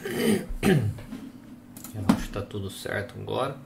Eu 1.94 2.04
acho 2.08 2.26
que 2.26 2.32
tá 2.32 2.40
tudo 2.40 2.70
certo 2.70 3.14
agora. 3.20 3.56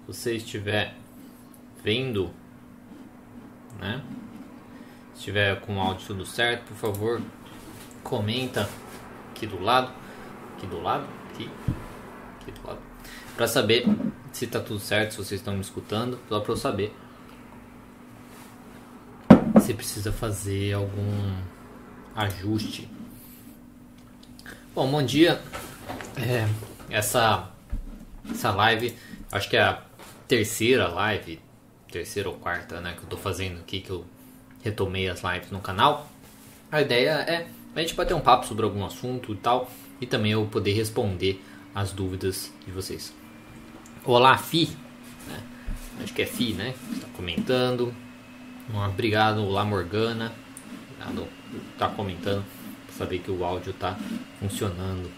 Se 0.00 0.06
você 0.06 0.34
estiver 0.34 0.94
vendo, 1.82 2.30
né? 3.80 4.02
Se 5.14 5.20
estiver 5.20 5.60
com 5.60 5.76
o 5.76 5.80
áudio 5.80 6.06
tudo 6.08 6.26
certo, 6.26 6.68
por 6.68 6.76
favor, 6.76 7.22
comenta 8.02 8.68
aqui 9.30 9.46
do 9.46 9.62
lado, 9.62 9.90
aqui 10.56 10.66
do 10.66 10.80
lado, 10.82 11.06
aqui, 11.30 11.50
aqui 12.40 12.52
do 12.52 12.66
lado, 12.66 12.80
para 13.34 13.48
saber 13.48 13.86
se 14.32 14.46
tá 14.46 14.60
tudo 14.60 14.78
certo, 14.78 15.12
se 15.12 15.16
vocês 15.16 15.40
estão 15.40 15.54
me 15.54 15.60
escutando, 15.60 16.18
só 16.28 16.40
para 16.40 16.52
eu 16.52 16.56
saber 16.56 16.94
precisa 19.84 20.10
fazer 20.10 20.72
algum 20.72 21.36
ajuste. 22.16 22.88
Bom, 24.74 24.90
bom 24.90 25.02
dia. 25.02 25.38
É, 26.16 26.48
essa 26.88 27.50
essa 28.30 28.50
live, 28.50 28.96
acho 29.30 29.50
que 29.50 29.58
é 29.58 29.62
a 29.62 29.82
terceira 30.26 30.88
live, 30.88 31.38
terceira 31.92 32.30
ou 32.30 32.36
quarta, 32.36 32.80
né, 32.80 32.94
que 32.96 33.04
eu 33.04 33.08
tô 33.10 33.18
fazendo 33.18 33.60
aqui 33.60 33.80
que 33.80 33.90
eu 33.90 34.06
retomei 34.62 35.06
as 35.06 35.22
lives 35.22 35.50
no 35.50 35.60
canal. 35.60 36.08
A 36.72 36.80
ideia 36.80 37.10
é 37.28 37.46
a 37.76 37.80
gente 37.80 37.94
bater 37.94 38.14
um 38.14 38.20
papo 38.20 38.46
sobre 38.46 38.64
algum 38.64 38.86
assunto 38.86 39.34
e 39.34 39.36
tal, 39.36 39.70
e 40.00 40.06
também 40.06 40.32
eu 40.32 40.46
poder 40.46 40.72
responder 40.72 41.44
as 41.74 41.92
dúvidas 41.92 42.50
de 42.64 42.72
vocês. 42.72 43.12
Olá, 44.02 44.38
Fi. 44.38 44.66
Né? 45.28 45.42
Acho 46.02 46.14
que 46.14 46.22
é 46.22 46.26
Fi, 46.26 46.54
né? 46.54 46.74
Está 46.90 47.06
comentando. 47.14 47.94
Obrigado, 48.72 49.44
olá 49.44 49.62
Morgana. 49.64 50.32
Obrigado 50.98 51.28
tá 51.78 51.88
comentando 51.88 52.44
para 52.86 52.96
saber 52.96 53.18
que 53.18 53.30
o 53.30 53.44
áudio 53.44 53.74
tá 53.74 53.96
funcionando. 54.40 55.10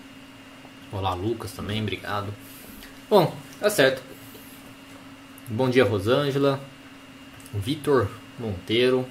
Olá 0.91 1.15
Lucas 1.15 1.53
também, 1.53 1.81
obrigado. 1.81 2.35
Bom, 3.09 3.33
tá 3.61 3.71
certo. 3.71 4.03
Bom 5.47 5.71
dia 5.71 5.85
Rosângela, 5.85 6.61
Vitor 7.55 8.09
Monteiro. 8.39 9.07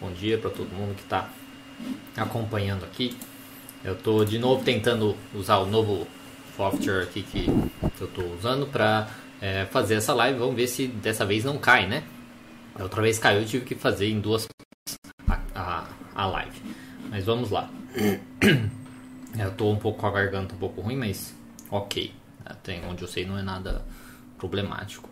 Bom 0.00 0.12
dia 0.12 0.38
para 0.38 0.50
todo 0.50 0.68
mundo 0.72 0.94
que 0.94 1.02
está 1.02 1.28
acompanhando 2.16 2.84
aqui. 2.84 3.16
Eu 3.84 3.96
tô 3.96 4.24
de 4.24 4.38
novo 4.38 4.62
tentando 4.62 5.16
usar 5.34 5.58
o 5.58 5.66
novo 5.66 6.06
software 6.56 7.02
aqui 7.02 7.22
que 7.24 7.46
eu 8.00 8.06
tô 8.06 8.22
usando 8.38 8.66
para 8.66 9.08
é, 9.40 9.66
fazer 9.66 9.94
essa 9.94 10.14
live. 10.14 10.38
Vamos 10.38 10.54
ver 10.54 10.68
se 10.68 10.86
dessa 10.86 11.26
vez 11.26 11.44
não 11.44 11.58
cai, 11.58 11.88
né? 11.88 12.04
A 12.74 12.82
outra 12.82 13.02
vez 13.02 13.18
caiu, 13.18 13.40
eu 13.40 13.46
tive 13.46 13.64
que 13.64 13.74
fazer 13.74 14.08
em 14.08 14.20
duas 14.20 14.48
a, 15.28 15.40
a, 15.54 15.88
a 16.14 16.26
live. 16.26 16.62
Mas 17.10 17.24
vamos 17.24 17.50
lá. 17.50 17.68
Eu 19.38 19.50
tô 19.52 19.70
um 19.70 19.76
pouco 19.76 20.00
com 20.00 20.06
a 20.06 20.10
garganta 20.10 20.54
um 20.54 20.58
pouco 20.58 20.80
ruim, 20.80 20.96
mas 20.96 21.34
ok. 21.70 22.12
Tem 22.62 22.84
onde 22.84 23.02
eu 23.02 23.08
sei 23.08 23.24
não 23.24 23.38
é 23.38 23.42
nada 23.42 23.84
problemático. 24.38 25.08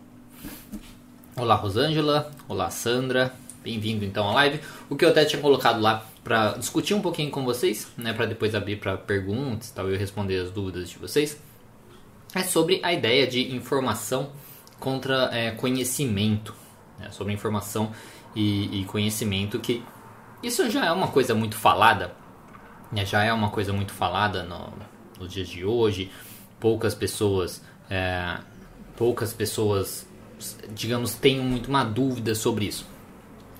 Olá 1.35 1.55
Rosângela, 1.55 2.29
olá 2.47 2.69
Sandra, 2.69 3.33
bem-vindo 3.63 4.03
então 4.03 4.27
à 4.27 4.33
live. 4.33 4.59
O 4.89 4.95
que 4.95 5.05
eu 5.05 5.09
até 5.09 5.23
tinha 5.23 5.41
colocado 5.41 5.79
lá 5.79 6.05
para 6.23 6.53
discutir 6.53 6.93
um 6.93 7.01
pouquinho 7.01 7.31
com 7.31 7.45
vocês, 7.45 7.87
né, 7.97 8.11
para 8.11 8.25
depois 8.25 8.53
abrir 8.53 8.75
para 8.77 8.97
perguntas, 8.97 9.71
tal, 9.71 9.89
eu 9.89 9.97
responder 9.97 10.37
as 10.39 10.51
dúvidas 10.51 10.89
de 10.89 10.97
vocês, 10.97 11.39
é 12.35 12.43
sobre 12.43 12.79
a 12.83 12.93
ideia 12.93 13.25
de 13.25 13.55
informação 13.55 14.31
contra 14.79 15.29
é, 15.31 15.51
conhecimento, 15.51 16.53
né, 16.99 17.09
sobre 17.11 17.33
informação 17.33 17.91
e, 18.35 18.81
e, 18.81 18.85
conhecimento 18.85 19.59
que 19.59 19.83
isso 20.43 20.69
já 20.69 20.85
é 20.85 20.91
uma 20.91 21.07
coisa 21.07 21.33
muito 21.33 21.55
falada, 21.55 22.13
né, 22.91 23.05
já 23.05 23.23
é 23.23 23.33
uma 23.33 23.49
coisa 23.49 23.73
muito 23.73 23.93
falada 23.93 24.43
no, 24.43 24.73
nos 25.19 25.31
dias 25.31 25.47
de 25.47 25.65
hoje. 25.65 26.11
Poucas 26.59 26.93
pessoas, 26.93 27.61
é, 27.89 28.37
poucas 28.97 29.33
pessoas, 29.33 30.07
digamos, 30.69 31.15
têm 31.15 31.39
muito 31.39 31.67
uma 31.67 31.83
dúvida 31.83 32.35
sobre 32.35 32.65
isso. 32.65 32.85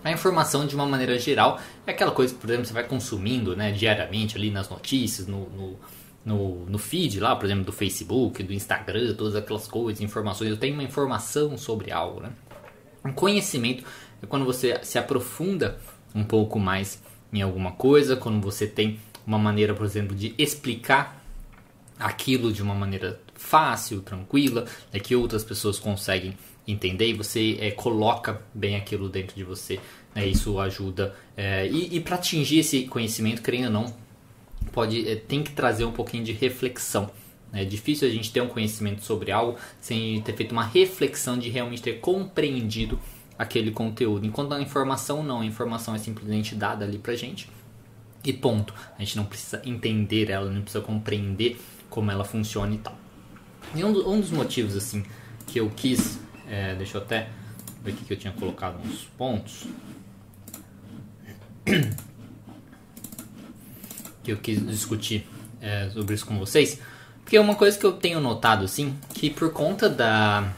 A 0.03 0.11
informação, 0.11 0.65
de 0.65 0.75
uma 0.75 0.85
maneira 0.85 1.19
geral, 1.19 1.59
é 1.85 1.91
aquela 1.91 2.11
coisa 2.11 2.33
que, 2.33 2.39
por 2.39 2.49
exemplo, 2.49 2.65
você 2.65 2.73
vai 2.73 2.83
consumindo 2.83 3.55
né, 3.55 3.71
diariamente 3.71 4.37
ali 4.37 4.49
nas 4.49 4.69
notícias, 4.69 5.27
no, 5.27 5.49
no, 5.49 5.79
no, 6.23 6.65
no 6.65 6.77
feed 6.77 7.19
lá, 7.19 7.35
por 7.35 7.45
exemplo, 7.45 7.65
do 7.65 7.71
Facebook, 7.73 8.41
do 8.43 8.53
Instagram, 8.53 9.13
todas 9.15 9.35
aquelas 9.35 9.67
coisas, 9.67 10.01
informações. 10.01 10.49
Eu 10.49 10.57
tenho 10.57 10.73
uma 10.73 10.83
informação 10.83 11.57
sobre 11.57 11.91
algo, 11.91 12.21
né? 12.21 12.31
Um 13.03 13.13
conhecimento 13.13 13.83
é 14.21 14.25
quando 14.25 14.45
você 14.45 14.79
se 14.83 14.97
aprofunda 14.97 15.79
um 16.13 16.23
pouco 16.23 16.59
mais 16.59 17.01
em 17.31 17.41
alguma 17.41 17.71
coisa, 17.71 18.15
quando 18.15 18.41
você 18.41 18.67
tem 18.67 18.99
uma 19.25 19.37
maneira, 19.37 19.73
por 19.73 19.85
exemplo, 19.85 20.15
de 20.15 20.33
explicar 20.37 21.23
aquilo 21.99 22.51
de 22.51 22.63
uma 22.63 22.73
maneira 22.73 23.19
fácil, 23.35 24.01
tranquila, 24.01 24.65
é 24.91 24.99
que 24.99 25.15
outras 25.15 25.43
pessoas 25.43 25.77
conseguem 25.77 26.37
entender 26.67 27.09
e 27.09 27.13
você 27.13 27.57
é, 27.59 27.71
coloca 27.71 28.41
bem 28.53 28.75
aquilo 28.75 29.09
dentro 29.09 29.35
de 29.35 29.43
você. 29.43 29.79
Né? 30.15 30.27
Isso 30.27 30.59
ajuda. 30.59 31.15
É, 31.35 31.67
e, 31.67 31.95
e 31.95 31.99
para 31.99 32.15
atingir 32.15 32.59
esse 32.59 32.83
conhecimento, 32.83 33.41
querendo 33.41 33.65
ou 33.65 33.71
não, 33.71 33.95
pode, 34.71 35.07
é, 35.07 35.15
tem 35.15 35.43
que 35.43 35.51
trazer 35.51 35.85
um 35.85 35.91
pouquinho 35.91 36.23
de 36.23 36.31
reflexão. 36.31 37.09
É 37.51 37.65
difícil 37.65 38.07
a 38.07 38.11
gente 38.11 38.31
ter 38.31 38.41
um 38.41 38.47
conhecimento 38.47 39.03
sobre 39.03 39.31
algo 39.31 39.57
sem 39.81 40.21
ter 40.21 40.33
feito 40.33 40.51
uma 40.51 40.63
reflexão 40.63 41.37
de 41.37 41.49
realmente 41.49 41.81
ter 41.81 41.99
compreendido 41.99 42.99
aquele 43.37 43.71
conteúdo. 43.71 44.25
Enquanto 44.25 44.53
a 44.53 44.61
informação 44.61 45.23
não, 45.23 45.41
a 45.41 45.45
informação 45.45 45.95
é 45.95 45.97
simplesmente 45.97 46.53
dada 46.55 46.85
ali 46.85 46.97
pra 46.99 47.15
gente 47.15 47.49
e 48.23 48.33
ponto. 48.33 48.73
A 48.97 48.99
gente 48.99 49.17
não 49.17 49.25
precisa 49.25 49.61
entender 49.65 50.29
ela, 50.29 50.51
não 50.51 50.61
precisa 50.61 50.83
compreender 50.83 51.59
como 51.89 52.11
ela 52.11 52.23
funciona 52.23 52.73
e 52.75 52.77
tal. 52.77 52.97
E 53.73 53.83
um, 53.83 53.89
um 53.89 54.19
dos 54.19 54.31
motivos 54.31 54.75
assim 54.75 55.03
que 55.47 55.59
eu 55.59 55.69
quis, 55.69 56.19
é, 56.47 56.75
deixa 56.75 56.97
eu 56.97 57.01
até 57.01 57.29
ver 57.83 57.91
aqui 57.91 58.05
que 58.05 58.13
eu 58.13 58.17
tinha 58.17 58.33
colocado 58.33 58.79
uns 58.85 59.05
pontos 59.17 59.65
que 64.23 64.31
eu 64.31 64.37
quis 64.37 64.65
discutir 64.67 65.27
é, 65.61 65.89
sobre 65.89 66.15
isso 66.15 66.25
com 66.25 66.37
vocês, 66.37 66.79
porque 67.29 67.37
uma 67.37 67.53
coisa 67.53 67.77
que 67.77 67.85
eu 67.85 67.91
tenho 67.91 68.19
notado 68.19 68.65
assim, 68.65 68.97
que 69.13 69.29
por 69.29 69.53
conta 69.53 69.87
da 69.87 70.51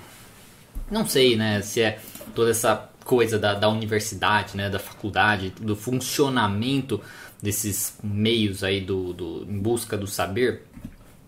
não 0.90 1.06
sei, 1.06 1.36
né, 1.36 1.62
se 1.62 1.82
é 1.82 2.00
toda 2.34 2.50
essa 2.50 2.90
coisa 3.04 3.38
da, 3.38 3.54
da 3.54 3.68
universidade, 3.68 4.56
né, 4.56 4.70
da 4.70 4.80
faculdade, 4.80 5.50
do 5.60 5.76
funcionamento 5.76 7.02
desses 7.42 7.98
meios 8.02 8.64
aí 8.64 8.80
do, 8.80 9.12
do 9.12 9.46
em 9.50 9.60
busca 9.60 9.98
do 9.98 10.08
saber, 10.08 10.66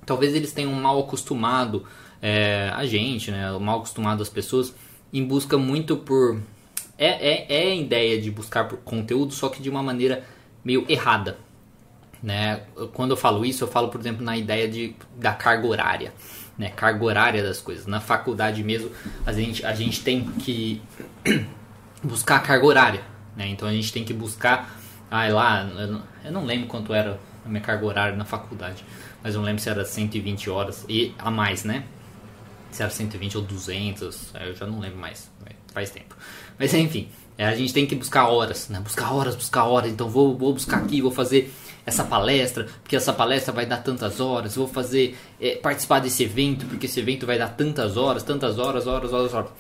talvez 0.06 0.34
eles 0.34 0.54
tenham 0.54 0.72
mal 0.72 0.98
acostumado 1.02 1.86
é, 2.22 2.72
a 2.74 2.86
gente, 2.86 3.30
né, 3.30 3.52
mal 3.60 3.80
acostumado 3.80 4.24
as 4.24 4.30
pessoas 4.30 4.74
em 5.12 5.26
busca 5.26 5.58
muito 5.58 5.98
por 5.98 6.40
é, 6.98 7.08
é, 7.08 7.46
é 7.50 7.72
a 7.74 7.76
ideia 7.76 8.22
de 8.22 8.32
buscar 8.32 8.66
por 8.70 8.78
conteúdo, 8.78 9.34
só 9.34 9.50
que 9.50 9.62
de 9.62 9.70
uma 9.70 9.84
maneira 9.84 10.24
meio 10.64 10.86
errada, 10.88 11.38
né? 12.24 12.62
Quando 12.94 13.12
eu 13.12 13.18
falo 13.18 13.46
isso, 13.46 13.66
eu 13.66 13.68
falo, 13.68 13.90
por 13.90 14.00
exemplo, 14.00 14.24
na 14.24 14.36
ideia 14.38 14.68
de, 14.68 14.96
da 15.18 15.34
carga 15.34 15.68
horária 15.68 16.14
né, 16.58 16.70
carga 16.70 17.04
horária 17.04 17.44
das 17.44 17.60
coisas. 17.60 17.86
Na 17.86 18.00
faculdade 18.00 18.64
mesmo, 18.64 18.92
a 19.26 19.34
gente, 19.34 19.66
a 19.66 19.74
gente 19.74 20.04
tem 20.04 20.24
que 20.24 20.82
buscar 22.04 22.38
a 22.38 22.40
carga 22.40 22.66
horária. 22.66 23.02
Né? 23.36 23.48
Então 23.48 23.68
a 23.68 23.72
gente 23.72 23.92
tem 23.92 24.04
que 24.04 24.14
buscar. 24.14 24.78
Ah, 25.10 25.28
lá, 25.28 25.64
eu 25.64 25.88
não, 25.88 26.04
eu 26.26 26.32
não 26.32 26.46
lembro 26.46 26.68
quanto 26.68 26.94
era 26.94 27.20
a 27.46 27.50
minha 27.50 27.62
carga 27.62 27.86
horária 27.86 28.16
na 28.16 28.26
faculdade, 28.26 28.84
mas 29.22 29.36
eu 29.36 29.42
não 29.42 29.46
lembro 29.46 29.62
se 29.62 29.70
era 29.70 29.86
120 29.86 30.50
horas 30.50 30.86
e 30.90 31.14
a 31.20 31.30
mais, 31.30 31.64
né? 31.64 31.84
Se 32.72 32.82
era 32.82 32.92
120 32.92 33.38
ou 33.38 33.44
200, 33.44 34.34
eu 34.42 34.56
já 34.56 34.66
não 34.66 34.80
lembro 34.80 34.98
mais, 34.98 35.32
faz 35.74 35.90
tempo. 35.90 36.16
Mas 36.58 36.74
enfim, 36.74 37.10
a 37.38 37.56
gente 37.56 37.74
tem 37.74 37.86
que 37.86 37.96
buscar 37.96 38.28
horas, 38.28 38.70
né? 38.70 38.80
Buscar 38.80 39.12
horas, 39.12 39.36
buscar 39.36 39.66
horas. 39.66 39.92
Então 39.92 40.10
vou, 40.10 40.38
vou 40.38 40.54
buscar 40.54 40.78
aqui, 40.78 41.02
vou 41.02 41.12
fazer 41.12 41.54
essa 41.86 42.04
palestra, 42.04 42.68
porque 42.82 42.96
essa 42.96 43.12
palestra 43.12 43.52
vai 43.52 43.66
dar 43.66 43.78
tantas 43.78 44.20
horas, 44.20 44.56
vou 44.56 44.68
fazer 44.68 45.18
é, 45.40 45.56
participar 45.56 46.00
desse 46.00 46.24
evento, 46.24 46.66
porque 46.66 46.86
esse 46.86 47.00
evento 47.00 47.26
vai 47.26 47.38
dar 47.38 47.50
tantas 47.50 47.98
horas, 47.98 48.24
tantas 48.24 48.58
horas, 48.58 48.88
horas, 48.88 49.12
horas, 49.12 49.34
horas. 49.34 49.52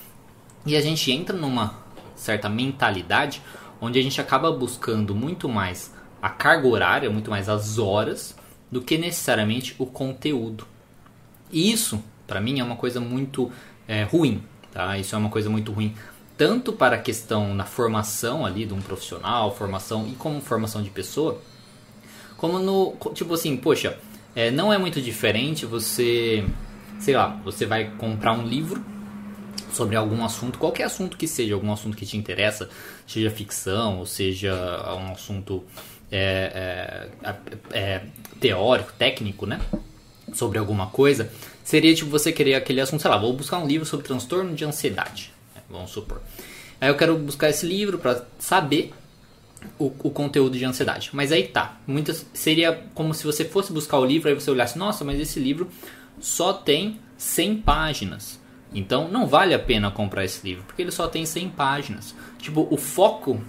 E 0.65 0.77
a 0.77 0.81
gente 0.81 1.11
entra 1.11 1.35
numa 1.35 1.83
certa 2.15 2.47
mentalidade 2.47 3.41
onde 3.81 3.99
a 3.99 4.01
gente 4.01 4.21
acaba 4.21 4.51
buscando 4.51 5.13
muito 5.13 5.49
mais 5.49 5.93
a 6.21 6.29
carga 6.29 6.67
horária, 6.67 7.09
muito 7.09 7.29
mais 7.29 7.49
as 7.49 7.77
horas, 7.77 8.33
do 8.71 8.81
que 8.81 8.97
necessariamente 8.97 9.75
o 9.77 9.85
conteúdo. 9.85 10.65
E 11.51 11.71
isso, 11.71 12.01
para 12.25 12.39
mim, 12.39 12.61
é 12.61 12.63
uma 12.63 12.77
coisa 12.77 13.01
muito 13.01 13.51
é, 13.85 14.03
ruim. 14.03 14.41
Tá? 14.73 14.97
Isso 14.97 15.13
é 15.13 15.17
uma 15.17 15.29
coisa 15.29 15.49
muito 15.49 15.71
ruim 15.71 15.95
tanto 16.37 16.73
para 16.73 16.95
a 16.95 16.99
questão 16.99 17.53
na 17.53 17.63
formação 17.63 18.45
ali 18.45 18.65
de 18.65 18.73
um 18.73 18.81
profissional, 18.81 19.55
formação 19.55 20.07
e 20.07 20.15
como 20.15 20.41
formação 20.41 20.81
de 20.81 20.89
pessoa, 20.89 21.39
como 22.37 22.59
no. 22.59 22.95
Tipo 23.13 23.35
assim, 23.35 23.55
poxa, 23.55 23.97
é, 24.35 24.49
não 24.49 24.73
é 24.73 24.77
muito 24.77 25.01
diferente 25.01 25.65
você. 25.65 26.43
Sei 26.99 27.15
lá, 27.15 27.39
você 27.43 27.65
vai 27.65 27.91
comprar 27.97 28.33
um 28.33 28.45
livro 28.45 28.83
sobre 29.71 29.95
algum 29.95 30.23
assunto, 30.23 30.59
qualquer 30.59 30.83
assunto 30.83 31.17
que 31.17 31.27
seja, 31.27 31.53
algum 31.53 31.71
assunto 31.71 31.97
que 31.97 32.05
te 32.05 32.15
interessa, 32.15 32.69
seja 33.07 33.29
ficção, 33.31 33.99
ou 33.99 34.05
seja 34.05 34.53
um 34.99 35.11
assunto 35.11 35.63
é, 36.11 37.09
é, 37.23 37.35
é, 37.71 38.01
teórico, 38.39 38.93
técnico, 38.97 39.45
né? 39.45 39.59
Sobre 40.33 40.57
alguma 40.57 40.87
coisa, 40.87 41.29
seria 41.63 41.93
tipo 41.93 42.09
você 42.09 42.31
querer 42.31 42.55
aquele 42.55 42.81
assunto, 42.81 43.01
sei 43.01 43.09
lá, 43.09 43.17
vou 43.17 43.33
buscar 43.33 43.57
um 43.59 43.67
livro 43.67 43.85
sobre 43.85 44.05
transtorno 44.05 44.53
de 44.53 44.65
ansiedade, 44.65 45.31
né, 45.55 45.61
vamos 45.69 45.91
supor. 45.91 46.21
Aí 46.79 46.89
eu 46.89 46.95
quero 46.95 47.17
buscar 47.17 47.49
esse 47.49 47.65
livro 47.65 47.97
para 47.97 48.25
saber 48.37 48.93
o, 49.79 49.85
o, 49.85 50.09
conteúdo 50.11 50.57
de 50.57 50.65
ansiedade. 50.65 51.09
Mas 51.13 51.31
aí 51.31 51.43
tá, 51.47 51.77
muitas 51.87 52.25
seria 52.33 52.83
como 52.93 53.13
se 53.13 53.23
você 53.23 53.45
fosse 53.45 53.71
buscar 53.71 53.99
o 53.99 54.05
livro 54.05 54.29
aí 54.29 54.35
você 54.35 54.51
olhasse, 54.51 54.77
nossa, 54.77 55.05
mas 55.05 55.19
esse 55.19 55.39
livro 55.39 55.69
só 56.19 56.53
tem 56.53 56.99
100 57.17 57.57
páginas. 57.57 58.39
Então 58.73 59.07
não 59.07 59.27
vale 59.27 59.53
a 59.53 59.59
pena 59.59 59.91
comprar 59.91 60.25
esse 60.25 60.45
livro, 60.45 60.63
porque 60.65 60.81
ele 60.81 60.91
só 60.91 61.07
tem 61.07 61.25
100 61.25 61.49
páginas. 61.49 62.15
Tipo, 62.39 62.67
o 62.69 62.77
foco 62.77 63.41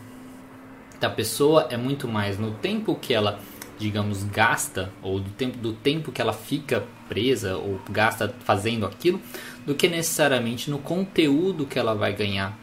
da 1.00 1.10
pessoa 1.10 1.67
é 1.70 1.76
muito 1.76 2.06
mais 2.06 2.38
no 2.38 2.52
tempo 2.52 2.94
que 2.94 3.12
ela, 3.12 3.40
digamos, 3.79 4.25
gasta, 4.25 4.93
ou 5.03 5.21
do 5.21 5.31
tempo, 5.31 5.59
do 5.59 5.73
tempo 5.73 6.12
que 6.12 6.21
ela 6.21 6.32
fica 6.32 6.85
presa 7.09 7.56
ou 7.56 7.81
gasta 7.91 8.35
fazendo 8.44 8.87
aquilo, 8.87 9.21
do 9.67 9.75
que 9.75 9.88
necessariamente 9.88 10.71
no 10.71 10.79
conteúdo 10.79 11.67
que 11.67 11.79
ela 11.79 11.94
vai 11.94 12.12
ganhar 12.12 12.59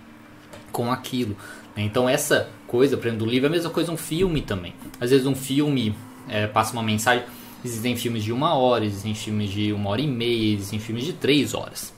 com 0.72 0.92
aquilo. 0.92 1.36
Então 1.76 2.08
essa 2.08 2.50
coisa, 2.68 2.98
por 2.98 3.08
exemplo, 3.08 3.26
do 3.26 3.32
livro 3.32 3.48
é 3.48 3.50
a 3.50 3.52
mesma 3.52 3.70
coisa 3.70 3.92
um 3.92 3.98
filme 3.98 4.42
também. 4.42 4.74
Às 5.00 5.12
vezes 5.12 5.26
um 5.26 5.36
filme 5.36 5.96
é, 6.28 6.48
passa 6.48 6.74
uma 6.74 6.84
mensagem. 6.84 7.26
Existem 7.64 7.96
filmes 7.96 8.24
de 8.24 8.32
uma 8.32 8.56
hora, 8.56 8.84
existem 8.84 9.14
filmes 9.14 9.52
de 9.52 9.72
uma 9.72 9.90
hora 9.92 10.02
e 10.02 10.08
meia, 10.08 10.56
existem 10.56 10.80
filmes 10.80 11.06
de 11.06 11.14
três 11.14 11.54
horas 11.54 11.94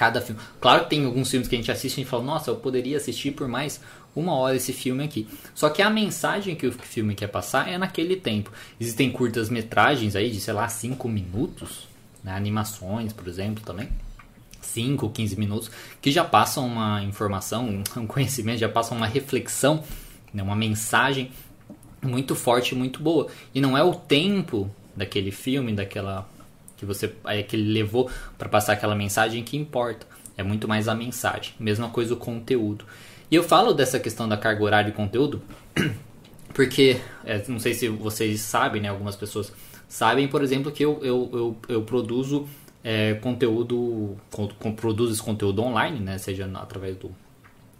cada 0.00 0.22
filme. 0.22 0.40
Claro 0.58 0.84
que 0.84 0.90
tem 0.90 1.04
alguns 1.04 1.30
filmes 1.30 1.46
que 1.46 1.54
a 1.54 1.58
gente 1.58 1.70
assiste 1.70 2.00
e 2.00 2.06
fala, 2.06 2.22
nossa, 2.22 2.50
eu 2.50 2.56
poderia 2.56 2.96
assistir 2.96 3.32
por 3.32 3.46
mais 3.46 3.82
uma 4.14 4.34
hora 4.34 4.56
esse 4.56 4.72
filme 4.72 5.04
aqui. 5.04 5.28
Só 5.54 5.68
que 5.70 5.82
a 5.82 5.90
mensagem 5.90 6.56
que 6.56 6.66
o 6.66 6.72
filme 6.72 7.14
quer 7.14 7.28
passar 7.28 7.68
é 7.68 7.78
naquele 7.78 8.16
tempo. 8.16 8.52
Existem 8.80 9.10
curtas 9.10 9.48
metragens 9.48 10.16
aí 10.16 10.30
de, 10.30 10.40
sei 10.40 10.54
lá, 10.54 10.68
5 10.68 11.08
minutos, 11.08 11.88
né? 12.22 12.32
animações, 12.32 13.12
por 13.12 13.28
exemplo, 13.28 13.62
também. 13.64 13.88
5, 14.60 15.08
15 15.10 15.38
minutos, 15.38 15.70
que 16.00 16.10
já 16.10 16.22
passam 16.22 16.66
uma 16.66 17.02
informação, 17.02 17.82
um 17.96 18.06
conhecimento, 18.06 18.58
já 18.58 18.68
passam 18.68 18.96
uma 18.96 19.06
reflexão, 19.06 19.82
né? 20.32 20.42
uma 20.42 20.56
mensagem 20.56 21.30
muito 22.02 22.34
forte, 22.34 22.74
muito 22.74 23.02
boa. 23.02 23.28
E 23.54 23.60
não 23.60 23.76
é 23.76 23.82
o 23.82 23.94
tempo 23.94 24.70
daquele 24.94 25.30
filme, 25.30 25.72
daquela 25.72 26.28
que 26.76 26.86
você 26.86 27.12
é, 27.26 27.42
que 27.42 27.56
ele 27.56 27.72
levou 27.72 28.10
para 28.38 28.48
passar 28.48 28.72
aquela 28.72 28.94
mensagem 28.94 29.42
que 29.44 29.56
importa. 29.56 30.06
É 30.36 30.42
muito 30.42 30.66
mais 30.66 30.88
a 30.88 30.94
mensagem. 30.94 31.52
Mesma 31.60 31.90
coisa 31.90 32.14
o 32.14 32.16
conteúdo. 32.16 32.86
E 33.30 33.34
eu 33.34 33.42
falo 33.42 33.72
dessa 33.72 34.00
questão 34.00 34.28
da 34.28 34.36
carga 34.36 34.62
horária 34.62 34.90
e 34.90 34.92
conteúdo 34.92 35.40
porque, 36.52 37.00
é, 37.24 37.42
não 37.48 37.60
sei 37.60 37.74
se 37.74 37.88
vocês 37.88 38.40
sabem, 38.40 38.82
né, 38.82 38.88
algumas 38.88 39.16
pessoas 39.16 39.52
sabem, 39.88 40.26
por 40.28 40.42
exemplo, 40.42 40.72
que 40.72 40.84
eu, 40.84 40.98
eu, 41.02 41.30
eu, 41.32 41.56
eu 41.68 41.82
produzo 41.82 42.48
é, 42.82 43.14
conteúdo, 43.14 44.16
com, 44.30 44.48
com, 44.48 44.72
produzo 44.72 45.12
esse 45.12 45.22
conteúdo 45.22 45.62
online, 45.62 46.00
né, 46.00 46.18
seja 46.18 46.50
através 46.54 46.96
do, 46.96 47.14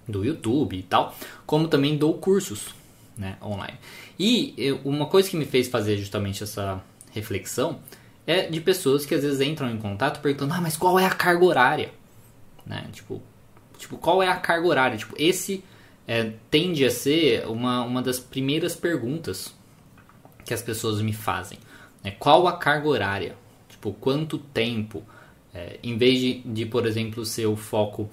do 0.07 0.25
YouTube 0.25 0.77
e 0.77 0.83
tal, 0.83 1.15
como 1.47 1.69
também 1.69 1.97
dou 1.97 2.15
cursos 2.15 2.75
né, 3.17 3.37
online. 3.43 3.79
E 4.19 4.55
eu, 4.57 4.81
uma 4.85 5.07
coisa 5.07 5.29
que 5.29 5.37
me 5.37 5.45
fez 5.45 5.69
fazer 5.69 5.97
justamente 5.97 6.43
essa 6.43 6.83
reflexão 7.13 7.81
é 8.27 8.47
de 8.49 8.61
pessoas 8.61 9.05
que 9.05 9.15
às 9.15 9.23
vezes 9.23 9.41
entram 9.41 9.71
em 9.71 9.79
contato 9.79 10.21
perguntando: 10.21 10.55
"Ah, 10.55 10.61
mas 10.61 10.77
qual 10.77 10.99
é 10.99 11.07
a 11.07 11.11
carga 11.11 11.45
horária?", 11.45 11.93
né? 12.65 12.87
Tipo, 12.93 13.21
tipo, 13.81 13.97
qual 13.97 14.23
é 14.23 14.29
a 14.29 14.37
carga 14.37 14.69
horária? 14.69 14.99
Tipo, 14.99 15.15
esse 15.19 15.65
é, 16.07 16.33
tende 16.51 16.85
a 16.85 16.91
ser 16.91 17.47
uma, 17.47 17.83
uma 17.83 18.03
das 18.03 18.19
primeiras 18.19 18.77
perguntas 18.77 19.55
que 20.45 20.55
as 20.55 20.63
pessoas 20.63 21.01
me 21.01 21.13
fazem. 21.13 21.59
Né? 22.05 22.13
Qual 22.13 22.47
a 22.47 22.57
carga 22.57 22.89
horária? 22.89 23.37
Tipo, 23.69 23.93
quanto 23.95 24.39
tempo? 24.39 25.03
É, 25.53 25.79
em 25.83 25.97
vez 25.97 26.21
de, 26.21 26.41
de, 26.41 26.67
por 26.67 26.87
exemplo, 26.87 27.25
ser 27.25 27.47
o 27.47 27.57
foco, 27.57 28.09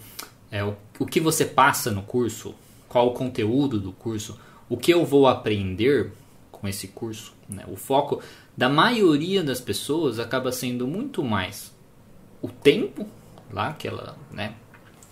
é, 0.50 0.64
o, 0.64 0.76
o 1.00 1.06
que 1.06 1.20
você 1.20 1.46
passa 1.46 1.92
no 1.92 2.02
curso, 2.02 2.56
qual 2.88 3.08
o 3.08 3.14
conteúdo 3.14 3.80
do 3.80 3.92
curso, 3.92 4.40
o 4.70 4.78
que 4.78 4.92
eu 4.92 5.06
vou 5.06 5.28
aprender 5.28 6.12
com 6.52 6.68
esse 6.68 6.88
curso. 6.88 7.34
Né? 7.48 7.64
O 7.68 7.76
foco 7.76 8.22
da 8.56 8.70
maioria 8.70 9.44
das 9.44 9.62
pessoas 9.62 10.20
acaba 10.20 10.52
sendo 10.52 10.88
muito 10.88 11.24
mais 11.24 11.76
o 12.42 12.48
tempo 12.48 13.08
lá 13.52 13.74
que 13.74 13.88
ela, 13.88 14.18
né? 14.32 14.56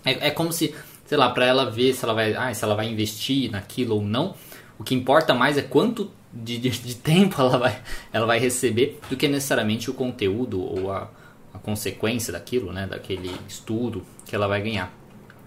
É, 0.06 0.28
é 0.28 0.30
como 0.30 0.52
se, 0.52 0.74
sei 1.04 1.18
lá, 1.18 1.28
para 1.30 1.44
ela 1.44 1.70
ver 1.70 1.92
se 1.92 2.04
ela 2.04 2.14
vai, 2.14 2.34
ah, 2.34 2.54
se 2.54 2.64
ela 2.64 2.74
vai 2.74 2.88
investir 2.88 3.50
naquilo 3.50 3.96
ou 3.96 4.02
não. 4.02 4.34
O 4.78 4.84
que 4.84 4.94
importa 4.94 5.34
mais 5.34 5.58
é 5.58 5.62
quanto 5.62 6.10
de, 6.32 6.58
de, 6.58 6.70
de 6.70 6.94
tempo 6.94 7.34
ela 7.42 7.58
vai, 7.58 7.82
ela 8.12 8.26
vai 8.26 8.38
receber 8.38 8.98
do 9.10 9.16
que 9.16 9.26
necessariamente 9.26 9.90
o 9.90 9.94
conteúdo 9.94 10.60
ou 10.60 10.92
a, 10.92 11.10
a 11.52 11.58
consequência 11.58 12.32
daquilo, 12.32 12.72
né? 12.72 12.86
Daquele 12.86 13.34
estudo 13.48 14.02
que 14.24 14.34
ela 14.34 14.46
vai 14.46 14.62
ganhar. 14.62 14.92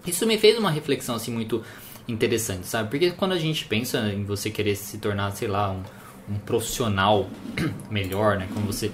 Isso 0.06 0.26
me 0.26 0.38
fez 0.38 0.58
uma 0.58 0.70
reflexão 0.70 1.14
assim 1.14 1.32
muito 1.32 1.62
interessante, 2.08 2.66
sabe? 2.66 2.90
Porque 2.90 3.10
quando 3.12 3.32
a 3.32 3.38
gente 3.38 3.64
pensa 3.64 3.98
em 4.12 4.24
você 4.24 4.50
querer 4.50 4.76
se 4.76 4.98
tornar, 4.98 5.30
sei 5.32 5.48
lá, 5.48 5.70
um, 5.70 5.82
um 6.28 6.38
profissional 6.38 7.28
melhor, 7.90 8.38
né? 8.38 8.48
Quando 8.52 8.66
você 8.66 8.90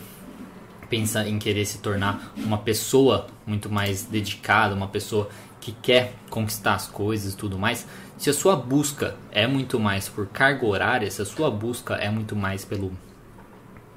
pensa 0.89 1.27
em 1.27 1.39
querer 1.39 1.65
se 1.65 1.79
tornar 1.79 2.33
uma 2.37 2.59
pessoa 2.59 3.27
muito 3.47 3.71
mais 3.71 4.05
dedicada, 4.05 4.75
uma 4.75 4.89
pessoa 4.89 5.29
que 5.67 5.73
quer 5.73 6.15
conquistar 6.31 6.77
as 6.77 6.87
coisas 6.87 7.35
e 7.35 7.37
tudo 7.37 7.59
mais, 7.59 7.85
se 8.17 8.31
a 8.31 8.33
sua 8.33 8.55
busca 8.55 9.17
é 9.33 9.49
muito 9.49 9.81
mais 9.81 10.09
por 10.09 10.29
carga 10.29 10.65
horária, 10.65 11.11
se 11.11 11.21
a 11.21 11.25
sua 11.25 11.51
busca 11.51 11.95
é 11.95 12.09
muito 12.09 12.37
mais 12.37 12.65
pelo 12.65 12.97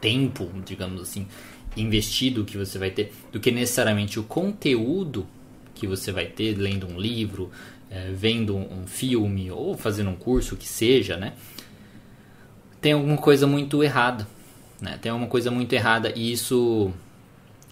tempo, 0.01 0.49
digamos 0.65 0.99
assim, 0.99 1.27
investido 1.77 2.43
que 2.43 2.57
você 2.57 2.79
vai 2.79 2.89
ter, 2.89 3.13
do 3.31 3.39
que 3.39 3.51
necessariamente 3.51 4.19
o 4.19 4.23
conteúdo 4.23 5.27
que 5.75 5.85
você 5.85 6.11
vai 6.11 6.25
ter 6.25 6.57
lendo 6.57 6.87
um 6.87 6.99
livro, 6.99 7.51
é, 7.91 8.11
vendo 8.13 8.57
um 8.57 8.87
filme 8.87 9.51
ou 9.51 9.77
fazendo 9.77 10.09
um 10.09 10.15
curso 10.15 10.57
que 10.57 10.67
seja, 10.67 11.17
né? 11.17 11.33
Tem 12.81 12.93
alguma 12.93 13.17
coisa 13.17 13.45
muito 13.45 13.83
errada, 13.83 14.27
né? 14.81 14.97
Tem 14.99 15.11
alguma 15.11 15.29
coisa 15.29 15.51
muito 15.51 15.71
errada 15.73 16.11
e 16.15 16.31
isso, 16.31 16.91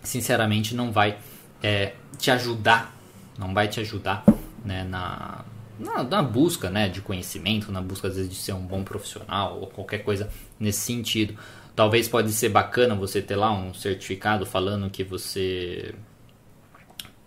sinceramente, 0.03 0.75
não 0.75 0.91
vai 0.91 1.17
é, 1.63 1.94
te 2.19 2.29
ajudar, 2.29 2.96
não 3.37 3.53
vai 3.53 3.67
te 3.67 3.79
ajudar, 3.79 4.23
né? 4.63 4.83
Na, 4.83 5.45
na, 5.79 6.03
na, 6.03 6.21
busca, 6.21 6.69
né? 6.69 6.89
De 6.89 7.01
conhecimento, 7.01 7.71
na 7.71 7.81
busca 7.81 8.07
às 8.07 8.15
vezes 8.15 8.29
de 8.29 8.35
ser 8.37 8.53
um 8.53 8.65
bom 8.65 8.83
profissional 8.83 9.59
ou 9.59 9.67
qualquer 9.67 9.99
coisa 9.99 10.29
nesse 10.59 10.79
sentido. 10.79 11.37
Talvez 11.75 12.07
pode 12.07 12.31
ser 12.31 12.49
bacana 12.49 12.95
você 12.95 13.21
ter 13.21 13.35
lá 13.35 13.51
um 13.51 13.73
certificado 13.73 14.45
falando 14.45 14.89
que 14.89 15.03
você 15.03 15.94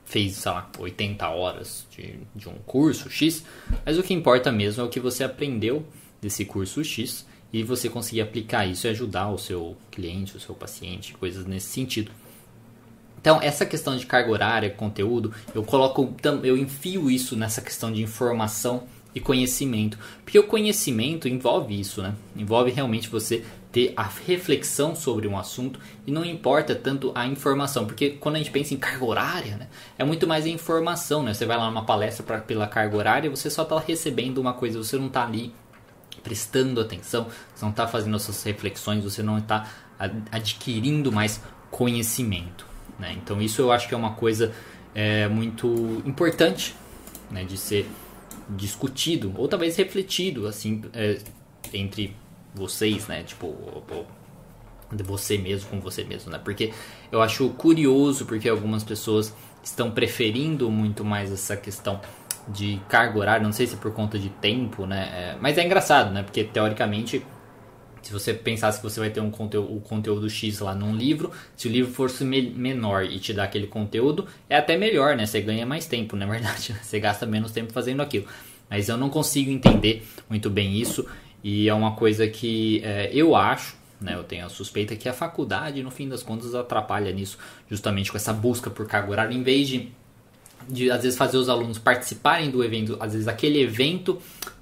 fez, 0.04 0.34
sei 0.34 0.50
lá, 0.50 0.68
80 0.76 1.28
horas 1.28 1.86
de, 1.88 2.18
de 2.34 2.48
um 2.48 2.56
curso 2.66 3.08
X, 3.08 3.44
mas 3.86 3.96
o 3.96 4.02
que 4.02 4.12
importa 4.12 4.50
mesmo 4.50 4.82
é 4.82 4.84
o 4.84 4.88
que 4.88 4.98
você 4.98 5.22
aprendeu 5.22 5.86
desse 6.20 6.44
curso 6.44 6.82
X 6.82 7.24
e 7.52 7.62
você 7.62 7.88
conseguir 7.88 8.20
aplicar 8.20 8.66
isso 8.66 8.88
e 8.88 8.90
ajudar 8.90 9.30
o 9.30 9.38
seu 9.38 9.76
cliente, 9.88 10.36
o 10.36 10.40
seu 10.40 10.54
paciente, 10.54 11.14
coisas 11.14 11.46
nesse 11.46 11.68
sentido. 11.68 12.10
Então, 13.20 13.38
essa 13.42 13.66
questão 13.66 13.96
de 13.96 14.06
carga 14.06 14.30
horária, 14.30 14.70
conteúdo, 14.70 15.32
eu 15.54 15.62
coloco, 15.62 16.14
eu 16.42 16.56
enfio 16.56 17.10
isso 17.10 17.36
nessa 17.36 17.60
questão 17.60 17.92
de 17.92 18.02
informação 18.02 18.84
e 19.14 19.20
conhecimento, 19.20 19.98
porque 20.24 20.38
o 20.38 20.44
conhecimento 20.44 21.28
envolve 21.28 21.78
isso, 21.78 22.00
né? 22.00 22.14
Envolve 22.36 22.70
realmente 22.70 23.08
você 23.08 23.44
ter 23.72 23.92
a 23.96 24.02
reflexão 24.02 24.94
sobre 24.94 25.28
um 25.28 25.38
assunto 25.38 25.78
e 26.06 26.10
não 26.10 26.24
importa 26.24 26.74
tanto 26.74 27.12
a 27.14 27.26
informação, 27.26 27.86
porque 27.86 28.10
quando 28.10 28.36
a 28.36 28.38
gente 28.38 28.50
pensa 28.50 28.74
em 28.74 28.76
carga 28.76 29.04
horária, 29.04 29.56
né, 29.56 29.68
é 29.96 30.04
muito 30.04 30.26
mais 30.26 30.44
a 30.44 30.48
informação, 30.48 31.22
né? 31.22 31.34
Você 31.34 31.46
vai 31.46 31.56
lá 31.56 31.66
numa 31.66 31.84
palestra 31.84 32.24
pra, 32.24 32.38
pela 32.38 32.66
carga 32.66 32.96
horária, 32.96 33.30
você 33.30 33.50
só 33.50 33.62
está 33.62 33.78
recebendo 33.78 34.38
uma 34.38 34.52
coisa, 34.52 34.78
você 34.78 34.96
não 34.96 35.06
está 35.06 35.24
ali 35.24 35.52
prestando 36.22 36.80
atenção, 36.80 37.28
você 37.54 37.64
não 37.64 37.70
está 37.70 37.86
fazendo 37.86 38.16
as 38.16 38.22
suas 38.22 38.42
reflexões, 38.42 39.04
você 39.04 39.22
não 39.22 39.38
está 39.38 39.68
adquirindo 40.30 41.12
mais 41.12 41.40
conhecimento, 41.70 42.66
né? 43.00 43.16
Então 43.20 43.40
isso 43.40 43.60
eu 43.62 43.72
acho 43.72 43.88
que 43.88 43.94
é 43.94 43.96
uma 43.96 44.12
coisa 44.12 44.52
é, 44.94 45.26
muito 45.26 46.02
importante, 46.04 46.74
né, 47.30 47.44
de 47.44 47.56
ser 47.56 47.88
discutido 48.48 49.32
ou 49.36 49.48
talvez 49.48 49.76
refletido 49.76 50.46
assim 50.46 50.82
é, 50.92 51.18
entre 51.72 52.14
vocês, 52.54 53.06
né? 53.06 53.22
Tipo, 53.22 53.54
de 54.92 55.02
você 55.02 55.38
mesmo 55.38 55.70
com 55.70 55.80
você 55.80 56.04
mesmo, 56.04 56.30
né? 56.30 56.40
Porque 56.42 56.72
eu 57.10 57.22
acho 57.22 57.48
curioso 57.50 58.26
porque 58.26 58.48
algumas 58.48 58.82
pessoas 58.82 59.34
estão 59.62 59.90
preferindo 59.90 60.70
muito 60.70 61.04
mais 61.04 61.30
essa 61.30 61.56
questão 61.56 62.00
de 62.48 62.80
carga 62.88 63.18
horária, 63.18 63.44
não 63.44 63.52
sei 63.52 63.66
se 63.66 63.74
é 63.74 63.76
por 63.78 63.92
conta 63.92 64.18
de 64.18 64.28
tempo, 64.28 64.86
né? 64.86 65.10
É, 65.12 65.36
mas 65.40 65.58
é 65.58 65.64
engraçado, 65.64 66.12
né? 66.12 66.22
Porque 66.22 66.42
teoricamente 66.42 67.24
Se 68.02 68.12
você 68.12 68.32
pensasse 68.32 68.78
que 68.78 68.84
você 68.84 68.98
vai 68.98 69.10
ter 69.10 69.20
um 69.20 69.30
conteúdo, 69.30 69.76
o 69.76 69.80
conteúdo 69.80 70.28
X 70.28 70.60
lá 70.60 70.74
num 70.74 70.96
livro, 70.96 71.30
se 71.56 71.68
o 71.68 71.70
livro 71.70 71.92
fosse 71.92 72.24
me 72.24 72.42
menor 72.42 73.04
e 73.04 73.18
te 73.18 73.32
dá 73.32 73.44
aquele 73.44 73.66
conteúdo, 73.66 74.26
é 74.48 74.56
até 74.56 74.76
melhor, 74.76 75.16
né? 75.16 75.26
Você 75.26 75.40
ganha 75.40 75.66
mais 75.66 75.86
tempo, 75.86 76.16
na 76.16 76.26
verdade. 76.26 76.74
Você 76.82 76.98
gasta 76.98 77.26
menos 77.26 77.52
tempo 77.52 77.72
fazendo 77.72 78.00
aquilo. 78.00 78.26
Mas 78.68 78.88
eu 78.88 78.96
não 78.96 79.10
consigo 79.10 79.50
entender 79.50 80.06
muito 80.28 80.48
bem 80.48 80.76
isso 80.76 81.06
e 81.42 81.68
é 81.68 81.74
uma 81.74 81.92
coisa 81.92 82.28
que 82.28 82.80
é, 82.84 83.10
eu 83.12 83.34
acho, 83.34 83.74
né, 84.00 84.14
eu 84.14 84.22
tenho 84.22 84.46
a 84.46 84.48
suspeita 84.48 84.94
que 84.94 85.08
a 85.08 85.12
faculdade, 85.12 85.82
no 85.82 85.90
fim 85.90 86.08
das 86.08 86.22
contas, 86.22 86.54
atrapalha 86.54 87.10
nisso, 87.12 87.38
justamente 87.68 88.10
com 88.10 88.16
essa 88.16 88.32
busca 88.32 88.70
por 88.70 88.86
carga 88.86 89.32
em 89.32 89.42
vez 89.42 89.68
de, 89.68 89.88
de 90.68 90.90
às 90.90 91.02
vezes 91.02 91.18
fazer 91.18 91.36
os 91.36 91.48
alunos 91.48 91.78
participarem 91.78 92.50
do 92.50 92.62
evento, 92.62 92.96
às 93.00 93.12
vezes 93.12 93.26
aquele 93.26 93.60
evento 93.60 94.20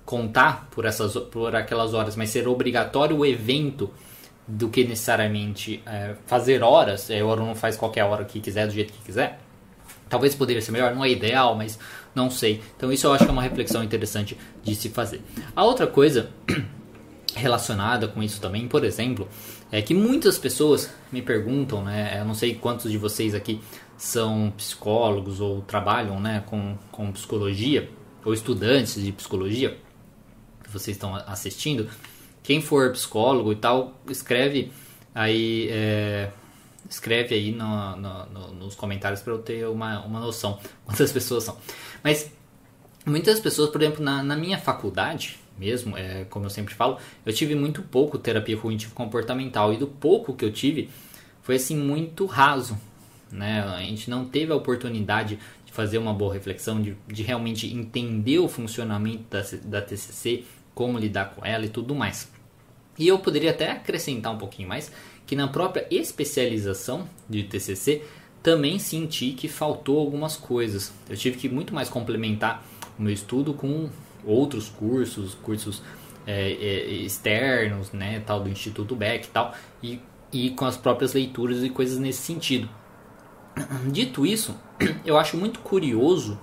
contar 0.08 0.70
por 0.70 0.86
essas 0.86 1.12
por 1.12 1.54
aquelas 1.54 1.92
horas, 1.92 2.16
mas 2.16 2.30
ser 2.30 2.48
obrigatório 2.48 3.14
o 3.14 3.26
evento 3.26 3.90
do 4.46 4.70
que 4.70 4.82
necessariamente 4.82 5.82
é, 5.84 6.14
fazer 6.24 6.62
horas, 6.62 7.10
é, 7.10 7.22
o 7.22 7.30
aluno 7.30 7.54
faz 7.54 7.76
qualquer 7.76 8.04
hora 8.04 8.24
que 8.24 8.40
quiser, 8.40 8.66
do 8.66 8.72
jeito 8.72 8.90
que 8.90 9.04
quiser. 9.04 9.38
Talvez 10.08 10.34
poderia 10.34 10.62
ser 10.62 10.72
melhor, 10.72 10.94
não 10.94 11.04
é 11.04 11.10
ideal, 11.10 11.54
mas 11.54 11.78
não 12.14 12.30
sei. 12.30 12.62
Então 12.74 12.90
isso 12.90 13.06
eu 13.06 13.12
acho 13.12 13.24
que 13.24 13.28
é 13.28 13.32
uma 13.34 13.42
reflexão 13.42 13.84
interessante 13.84 14.34
de 14.64 14.74
se 14.74 14.88
fazer. 14.88 15.20
A 15.54 15.62
outra 15.62 15.86
coisa 15.86 16.30
relacionada 17.36 18.08
com 18.08 18.22
isso 18.22 18.40
também, 18.40 18.66
por 18.66 18.84
exemplo, 18.84 19.28
é 19.70 19.82
que 19.82 19.92
muitas 19.92 20.38
pessoas 20.38 20.90
me 21.12 21.20
perguntam, 21.20 21.84
né? 21.84 22.16
Eu 22.18 22.24
não 22.24 22.32
sei 22.32 22.54
quantos 22.54 22.90
de 22.90 22.96
vocês 22.96 23.34
aqui 23.34 23.60
são 23.98 24.50
psicólogos 24.56 25.38
ou 25.38 25.60
trabalham, 25.60 26.18
né, 26.18 26.42
com, 26.46 26.78
com 26.90 27.12
psicologia 27.12 27.90
ou 28.24 28.32
estudantes 28.32 28.94
de 29.04 29.12
psicologia 29.12 29.76
que 30.68 30.72
vocês 30.72 30.96
estão 30.96 31.14
assistindo. 31.14 31.88
Quem 32.42 32.60
for 32.60 32.92
psicólogo 32.92 33.52
e 33.52 33.56
tal, 33.56 34.00
escreve 34.08 34.70
aí 35.14 35.68
é, 35.70 36.30
escreve 36.88 37.34
aí 37.34 37.52
no, 37.52 37.96
no, 37.96 38.26
no, 38.26 38.54
nos 38.54 38.74
comentários 38.74 39.20
para 39.20 39.32
eu 39.32 39.38
ter 39.38 39.66
uma, 39.66 40.04
uma 40.04 40.20
noção 40.20 40.58
quantas 40.84 41.12
pessoas 41.12 41.44
são. 41.44 41.56
Mas 42.02 42.30
muitas 43.04 43.40
pessoas, 43.40 43.70
por 43.70 43.82
exemplo, 43.82 44.02
na, 44.04 44.22
na 44.22 44.36
minha 44.36 44.58
faculdade 44.58 45.38
mesmo, 45.58 45.96
é, 45.96 46.24
como 46.30 46.46
eu 46.46 46.50
sempre 46.50 46.72
falo, 46.72 46.98
eu 47.26 47.32
tive 47.32 47.54
muito 47.54 47.82
pouco 47.82 48.16
terapia 48.16 48.56
cognitivo 48.56 48.94
comportamental 48.94 49.72
e 49.72 49.76
do 49.76 49.88
pouco 49.88 50.34
que 50.34 50.44
eu 50.44 50.52
tive 50.52 50.88
foi 51.42 51.56
assim 51.56 51.76
muito 51.76 52.26
raso, 52.26 52.78
né? 53.32 53.62
A 53.62 53.80
gente 53.80 54.08
não 54.08 54.24
teve 54.24 54.52
a 54.52 54.54
oportunidade 54.54 55.38
de 55.64 55.72
fazer 55.72 55.98
uma 55.98 56.12
boa 56.12 56.32
reflexão, 56.32 56.80
de, 56.80 56.96
de 57.06 57.22
realmente 57.22 57.66
entender 57.74 58.38
o 58.38 58.48
funcionamento 58.48 59.24
da, 59.30 59.42
da 59.64 59.82
TCC, 59.82 60.44
como 60.78 60.96
lidar 60.96 61.34
com 61.34 61.44
ela 61.44 61.64
e 61.64 61.68
tudo 61.68 61.92
mais. 61.92 62.30
E 62.96 63.08
eu 63.08 63.18
poderia 63.18 63.50
até 63.50 63.72
acrescentar 63.72 64.32
um 64.32 64.38
pouquinho 64.38 64.68
mais 64.68 64.92
que 65.26 65.34
na 65.34 65.48
própria 65.48 65.84
especialização 65.90 67.08
de 67.28 67.42
TCC 67.42 68.04
também 68.44 68.78
senti 68.78 69.32
que 69.32 69.48
faltou 69.48 69.98
algumas 69.98 70.36
coisas. 70.36 70.92
Eu 71.10 71.16
tive 71.16 71.36
que 71.36 71.48
muito 71.48 71.74
mais 71.74 71.88
complementar 71.88 72.64
o 72.96 73.02
meu 73.02 73.12
estudo 73.12 73.52
com 73.54 73.90
outros 74.24 74.68
cursos, 74.68 75.34
cursos 75.34 75.82
é, 76.24 76.52
é, 76.52 76.86
externos, 76.92 77.90
né, 77.90 78.20
tal 78.24 78.40
do 78.40 78.48
Instituto 78.48 78.94
Beck 78.94 79.26
e 79.26 79.30
tal, 79.30 79.54
e, 79.82 80.00
e 80.32 80.50
com 80.50 80.64
as 80.64 80.76
próprias 80.76 81.12
leituras 81.12 81.60
e 81.64 81.70
coisas 81.70 81.98
nesse 81.98 82.22
sentido. 82.22 82.68
Dito 83.90 84.24
isso, 84.24 84.54
eu 85.04 85.18
acho 85.18 85.36
muito 85.36 85.58
curioso, 85.58 86.38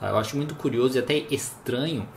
tá? 0.00 0.08
eu 0.08 0.16
acho 0.16 0.38
muito 0.38 0.54
curioso 0.54 0.96
e 0.96 0.98
até 0.98 1.18
estranho 1.30 2.08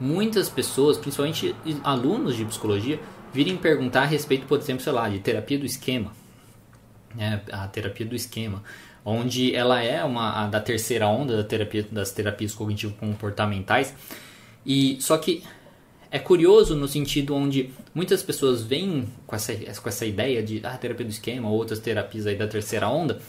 muitas 0.00 0.48
pessoas, 0.48 0.96
principalmente 0.96 1.54
alunos 1.82 2.36
de 2.36 2.44
psicologia, 2.44 3.00
virem 3.32 3.56
perguntar 3.56 4.02
a 4.02 4.06
respeito, 4.06 4.46
por 4.46 4.58
exemplo, 4.58 4.82
sei 4.82 4.92
lá, 4.92 5.08
de 5.08 5.18
terapia 5.18 5.58
do 5.58 5.66
esquema. 5.66 6.12
Né? 7.14 7.42
A 7.52 7.66
terapia 7.66 8.06
do 8.06 8.14
esquema. 8.14 8.62
Onde 9.04 9.54
ela 9.54 9.82
é 9.82 10.02
uma 10.02 10.46
da 10.46 10.60
terceira 10.60 11.06
onda 11.06 11.36
da 11.36 11.44
terapia, 11.44 11.86
das 11.90 12.10
terapias 12.10 12.54
cognitivo-comportamentais. 12.54 13.94
E 14.64 14.96
só 15.00 15.18
que 15.18 15.42
é 16.10 16.18
curioso 16.18 16.74
no 16.76 16.86
sentido 16.86 17.34
onde 17.34 17.70
muitas 17.94 18.22
pessoas 18.22 18.62
vêm 18.62 19.08
com 19.26 19.34
essa, 19.34 19.52
com 19.54 19.88
essa 19.88 20.06
ideia 20.06 20.42
de 20.42 20.60
ah, 20.64 20.76
terapia 20.78 21.04
do 21.04 21.10
esquema 21.10 21.48
ou 21.48 21.56
outras 21.56 21.80
terapias 21.80 22.26
aí 22.26 22.36
da 22.36 22.46
terceira 22.46 22.88
onda 22.88 23.20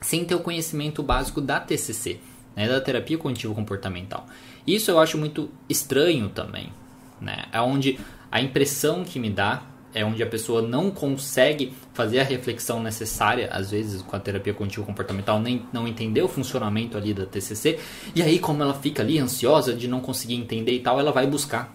sem 0.00 0.24
ter 0.24 0.34
o 0.34 0.40
conhecimento 0.40 1.02
básico 1.02 1.40
da 1.40 1.60
TCC, 1.60 2.18
né, 2.54 2.68
da 2.68 2.80
terapia 2.80 3.16
cognitivo-comportamental. 3.18 4.26
Isso 4.74 4.90
eu 4.90 5.00
acho 5.00 5.16
muito 5.16 5.50
estranho 5.66 6.28
também, 6.28 6.70
né? 7.18 7.46
É 7.50 7.58
onde 7.58 7.98
a 8.30 8.38
impressão 8.38 9.02
que 9.02 9.18
me 9.18 9.30
dá 9.30 9.62
é 9.94 10.04
onde 10.04 10.22
a 10.22 10.26
pessoa 10.26 10.60
não 10.60 10.90
consegue 10.90 11.72
fazer 11.94 12.20
a 12.20 12.22
reflexão 12.22 12.82
necessária, 12.82 13.48
às 13.50 13.70
vezes 13.70 14.02
com 14.02 14.14
a 14.14 14.20
terapia 14.20 14.52
cognitivo 14.52 14.84
comportamental, 14.84 15.40
nem 15.40 15.64
não 15.72 15.88
entender 15.88 16.20
o 16.20 16.28
funcionamento 16.28 16.98
ali 16.98 17.14
da 17.14 17.24
TCC, 17.24 17.78
e 18.14 18.22
aí 18.22 18.38
como 18.38 18.62
ela 18.62 18.74
fica 18.74 19.02
ali 19.02 19.18
ansiosa 19.18 19.72
de 19.72 19.88
não 19.88 20.00
conseguir 20.00 20.34
entender 20.34 20.72
e 20.72 20.80
tal, 20.80 21.00
ela 21.00 21.12
vai 21.12 21.26
buscar 21.26 21.74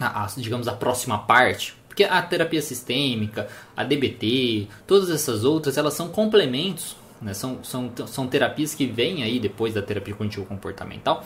a, 0.00 0.24
a 0.24 0.26
digamos 0.36 0.66
a 0.66 0.72
próxima 0.72 1.16
parte, 1.16 1.76
porque 1.86 2.02
a 2.02 2.20
terapia 2.20 2.60
sistêmica, 2.60 3.46
a 3.76 3.84
DBT, 3.84 4.66
todas 4.88 5.08
essas 5.08 5.44
outras, 5.44 5.78
elas 5.78 5.94
são 5.94 6.08
complementos, 6.08 6.96
né? 7.22 7.32
são, 7.32 7.62
são, 7.62 7.92
são 8.08 8.26
terapias 8.26 8.74
que 8.74 8.86
vêm 8.86 9.22
aí 9.22 9.38
depois 9.38 9.74
da 9.74 9.80
terapia 9.80 10.12
cognitivo 10.12 10.44
comportamental 10.44 11.24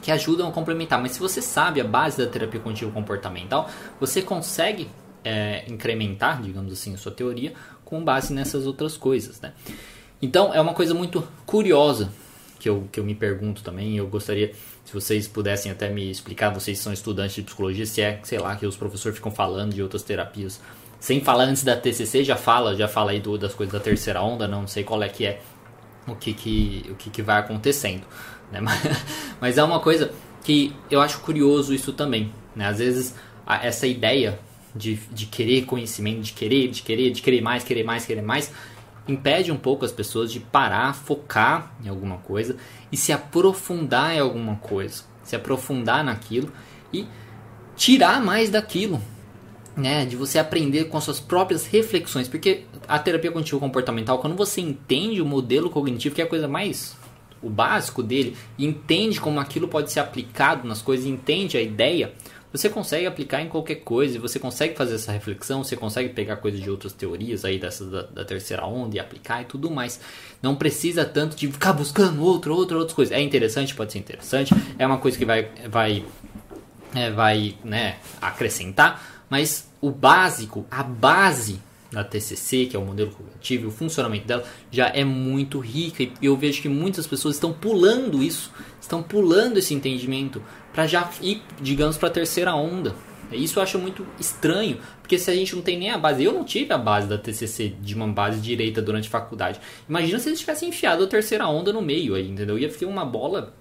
que 0.00 0.10
ajudam 0.10 0.48
a 0.48 0.52
complementar. 0.52 1.00
Mas 1.00 1.12
se 1.12 1.20
você 1.20 1.42
sabe 1.42 1.80
a 1.80 1.84
base 1.84 2.18
da 2.18 2.26
terapia 2.26 2.60
cognitivo 2.60 2.90
comportamental, 2.92 3.68
você 3.98 4.22
consegue 4.22 4.88
é, 5.24 5.64
incrementar, 5.68 6.42
digamos 6.42 6.72
assim, 6.72 6.94
a 6.94 6.98
sua 6.98 7.12
teoria 7.12 7.52
com 7.84 8.02
base 8.02 8.32
nessas 8.32 8.66
outras 8.66 8.96
coisas, 8.96 9.40
né? 9.40 9.52
Então 10.22 10.52
é 10.52 10.60
uma 10.60 10.74
coisa 10.74 10.94
muito 10.94 11.26
curiosa 11.46 12.12
que 12.58 12.68
eu, 12.68 12.88
que 12.92 13.00
eu 13.00 13.04
me 13.04 13.14
pergunto 13.14 13.62
também. 13.62 13.96
Eu 13.96 14.06
gostaria, 14.06 14.52
se 14.84 14.92
vocês 14.92 15.26
pudessem 15.26 15.72
até 15.72 15.88
me 15.88 16.10
explicar, 16.10 16.50
vocês 16.50 16.78
são 16.78 16.92
estudantes 16.92 17.34
de 17.34 17.42
psicologia, 17.42 17.86
se 17.86 18.02
é, 18.02 18.20
sei 18.22 18.38
lá, 18.38 18.54
que 18.54 18.66
os 18.66 18.76
professores 18.76 19.16
ficam 19.16 19.32
falando 19.32 19.74
de 19.74 19.82
outras 19.82 20.02
terapias. 20.02 20.60
Sem 21.00 21.22
falar 21.22 21.44
antes 21.44 21.64
da 21.64 21.74
TCC, 21.74 22.22
já 22.22 22.36
fala, 22.36 22.76
já 22.76 22.86
fala 22.86 23.12
aí 23.12 23.20
do, 23.20 23.38
das 23.38 23.54
coisas 23.54 23.72
da 23.72 23.80
terceira 23.80 24.22
onda, 24.22 24.46
não 24.46 24.66
sei 24.66 24.84
qual 24.84 25.02
é 25.02 25.08
que 25.08 25.24
é 25.24 25.40
o 26.06 26.14
que, 26.14 26.34
que, 26.34 26.86
o 26.90 26.94
que, 26.94 27.08
que 27.08 27.22
vai 27.22 27.38
acontecendo. 27.38 28.06
Né? 28.50 28.60
Mas, 29.40 29.58
é 29.58 29.64
uma 29.64 29.80
coisa 29.80 30.12
que 30.42 30.74
eu 30.90 31.00
acho 31.00 31.20
curioso 31.20 31.74
isso 31.74 31.92
também. 31.92 32.32
Né? 32.54 32.66
Às 32.66 32.78
vezes 32.78 33.14
essa 33.62 33.86
ideia 33.86 34.38
de, 34.74 34.96
de 35.10 35.26
querer 35.26 35.64
conhecimento, 35.64 36.20
de 36.20 36.32
querer, 36.32 36.68
de 36.68 36.82
querer, 36.82 37.10
de 37.10 37.22
querer 37.22 37.40
mais, 37.40 37.64
querer 37.64 37.82
mais, 37.82 38.06
querer 38.06 38.22
mais, 38.22 38.52
impede 39.08 39.50
um 39.50 39.56
pouco 39.56 39.84
as 39.84 39.92
pessoas 39.92 40.30
de 40.32 40.40
parar, 40.40 40.94
focar 40.94 41.74
em 41.84 41.88
alguma 41.88 42.18
coisa 42.18 42.56
e 42.92 42.96
se 42.96 43.12
aprofundar 43.12 44.14
em 44.14 44.20
alguma 44.20 44.56
coisa, 44.56 45.02
se 45.24 45.34
aprofundar 45.34 46.04
naquilo 46.04 46.52
e 46.92 47.06
tirar 47.76 48.22
mais 48.22 48.50
daquilo, 48.50 49.00
né? 49.76 50.04
De 50.04 50.16
você 50.16 50.38
aprender 50.38 50.84
com 50.84 50.96
as 50.96 51.04
suas 51.04 51.18
próprias 51.18 51.66
reflexões, 51.66 52.28
porque 52.28 52.64
a 52.86 52.98
terapia 52.98 53.30
cognitivo 53.30 53.60
comportamental, 53.60 54.18
quando 54.18 54.36
você 54.36 54.60
entende 54.60 55.20
o 55.20 55.26
modelo 55.26 55.70
cognitivo, 55.70 56.14
que 56.14 56.20
é 56.20 56.24
a 56.24 56.28
coisa 56.28 56.46
mais 56.46 56.96
o 57.42 57.48
básico 57.48 58.02
dele, 58.02 58.36
entende 58.58 59.20
como 59.20 59.40
aquilo 59.40 59.68
pode 59.68 59.90
ser 59.90 60.00
aplicado 60.00 60.66
nas 60.66 60.82
coisas, 60.82 61.06
entende 61.06 61.56
a 61.56 61.62
ideia, 61.62 62.12
você 62.52 62.68
consegue 62.68 63.06
aplicar 63.06 63.40
em 63.40 63.48
qualquer 63.48 63.76
coisa, 63.76 64.18
você 64.18 64.38
consegue 64.38 64.76
fazer 64.76 64.96
essa 64.96 65.12
reflexão, 65.12 65.62
você 65.62 65.76
consegue 65.76 66.08
pegar 66.08 66.36
coisas 66.36 66.60
de 66.60 66.68
outras 66.68 66.92
teorias 66.92 67.44
aí 67.44 67.58
dessa 67.58 67.84
da, 67.84 68.02
da, 68.02 68.24
terceira 68.24 68.66
onda 68.66 68.96
e 68.96 68.98
aplicar 68.98 69.42
e 69.42 69.44
tudo 69.44 69.70
mais. 69.70 70.00
Não 70.42 70.56
precisa 70.56 71.04
tanto 71.04 71.36
de 71.36 71.46
ficar 71.46 71.72
buscando 71.72 72.22
outro, 72.22 72.54
outra, 72.54 72.76
outras 72.76 72.94
coisas. 72.94 73.16
É 73.16 73.20
interessante, 73.20 73.74
pode 73.74 73.92
ser 73.92 74.00
interessante, 74.00 74.52
é 74.78 74.84
uma 74.84 74.98
coisa 74.98 75.16
que 75.16 75.24
vai, 75.24 75.48
vai, 75.68 76.04
é, 76.92 77.10
vai 77.10 77.54
né, 77.62 77.98
acrescentar, 78.20 79.24
mas 79.30 79.70
o 79.80 79.92
básico, 79.92 80.66
a 80.68 80.82
base 80.82 81.60
da 81.92 82.04
TCC, 82.04 82.66
que 82.66 82.76
é 82.76 82.78
o 82.78 82.84
modelo 82.84 83.10
cognitivo, 83.10 83.68
o 83.68 83.70
funcionamento 83.70 84.26
dela 84.26 84.44
já 84.70 84.88
é 84.88 85.04
muito 85.04 85.58
rica 85.58 86.02
e 86.02 86.10
eu 86.22 86.36
vejo 86.36 86.62
que 86.62 86.68
muitas 86.68 87.06
pessoas 87.06 87.34
estão 87.34 87.52
pulando 87.52 88.22
isso, 88.22 88.52
estão 88.80 89.02
pulando 89.02 89.58
esse 89.58 89.74
entendimento 89.74 90.42
para 90.72 90.86
já 90.86 91.10
ir, 91.20 91.42
digamos, 91.60 91.96
para 91.96 92.08
a 92.08 92.12
terceira 92.12 92.54
onda. 92.54 92.94
Isso 93.32 93.58
eu 93.58 93.62
acho 93.62 93.78
muito 93.78 94.04
estranho, 94.18 94.78
porque 95.00 95.18
se 95.18 95.30
a 95.30 95.34
gente 95.34 95.54
não 95.54 95.62
tem 95.62 95.78
nem 95.78 95.90
a 95.90 95.98
base, 95.98 96.24
eu 96.24 96.32
não 96.32 96.44
tive 96.44 96.72
a 96.72 96.78
base 96.78 97.06
da 97.06 97.16
TCC 97.16 97.68
de 97.80 97.94
uma 97.94 98.08
base 98.08 98.40
direita 98.40 98.82
durante 98.82 99.06
a 99.06 99.10
faculdade. 99.10 99.60
Imagina 99.88 100.18
se 100.18 100.28
eles 100.28 100.40
tivessem 100.40 100.68
enfiado 100.68 101.04
a 101.04 101.06
terceira 101.06 101.46
onda 101.46 101.72
no 101.72 101.80
meio 101.80 102.14
aí, 102.14 102.28
entendeu? 102.28 102.58
Ia 102.58 102.68
ficar 102.68 102.86
uma 102.86 103.04
bola 103.04 103.54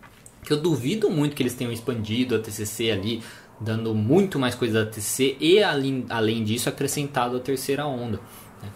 que 0.44 0.54
eu 0.54 0.58
duvido 0.58 1.10
muito 1.10 1.36
que 1.36 1.44
eles 1.44 1.54
tenham 1.54 1.72
expandido 1.72 2.36
a 2.36 2.40
TCC 2.40 2.92
ali 2.92 3.22
dando 3.60 3.94
muito 3.94 4.40
mais 4.40 4.56
coisa 4.56 4.86
da 4.86 4.92
TC 4.92 5.38
e 5.40 5.64
além, 5.64 6.06
além 6.10 6.44
disso 6.44 6.70
acrescentado 6.70 7.38
a 7.38 7.40
terceira 7.40 7.86
onda. 7.86 8.20
Né? 8.62 8.70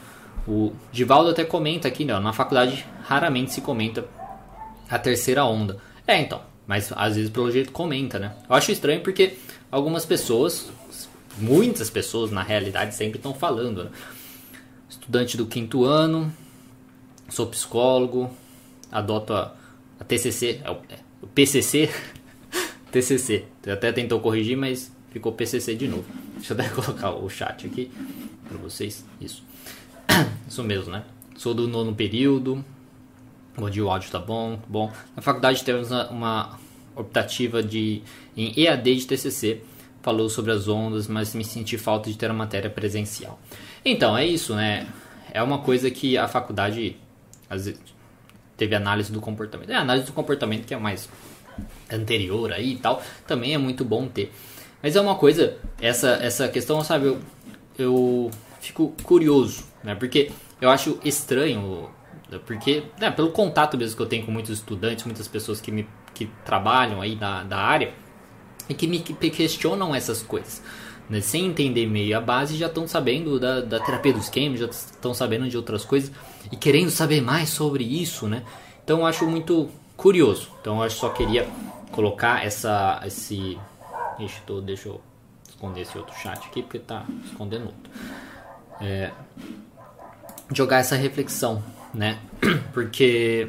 O 0.48 0.74
Givaldo 0.92 1.30
até 1.30 1.46
comenta 1.46 1.88
aqui, 1.88 2.04
não, 2.04 2.20
na 2.20 2.34
faculdade 2.34 2.86
raramente 3.04 3.54
se 3.54 3.62
comenta 3.62 4.06
a 4.90 5.00
terceira 5.00 5.46
onda. 5.46 5.78
É, 6.06 6.20
então, 6.20 6.42
mas 6.68 6.92
às 6.96 7.16
vezes 7.16 7.30
pelo 7.30 7.50
jeito 7.52 7.72
comenta, 7.72 8.20
né? 8.20 8.36
Eu 8.50 8.56
acho 8.56 8.72
estranho 8.72 9.02
porque 9.02 9.38
algumas 9.72 10.06
pessoas 10.06 10.70
muitas 11.38 11.90
pessoas 11.90 12.32
na 12.32 12.44
realidade 12.44 12.96
sempre 12.96 13.18
estão 13.18 13.34
falando. 13.34 13.86
Né? 13.86 13.92
Estudante 14.90 15.38
do 15.38 15.46
quinto 15.46 15.86
ano, 15.86 16.32
sou 17.30 17.48
psicólogo, 17.48 18.32
adoto 18.92 19.34
a, 19.34 19.54
a 20.00 20.04
TCC, 20.04 20.62
é 20.63 20.72
o, 20.72 20.75
é, 20.90 21.00
o 21.22 21.28
PCC, 21.28 21.90
TCC. 22.94 23.46
Até 23.68 23.92
tentou 23.92 24.20
corrigir, 24.20 24.56
mas 24.56 24.96
ficou 25.12 25.34
PCC 25.34 25.74
de 25.74 25.88
novo. 25.88 26.06
Deixa 26.36 26.54
eu 26.54 26.60
até 26.60 26.70
colocar 26.74 27.10
o 27.10 27.28
chat 27.28 27.66
aqui 27.66 27.92
para 28.48 28.58
vocês. 28.60 29.04
Isso. 29.20 29.44
Isso 30.48 30.64
mesmo, 30.64 30.92
né? 30.92 31.04
Sou 31.36 31.56
do 31.56 31.68
nono 31.68 31.96
período. 31.96 32.64
Bom 33.58 33.68
dia, 33.68 33.84
o 33.84 33.90
áudio 33.90 34.12
tá 34.12 34.20
bom. 34.20 34.60
Bom, 34.68 34.94
na 35.16 35.24
faculdade 35.24 35.64
temos 35.64 35.90
uma 35.90 36.60
optativa 36.96 37.64
de 37.64 38.04
em 38.38 38.54
EAD 38.56 38.96
de 38.96 39.08
TCC. 39.08 39.62
Falou 40.04 40.30
sobre 40.30 40.52
as 40.52 40.68
ondas, 40.68 41.08
mas 41.08 41.34
me 41.34 41.44
senti 41.44 41.78
falta 41.78 42.12
de 42.12 42.18
ter 42.18 42.30
a 42.30 42.34
matéria 42.34 42.70
presencial. 42.70 43.40
Então, 43.84 44.16
é 44.16 44.26
isso, 44.26 44.54
né? 44.54 44.88
É 45.32 45.42
uma 45.42 45.60
coisa 45.60 45.90
que 45.90 46.18
a 46.18 46.28
faculdade 46.28 46.98
às 47.50 47.66
vezes, 47.66 47.82
teve 48.56 48.76
análise 48.76 49.12
do 49.12 49.20
comportamento. 49.20 49.72
É, 49.72 49.76
análise 49.76 50.06
do 50.06 50.14
comportamento 50.14 50.66
que 50.66 50.74
é 50.74 50.78
mais 50.78 51.10
anterior 51.91 52.51
aí 52.51 52.74
e 52.74 52.77
tal, 52.77 53.01
também 53.27 53.53
é 53.53 53.57
muito 53.57 53.83
bom 53.83 54.07
ter. 54.07 54.31
Mas 54.81 54.95
é 54.95 55.01
uma 55.01 55.15
coisa, 55.15 55.57
essa, 55.79 56.19
essa 56.22 56.48
questão, 56.48 56.83
sabe, 56.83 57.07
eu, 57.07 57.19
eu 57.77 58.31
fico 58.60 58.93
curioso, 59.03 59.63
né? 59.83 59.95
Porque 59.95 60.31
eu 60.60 60.69
acho 60.69 61.00
estranho, 61.03 61.89
porque, 62.45 62.83
né, 63.00 63.10
pelo 63.10 63.31
contato 63.31 63.77
mesmo 63.77 63.95
que 63.95 64.01
eu 64.01 64.07
tenho 64.07 64.25
com 64.25 64.31
muitos 64.31 64.51
estudantes, 64.51 65.05
muitas 65.05 65.27
pessoas 65.27 65.62
que, 65.62 65.72
me, 65.72 65.88
que 66.13 66.29
trabalham 66.45 67.01
aí 67.01 67.15
da, 67.15 67.43
da 67.43 67.57
área, 67.57 67.93
e 68.67 68.74
que 68.74 68.88
me 68.88 69.00
questionam 69.00 69.93
essas 69.93 70.22
coisas. 70.22 70.62
Né? 71.10 71.22
Sem 71.22 71.45
entender 71.45 71.86
meio 71.86 72.17
a 72.17 72.22
base, 72.22 72.57
já 72.57 72.67
estão 72.67 72.88
sabendo 72.88 73.39
da, 73.39 73.62
da 73.62 73.79
terapia 73.79 74.13
do 74.13 74.19
esquema, 74.19 74.55
já 74.55 74.67
estão 74.67 75.13
sabendo 75.13 75.48
de 75.50 75.57
outras 75.57 75.83
coisas 75.83 76.12
e 76.51 76.55
querendo 76.55 76.89
saber 76.89 77.22
mais 77.22 77.50
sobre 77.50 77.83
isso, 77.83 78.27
né? 78.27 78.43
Então 78.83 79.00
eu 79.00 79.05
acho 79.05 79.25
muito 79.25 79.69
curioso. 80.03 80.50
Então 80.60 80.83
eu 80.83 80.89
só 80.89 81.10
queria 81.10 81.48
colocar 81.89 82.45
essa, 82.45 83.01
esse. 83.05 83.57
Ixi, 84.19 84.41
tô, 84.45 84.60
deixa 84.60 84.89
eu 84.89 85.00
esconder 85.48 85.81
esse 85.81 85.98
outro 85.98 86.13
chat 86.19 86.39
aqui 86.45 86.62
porque 86.62 86.77
tá 86.77 87.05
escondendo 87.24 87.67
outro. 87.67 87.91
É, 88.81 89.12
jogar 90.53 90.79
essa 90.79 90.98
reflexão, 90.98 91.63
né? 91.93 92.19
Porque 92.74 93.48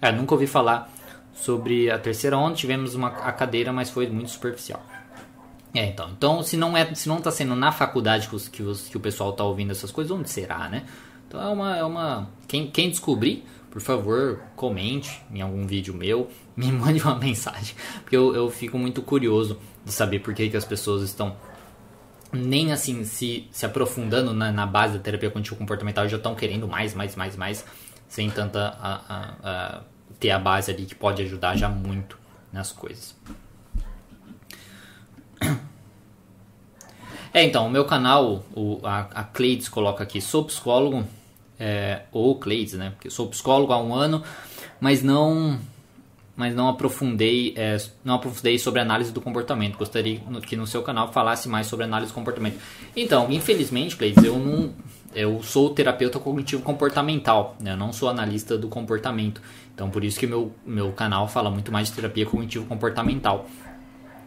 é, 0.00 0.10
nunca 0.10 0.32
ouvi 0.32 0.46
falar 0.46 0.90
sobre 1.34 1.90
a 1.90 1.98
terceira 1.98 2.38
onda, 2.38 2.54
tivemos 2.54 2.94
uma 2.94 3.08
a 3.08 3.32
cadeira, 3.32 3.72
mas 3.72 3.90
foi 3.90 4.08
muito 4.08 4.30
superficial. 4.30 4.82
É, 5.74 5.84
então, 5.86 6.08
então 6.16 6.42
se 6.42 6.56
não 6.56 6.76
é, 6.76 6.94
se 6.94 7.08
não 7.08 7.18
está 7.18 7.30
sendo 7.30 7.54
na 7.54 7.72
faculdade 7.72 8.28
que, 8.28 8.36
os, 8.36 8.48
que, 8.48 8.62
os, 8.62 8.88
que 8.88 8.96
o 8.96 9.00
pessoal 9.00 9.30
está 9.30 9.44
ouvindo 9.44 9.72
essas 9.72 9.90
coisas, 9.90 10.10
onde 10.16 10.30
será, 10.30 10.68
né? 10.68 10.86
Então 11.28 11.42
é 11.42 11.48
uma, 11.48 11.76
é 11.76 11.84
uma 11.84 12.28
quem, 12.48 12.70
quem 12.70 12.88
descobrir, 12.88 13.44
por 13.74 13.82
favor, 13.82 14.40
comente 14.54 15.20
em 15.32 15.42
algum 15.42 15.66
vídeo 15.66 15.92
meu, 15.92 16.30
me 16.56 16.70
mande 16.70 17.02
uma 17.02 17.16
mensagem, 17.16 17.74
porque 18.02 18.16
eu, 18.16 18.32
eu 18.32 18.48
fico 18.48 18.78
muito 18.78 19.02
curioso 19.02 19.58
de 19.84 19.90
saber 19.90 20.20
por 20.20 20.32
que, 20.32 20.48
que 20.48 20.56
as 20.56 20.64
pessoas 20.64 21.02
estão 21.02 21.36
nem 22.32 22.72
assim 22.72 23.02
se, 23.02 23.48
se 23.50 23.66
aprofundando 23.66 24.32
na, 24.32 24.52
na 24.52 24.64
base 24.64 24.96
da 24.96 25.02
terapia 25.02 25.28
cognitivo 25.28 25.56
comportamental, 25.56 26.08
já 26.08 26.16
estão 26.16 26.36
querendo 26.36 26.68
mais, 26.68 26.94
mais, 26.94 27.16
mais, 27.16 27.36
mais, 27.36 27.64
sem 28.08 28.30
tanta 28.30 28.76
a, 28.80 28.94
a, 28.94 29.34
a, 29.42 29.80
ter 30.20 30.30
a 30.30 30.38
base 30.38 30.70
ali 30.70 30.86
que 30.86 30.94
pode 30.94 31.20
ajudar 31.22 31.56
já 31.56 31.68
muito 31.68 32.16
nas 32.52 32.70
coisas. 32.70 33.16
É, 37.32 37.42
então, 37.42 37.66
o 37.66 37.70
meu 37.70 37.84
canal, 37.84 38.44
o, 38.54 38.78
a, 38.84 39.00
a 39.00 39.24
Cleides 39.24 39.68
coloca 39.68 40.04
aqui, 40.04 40.20
sou 40.20 40.44
psicólogo, 40.44 41.04
é, 41.58 42.02
ou 42.12 42.38
Cleides, 42.38 42.74
né? 42.74 42.90
Porque 42.90 43.10
sou 43.10 43.28
psicólogo 43.28 43.72
há 43.72 43.82
um 43.82 43.94
ano, 43.94 44.22
mas 44.80 45.02
não 45.02 45.58
mas 46.36 46.54
não 46.54 46.68
aprofundei, 46.68 47.54
é, 47.56 47.76
não 48.04 48.14
aprofundei 48.14 48.58
sobre 48.58 48.80
análise 48.80 49.12
do 49.12 49.20
comportamento. 49.20 49.78
Gostaria 49.78 50.20
que 50.44 50.56
no 50.56 50.66
seu 50.66 50.82
canal 50.82 51.12
falasse 51.12 51.48
mais 51.48 51.66
sobre 51.66 51.84
análise 51.84 52.10
do 52.10 52.14
comportamento. 52.14 52.58
Então, 52.96 53.30
infelizmente, 53.30 53.94
Cleides, 53.96 54.24
eu 54.24 54.38
não, 54.38 54.72
eu 55.14 55.42
sou 55.42 55.70
terapeuta 55.70 56.18
cognitivo 56.18 56.62
comportamental, 56.62 57.56
né? 57.60 57.72
eu 57.72 57.76
não 57.76 57.92
sou 57.92 58.08
analista 58.08 58.58
do 58.58 58.68
comportamento. 58.68 59.40
Então, 59.72 59.90
por 59.90 60.02
isso 60.02 60.18
que 60.18 60.26
meu 60.26 60.52
meu 60.66 60.92
canal 60.92 61.28
fala 61.28 61.50
muito 61.50 61.70
mais 61.70 61.88
de 61.88 61.94
terapia 61.94 62.26
cognitivo 62.26 62.66
comportamental. 62.66 63.48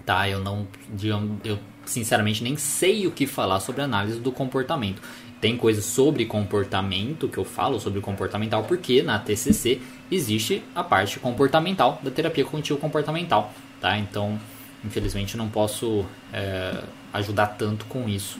Tá? 0.05 0.29
Eu 0.29 0.39
não, 0.39 0.65
digamos, 0.93 1.39
eu 1.43 1.59
sinceramente 1.85 2.41
nem 2.41 2.55
sei 2.55 3.05
o 3.05 3.11
que 3.11 3.27
falar 3.27 3.59
sobre 3.59 3.81
análise 3.81 4.19
do 4.19 4.31
comportamento. 4.31 5.01
Tem 5.39 5.55
coisas 5.55 5.85
sobre 5.85 6.25
comportamento 6.25 7.27
que 7.27 7.37
eu 7.37 7.45
falo 7.45 7.79
sobre 7.79 8.01
comportamental 8.01 8.63
porque 8.63 9.03
na 9.03 9.19
TCC 9.19 9.79
existe 10.11 10.63
a 10.73 10.83
parte 10.83 11.19
comportamental 11.19 11.99
da 12.01 12.09
terapia 12.09 12.43
cognitivo 12.43 12.79
comportamental, 12.79 13.53
tá? 13.79 13.97
Então, 13.97 14.39
infelizmente 14.83 15.37
não 15.37 15.47
posso 15.47 16.05
é, 16.33 16.83
ajudar 17.13 17.47
tanto 17.47 17.85
com 17.85 18.09
isso. 18.09 18.39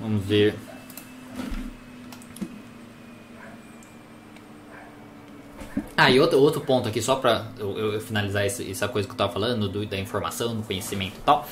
Vamos 0.00 0.24
ver. 0.24 0.54
Ah, 5.96 6.10
e 6.10 6.20
outro, 6.20 6.38
outro 6.38 6.60
ponto 6.60 6.86
aqui, 6.86 7.00
só 7.00 7.16
pra 7.16 7.46
eu, 7.58 7.94
eu 7.94 8.00
finalizar 8.02 8.44
essa 8.44 8.86
coisa 8.86 9.08
que 9.08 9.14
eu 9.14 9.16
tava 9.16 9.32
falando, 9.32 9.66
do, 9.66 9.86
da 9.86 9.98
informação, 9.98 10.54
do 10.54 10.62
conhecimento 10.62 11.16
e 11.16 11.22
tal, 11.22 11.48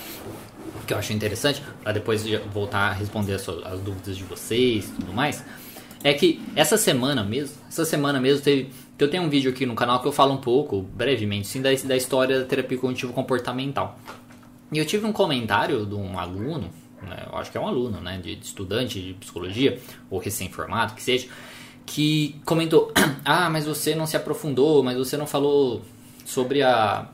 que 0.85 0.93
eu 0.93 0.99
acho 0.99 1.13
interessante, 1.13 1.63
para 1.83 1.93
depois 1.93 2.25
voltar 2.53 2.91
a 2.91 2.93
responder 2.93 3.35
as, 3.35 3.49
as, 3.49 3.81
dúvidas 3.81 4.17
de 4.17 4.25
vocês 4.25 4.89
e 4.89 4.93
tudo 4.93 5.13
mais, 5.13 5.45
é 6.03 6.13
que 6.13 6.43
essa 6.55 6.77
semana 6.77 7.25
mesmo, 7.25 7.57
essa 7.69 7.85
semana 7.85 8.21
mesmo 8.21 8.43
teve. 8.43 8.71
Eu 8.99 9.11
tenho 9.11 9.25
um 9.25 9.29
vídeo 9.29 9.51
aqui 9.51 9.67
no 9.67 9.75
canal 9.75 10.01
que 10.01 10.07
eu 10.07 10.13
falo 10.13 10.33
um 10.33 10.37
pouco, 10.37 10.83
brevemente, 10.83 11.49
sim, 11.49 11.61
da, 11.61 11.71
da 11.73 11.97
história 11.97 12.39
da 12.39 12.45
terapia 12.45 12.79
cognitivo 12.79 13.13
comportamental. 13.13 13.99
E 14.71 14.79
eu 14.79 14.85
tive 14.85 15.05
um 15.05 15.13
comentário 15.13 15.85
de 15.85 15.95
um 15.95 16.19
aluno, 16.19 16.71
né, 17.03 17.27
eu 17.27 17.37
acho 17.37 17.51
que 17.51 17.59
é 17.59 17.61
um 17.61 17.67
aluno, 17.67 18.01
né, 18.01 18.19
de, 18.23 18.37
de 18.37 18.45
estudante 18.45 19.01
de 19.01 19.15
psicologia, 19.15 19.81
ou 20.09 20.21
recém-formado, 20.21 20.95
que 20.95 21.03
seja, 21.03 21.27
que 21.87 22.41
comentou: 22.45 22.93
Ah, 23.25 23.51
mas 23.51 23.67
você 23.67 23.95
não 23.95 24.07
se 24.07 24.17
aprofundou, 24.17 24.83
mas 24.83 24.97
você 24.97 25.17
não 25.17 25.27
falou 25.27 25.83
sobre 26.25 26.63
a. 26.63 27.09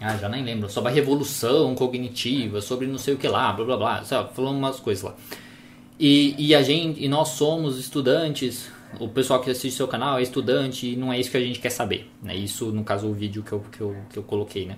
Ah, 0.00 0.16
já 0.16 0.28
nem 0.28 0.44
lembro. 0.44 0.70
Sobre 0.70 0.90
a 0.90 0.94
revolução 0.94 1.74
cognitiva, 1.74 2.60
sobre 2.60 2.86
não 2.86 2.98
sei 2.98 3.14
o 3.14 3.16
que 3.16 3.26
lá, 3.26 3.52
blá 3.52 3.64
blá 3.64 3.76
blá. 3.76 4.04
Sabe, 4.04 4.32
falando 4.34 4.56
umas 4.56 4.78
coisas 4.78 5.02
lá. 5.02 5.16
E, 5.98 6.34
e 6.38 6.54
a 6.54 6.62
gente, 6.62 7.02
e 7.02 7.08
nós 7.08 7.30
somos 7.30 7.78
estudantes, 7.78 8.70
o 9.00 9.08
pessoal 9.08 9.40
que 9.40 9.50
assiste 9.50 9.76
seu 9.76 9.88
canal 9.88 10.18
é 10.18 10.22
estudante 10.22 10.92
e 10.92 10.96
não 10.96 11.12
é 11.12 11.18
isso 11.18 11.30
que 11.30 11.36
a 11.36 11.40
gente 11.40 11.58
quer 11.58 11.70
saber. 11.70 12.08
Né? 12.22 12.36
Isso, 12.36 12.66
no 12.66 12.84
caso, 12.84 13.08
o 13.08 13.12
vídeo 13.12 13.42
que 13.42 13.52
eu, 13.52 13.60
que 13.60 13.80
eu, 13.80 13.96
que 14.10 14.16
eu 14.18 14.22
coloquei, 14.22 14.66
né? 14.66 14.76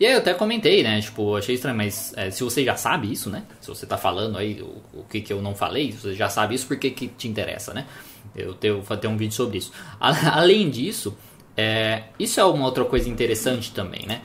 E 0.00 0.06
aí 0.06 0.12
eu 0.12 0.18
até 0.18 0.34
comentei, 0.34 0.82
né? 0.82 1.00
Tipo, 1.00 1.36
achei 1.36 1.54
estranho, 1.54 1.76
mas 1.76 2.12
é, 2.16 2.30
se 2.30 2.42
você 2.42 2.64
já 2.64 2.76
sabe 2.76 3.12
isso, 3.12 3.30
né? 3.30 3.44
Se 3.60 3.68
você 3.68 3.86
tá 3.86 3.96
falando 3.96 4.38
aí 4.38 4.60
o, 4.60 5.00
o 5.00 5.04
que, 5.04 5.20
que 5.20 5.32
eu 5.32 5.40
não 5.40 5.54
falei, 5.54 5.92
se 5.92 5.98
você 5.98 6.14
já 6.14 6.28
sabe 6.28 6.54
isso, 6.54 6.66
por 6.66 6.76
que, 6.78 6.90
que 6.90 7.06
te 7.06 7.28
interessa, 7.28 7.72
né? 7.72 7.86
Eu 8.34 8.56
vou 8.82 8.96
ter 8.96 9.06
um 9.06 9.16
vídeo 9.16 9.34
sobre 9.34 9.58
isso. 9.58 9.70
Além 10.00 10.68
disso, 10.68 11.16
é, 11.56 12.04
isso 12.18 12.40
é 12.40 12.44
uma 12.44 12.64
outra 12.64 12.84
coisa 12.84 13.08
interessante 13.08 13.72
também, 13.72 14.06
né? 14.06 14.22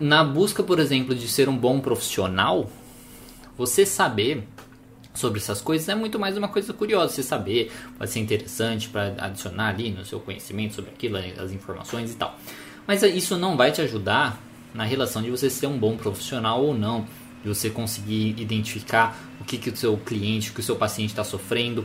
Na 0.00 0.22
busca, 0.22 0.62
por 0.62 0.78
exemplo, 0.78 1.14
de 1.14 1.26
ser 1.26 1.48
um 1.48 1.56
bom 1.56 1.80
profissional, 1.80 2.70
você 3.56 3.84
saber 3.84 4.46
sobre 5.18 5.40
essas 5.40 5.60
coisas 5.60 5.88
é 5.88 5.94
muito 5.94 6.18
mais 6.18 6.36
uma 6.36 6.48
coisa 6.48 6.72
curiosa. 6.72 7.12
Você 7.12 7.22
saber 7.22 7.72
pode 7.98 8.10
ser 8.10 8.20
interessante 8.20 8.88
para 8.88 9.14
adicionar 9.18 9.68
ali 9.68 9.90
no 9.90 10.04
seu 10.04 10.20
conhecimento 10.20 10.74
sobre 10.74 10.90
aquilo, 10.90 11.18
as 11.18 11.50
informações 11.50 12.12
e 12.12 12.14
tal. 12.14 12.38
Mas 12.86 13.02
isso 13.02 13.36
não 13.36 13.56
vai 13.56 13.72
te 13.72 13.80
ajudar 13.82 14.40
na 14.72 14.84
relação 14.84 15.20
de 15.20 15.30
você 15.30 15.50
ser 15.50 15.66
um 15.66 15.76
bom 15.76 15.96
profissional 15.96 16.64
ou 16.64 16.72
não, 16.72 17.06
de 17.42 17.48
você 17.48 17.68
conseguir 17.68 18.40
identificar 18.40 19.18
o 19.40 19.44
que, 19.44 19.58
que 19.58 19.70
o 19.70 19.76
seu 19.76 19.96
cliente, 19.96 20.50
o 20.50 20.54
que 20.54 20.60
o 20.60 20.62
seu 20.62 20.76
paciente 20.76 21.10
está 21.10 21.24
sofrendo, 21.24 21.84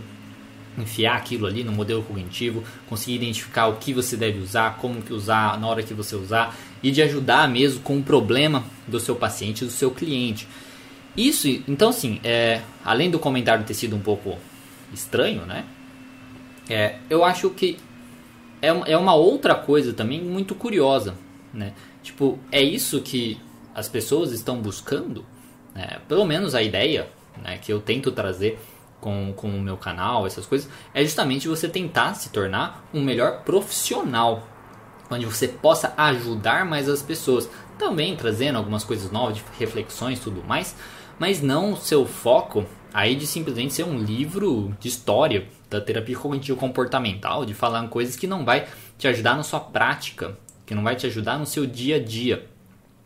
enfiar 0.78 1.16
aquilo 1.16 1.46
ali 1.46 1.64
no 1.64 1.72
modelo 1.72 2.04
cognitivo, 2.04 2.64
conseguir 2.88 3.16
identificar 3.16 3.68
o 3.68 3.78
que 3.78 3.94
você 3.94 4.18
deve 4.18 4.40
usar, 4.40 4.78
como 4.78 5.02
que 5.02 5.14
usar 5.14 5.60
na 5.60 5.68
hora 5.68 5.84
que 5.84 5.94
você 5.94 6.16
usar 6.16 6.56
e 6.82 6.92
de 6.92 7.02
ajudar 7.02 7.48
mesmo 7.48 7.82
com 7.82 7.98
o 7.98 8.04
problema 8.04 8.64
do 8.88 9.00
seu 9.00 9.16
paciente, 9.16 9.66
do 9.66 9.72
seu 9.72 9.92
cliente. 9.92 10.48
Isso, 11.16 11.48
então 11.68 11.90
assim, 11.90 12.20
é, 12.24 12.62
além 12.84 13.12
do 13.12 13.20
comentário 13.20 13.66
ter 13.66 13.74
sido 13.74 13.96
um 13.96 14.02
pouco 14.02 14.38
estranho, 14.92 15.46
né? 15.46 15.66
É, 16.70 16.96
eu 17.10 17.24
acho 17.24 17.50
que 17.50 17.78
é, 18.62 18.68
é 18.68 18.98
uma 18.98 19.14
outra 19.14 19.54
coisa 19.54 19.94
também 19.94 20.22
muito 20.22 20.56
curiosa, 20.56 21.16
né? 21.54 21.74
Tipo, 22.02 22.40
é 22.52 22.62
isso 22.62 23.02
que 23.02 23.40
as 23.76 23.88
pessoas 23.88 24.32
estão 24.32 24.62
buscando? 24.62 25.26
Né? 25.74 26.00
Pelo 26.08 26.26
menos 26.26 26.54
a 26.54 26.62
ideia 26.62 27.08
né, 27.42 27.58
que 27.58 27.72
eu 27.72 27.80
tento 27.80 28.12
trazer 28.12 28.60
com, 29.04 29.34
com 29.36 29.50
o 29.50 29.62
meu 29.62 29.76
canal, 29.76 30.26
essas 30.26 30.46
coisas, 30.46 30.70
é 30.94 31.04
justamente 31.04 31.50
você 31.50 31.68
tentar 31.68 32.14
se 32.14 32.30
tornar 32.30 32.88
um 32.94 33.04
melhor 33.04 33.42
profissional. 33.44 34.48
onde 35.12 35.26
você 35.26 35.48
possa 35.50 35.94
ajudar 35.98 36.66
mais 36.66 36.88
as 36.88 37.02
pessoas, 37.02 37.50
também 37.78 38.16
trazendo 38.16 38.58
algumas 38.58 38.86
coisas 38.86 39.12
novas, 39.12 39.44
reflexões, 39.60 40.20
tudo 40.20 40.42
mais, 40.44 40.76
mas 41.20 41.42
não 41.42 41.76
seu 41.76 42.06
foco 42.06 42.66
aí 42.94 43.14
de 43.16 43.28
simplesmente 43.28 43.74
ser 43.74 43.84
um 43.84 43.98
livro 44.00 44.74
de 44.80 44.88
história 44.88 45.48
da 45.70 45.82
terapia 45.82 46.18
cognitivo 46.18 46.58
comportamental, 46.58 47.46
de 47.46 47.54
falar 47.54 47.86
coisas 47.90 48.16
que 48.16 48.26
não 48.26 48.46
vai 48.46 48.68
te 48.98 49.08
ajudar 49.08 49.36
na 49.36 49.44
sua 49.44 49.60
prática, 49.60 50.38
que 50.66 50.74
não 50.74 50.84
vai 50.84 50.96
te 50.96 51.06
ajudar 51.06 51.38
no 51.38 51.46
seu 51.46 51.66
dia 51.66 51.98
a 51.98 52.00
dia. 52.00 52.48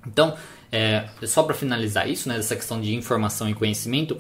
Então, 0.05 0.37
é, 0.71 1.07
só 1.23 1.43
para 1.43 1.55
finalizar 1.55 2.07
isso, 2.09 2.29
né, 2.29 2.37
essa 2.37 2.55
questão 2.55 2.79
de 2.79 2.93
informação 2.93 3.49
e 3.49 3.53
conhecimento, 3.53 4.17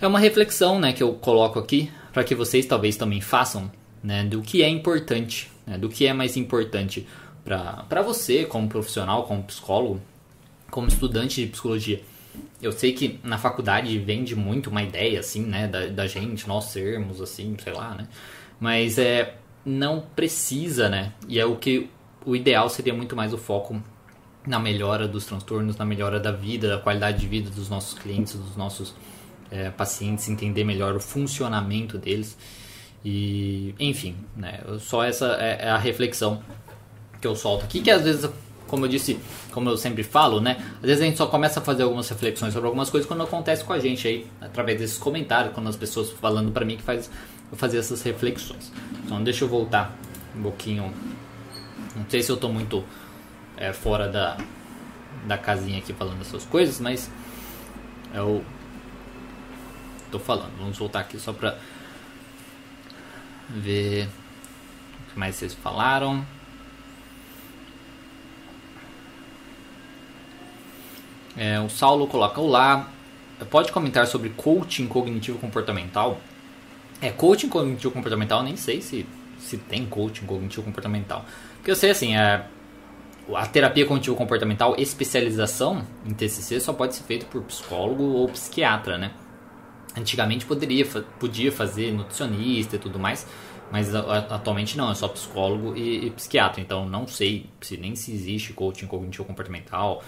é 0.00 0.06
uma 0.06 0.18
reflexão 0.18 0.78
né, 0.78 0.92
que 0.92 1.02
eu 1.02 1.14
coloco 1.14 1.58
aqui 1.58 1.90
para 2.12 2.24
que 2.24 2.34
vocês 2.34 2.66
talvez 2.66 2.96
também 2.96 3.20
façam 3.20 3.70
né, 4.02 4.24
do 4.24 4.42
que 4.42 4.62
é 4.62 4.68
importante, 4.68 5.50
né, 5.66 5.78
do 5.78 5.88
que 5.88 6.06
é 6.06 6.12
mais 6.12 6.36
importante 6.36 7.06
para 7.44 8.02
você 8.02 8.44
como 8.44 8.68
profissional, 8.68 9.24
como 9.24 9.42
psicólogo, 9.42 10.00
como 10.70 10.88
estudante 10.88 11.40
de 11.40 11.46
psicologia. 11.46 12.02
Eu 12.60 12.72
sei 12.72 12.92
que 12.92 13.18
na 13.22 13.38
faculdade 13.38 13.98
vende 13.98 14.36
muito 14.36 14.68
uma 14.70 14.82
ideia 14.82 15.20
assim, 15.20 15.42
né, 15.42 15.66
da, 15.66 15.86
da 15.86 16.06
gente, 16.06 16.46
nós 16.46 16.66
sermos 16.66 17.20
assim, 17.20 17.56
sei 17.62 17.72
lá, 17.72 17.94
né? 17.94 18.06
Mas 18.60 18.98
é 18.98 19.36
não 19.64 20.00
precisa, 20.00 20.88
né? 20.88 21.12
E 21.28 21.38
é 21.38 21.44
o 21.44 21.56
que 21.56 21.90
o 22.24 22.34
ideal 22.34 22.68
seria 22.68 22.94
muito 22.94 23.14
mais 23.14 23.32
o 23.32 23.38
foco 23.38 23.82
na 24.46 24.58
melhora 24.58 25.06
dos 25.06 25.26
transtornos, 25.26 25.76
na 25.76 25.84
melhora 25.84 26.18
da 26.18 26.32
vida, 26.32 26.68
da 26.68 26.78
qualidade 26.78 27.18
de 27.18 27.26
vida 27.26 27.50
dos 27.50 27.68
nossos 27.68 27.98
clientes, 27.98 28.34
dos 28.34 28.56
nossos 28.56 28.94
é, 29.50 29.70
pacientes, 29.70 30.28
entender 30.28 30.64
melhor 30.64 30.94
o 30.96 31.00
funcionamento 31.00 31.98
deles. 31.98 32.36
E, 33.04 33.74
enfim, 33.78 34.16
né, 34.36 34.60
só 34.80 35.04
essa 35.04 35.36
é, 35.40 35.66
é 35.66 35.70
a 35.70 35.78
reflexão 35.78 36.42
que 37.20 37.26
eu 37.26 37.34
solto 37.34 37.64
aqui, 37.64 37.80
que 37.80 37.90
às 37.90 38.02
vezes, 38.02 38.28
como 38.66 38.84
eu 38.84 38.88
disse, 38.88 39.18
como 39.52 39.70
eu 39.70 39.76
sempre 39.76 40.02
falo, 40.02 40.40
né, 40.40 40.56
às 40.76 40.82
vezes 40.82 41.02
a 41.02 41.04
gente 41.04 41.16
só 41.16 41.26
começa 41.26 41.60
a 41.60 41.62
fazer 41.62 41.84
algumas 41.84 42.08
reflexões 42.08 42.52
sobre 42.52 42.66
algumas 42.66 42.90
coisas 42.90 43.06
quando 43.06 43.22
acontece 43.22 43.64
com 43.64 43.72
a 43.72 43.78
gente 43.78 44.06
aí, 44.06 44.26
através 44.40 44.78
desses 44.78 44.98
comentários, 44.98 45.54
quando 45.54 45.68
as 45.68 45.76
pessoas 45.76 46.10
falando 46.10 46.52
para 46.52 46.64
mim 46.64 46.76
que 46.76 46.82
faz 46.82 47.10
eu 47.50 47.56
fazer 47.56 47.78
essas 47.78 48.02
reflexões. 48.02 48.72
Então, 49.04 49.22
deixa 49.22 49.44
eu 49.44 49.48
voltar 49.48 49.96
um 50.36 50.42
pouquinho. 50.42 50.92
Não 51.96 52.04
sei 52.08 52.22
se 52.22 52.30
eu 52.30 52.36
tô 52.36 52.48
muito 52.48 52.84
é, 53.56 53.72
fora 53.72 54.08
da, 54.08 54.36
da 55.26 55.38
casinha 55.38 55.78
aqui 55.78 55.92
falando 55.92 56.20
essas 56.20 56.44
coisas, 56.44 56.78
mas 56.78 57.10
eu 58.14 58.44
tô 60.10 60.18
falando. 60.18 60.56
Vamos 60.58 60.78
voltar 60.78 61.00
aqui 61.00 61.18
só 61.18 61.32
pra 61.32 61.56
ver 63.48 64.06
o 64.06 65.12
que 65.12 65.18
mais 65.18 65.34
vocês 65.34 65.54
falaram. 65.54 66.24
É, 71.36 71.60
o 71.60 71.68
Saulo 71.68 72.06
coloca: 72.06 72.40
Olá, 72.40 72.88
pode 73.50 73.70
comentar 73.70 74.06
sobre 74.06 74.30
coaching 74.30 74.86
cognitivo 74.86 75.38
comportamental? 75.38 76.20
É, 77.00 77.10
coaching 77.10 77.48
cognitivo 77.48 77.92
comportamental, 77.92 78.42
nem 78.42 78.56
sei 78.56 78.82
se, 78.82 79.06
se 79.38 79.56
tem 79.56 79.86
coaching 79.86 80.26
cognitivo 80.26 80.64
comportamental. 80.64 81.24
Porque 81.56 81.70
eu 81.70 81.76
sei 81.76 81.90
assim, 81.90 82.16
é, 82.16 82.44
a 83.34 83.46
terapia 83.46 83.86
cognitivo 83.86 84.16
comportamental, 84.16 84.74
especialização 84.78 85.84
em 86.04 86.12
TCC 86.12 86.58
só 86.58 86.72
pode 86.72 86.96
ser 86.96 87.04
feito 87.04 87.26
por 87.26 87.42
psicólogo 87.42 88.02
ou 88.02 88.28
psiquiatra, 88.28 88.98
né? 88.98 89.12
Antigamente 89.98 90.46
poderia, 90.46 90.86
podia 91.18 91.50
fazer 91.50 91.92
nutricionista 91.92 92.76
e 92.76 92.78
tudo 92.78 92.98
mais, 92.98 93.26
mas 93.70 93.94
atualmente 93.94 94.78
não, 94.78 94.90
é 94.90 94.94
só 94.94 95.08
psicólogo 95.08 95.76
e, 95.76 96.06
e, 96.06 96.10
psiquiatra. 96.10 96.60
Então 96.60 96.88
não 96.88 97.06
sei 97.06 97.46
se 97.60 97.76
nem 97.76 97.96
se 97.96 98.12
existe 98.12 98.52
coaching 98.52 98.86
cognitivo 98.86 99.24
comportamental. 99.24 100.02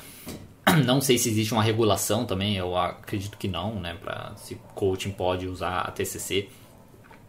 Não 0.84 1.00
sei 1.00 1.16
se 1.16 1.30
existe 1.30 1.54
uma 1.54 1.62
regulação 1.62 2.26
também, 2.26 2.54
eu 2.54 2.76
acredito 2.76 3.38
que 3.38 3.48
não, 3.48 3.80
né? 3.80 3.96
Pra, 4.00 4.34
se 4.36 4.56
coaching 4.74 5.10
pode 5.10 5.48
usar 5.48 5.80
a 5.80 5.90
TCC, 5.90 6.50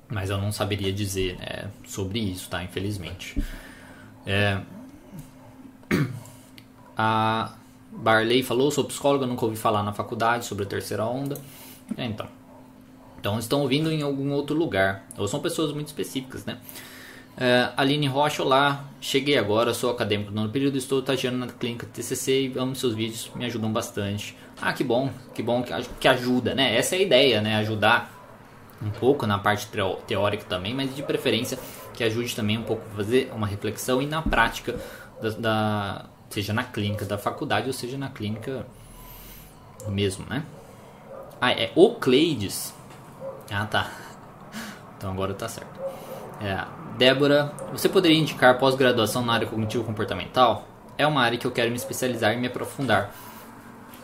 mas 0.09 0.29
eu 0.29 0.37
não 0.37 0.51
saberia 0.51 0.91
dizer 0.91 1.37
né, 1.37 1.71
sobre 1.87 2.19
isso, 2.19 2.49
tá? 2.49 2.61
Infelizmente. 2.61 3.41
É... 4.27 4.59
A 6.95 7.55
Barley 7.91 8.43
falou, 8.43 8.69
sou 8.69 8.83
psicóloga, 8.83 9.25
nunca 9.25 9.45
ouvi 9.45 9.57
falar 9.57 9.81
na 9.81 9.93
faculdade 9.93 10.45
sobre 10.45 10.65
a 10.65 10.67
terceira 10.67 11.05
onda. 11.05 11.35
É, 11.97 12.05
então. 12.05 12.27
Então 13.21 13.37
estão 13.37 13.61
ouvindo 13.61 13.91
em 13.91 14.01
algum 14.01 14.31
outro 14.31 14.55
lugar. 14.55 15.05
Ou 15.15 15.27
são 15.27 15.39
pessoas 15.39 15.71
muito 15.71 15.87
específicas, 15.87 16.43
né? 16.43 16.57
É, 17.37 17.69
Aline 17.77 18.07
Rocha, 18.07 18.41
olá. 18.41 18.85
Cheguei 18.99 19.37
agora, 19.37 19.75
sou 19.75 19.91
acadêmico 19.91 20.31
no 20.31 20.49
período, 20.49 20.75
estou 20.75 20.99
estagiando 20.99 21.37
na 21.37 21.47
clínica 21.47 21.85
TCC 21.85 22.47
e 22.47 22.57
amo 22.57 22.75
seus 22.75 22.95
vídeos, 22.95 23.31
me 23.35 23.45
ajudam 23.45 23.71
bastante. 23.71 24.35
Ah, 24.59 24.73
que 24.73 24.83
bom, 24.83 25.11
que 25.35 25.43
bom 25.43 25.63
que 25.99 26.07
ajuda, 26.07 26.55
né? 26.55 26.75
Essa 26.75 26.95
é 26.95 26.99
a 26.99 27.01
ideia, 27.03 27.41
né? 27.41 27.55
Ajudar 27.57 28.11
um 28.81 28.89
pouco 28.89 29.27
na 29.27 29.37
parte 29.37 29.67
teórica 30.07 30.43
também, 30.45 30.73
mas 30.73 30.95
de 30.95 31.03
preferência 31.03 31.59
que 31.93 32.03
ajude 32.03 32.35
também 32.35 32.57
um 32.57 32.63
pouco 32.63 32.81
a 32.91 32.95
fazer 32.95 33.31
uma 33.35 33.45
reflexão 33.45 34.01
e 34.01 34.07
na 34.07 34.23
prática, 34.23 34.75
da, 35.21 35.29
da 35.29 36.05
seja 36.29 36.53
na 36.53 36.63
clínica 36.63 37.05
da 37.05 37.17
faculdade 37.17 37.67
ou 37.67 37.73
seja 37.73 37.97
na 37.97 38.09
clínica 38.09 38.65
mesmo, 39.87 40.25
né? 40.27 40.43
Ah, 41.39 41.51
é 41.51 41.71
Ocleides. 41.75 42.80
Ah, 43.49 43.65
tá. 43.65 43.91
Então 44.97 45.11
agora 45.11 45.33
tá 45.33 45.47
certo. 45.47 45.79
É, 46.41 46.63
Débora, 46.97 47.51
você 47.71 47.87
poderia 47.87 48.17
indicar 48.17 48.57
pós-graduação 48.57 49.25
na 49.25 49.33
área 49.33 49.47
cognitivo-comportamental? 49.47 50.67
É 50.97 51.07
uma 51.07 51.21
área 51.21 51.37
que 51.37 51.47
eu 51.47 51.51
quero 51.51 51.69
me 51.69 51.75
especializar 51.75 52.33
e 52.33 52.37
me 52.37 52.47
aprofundar. 52.47 53.13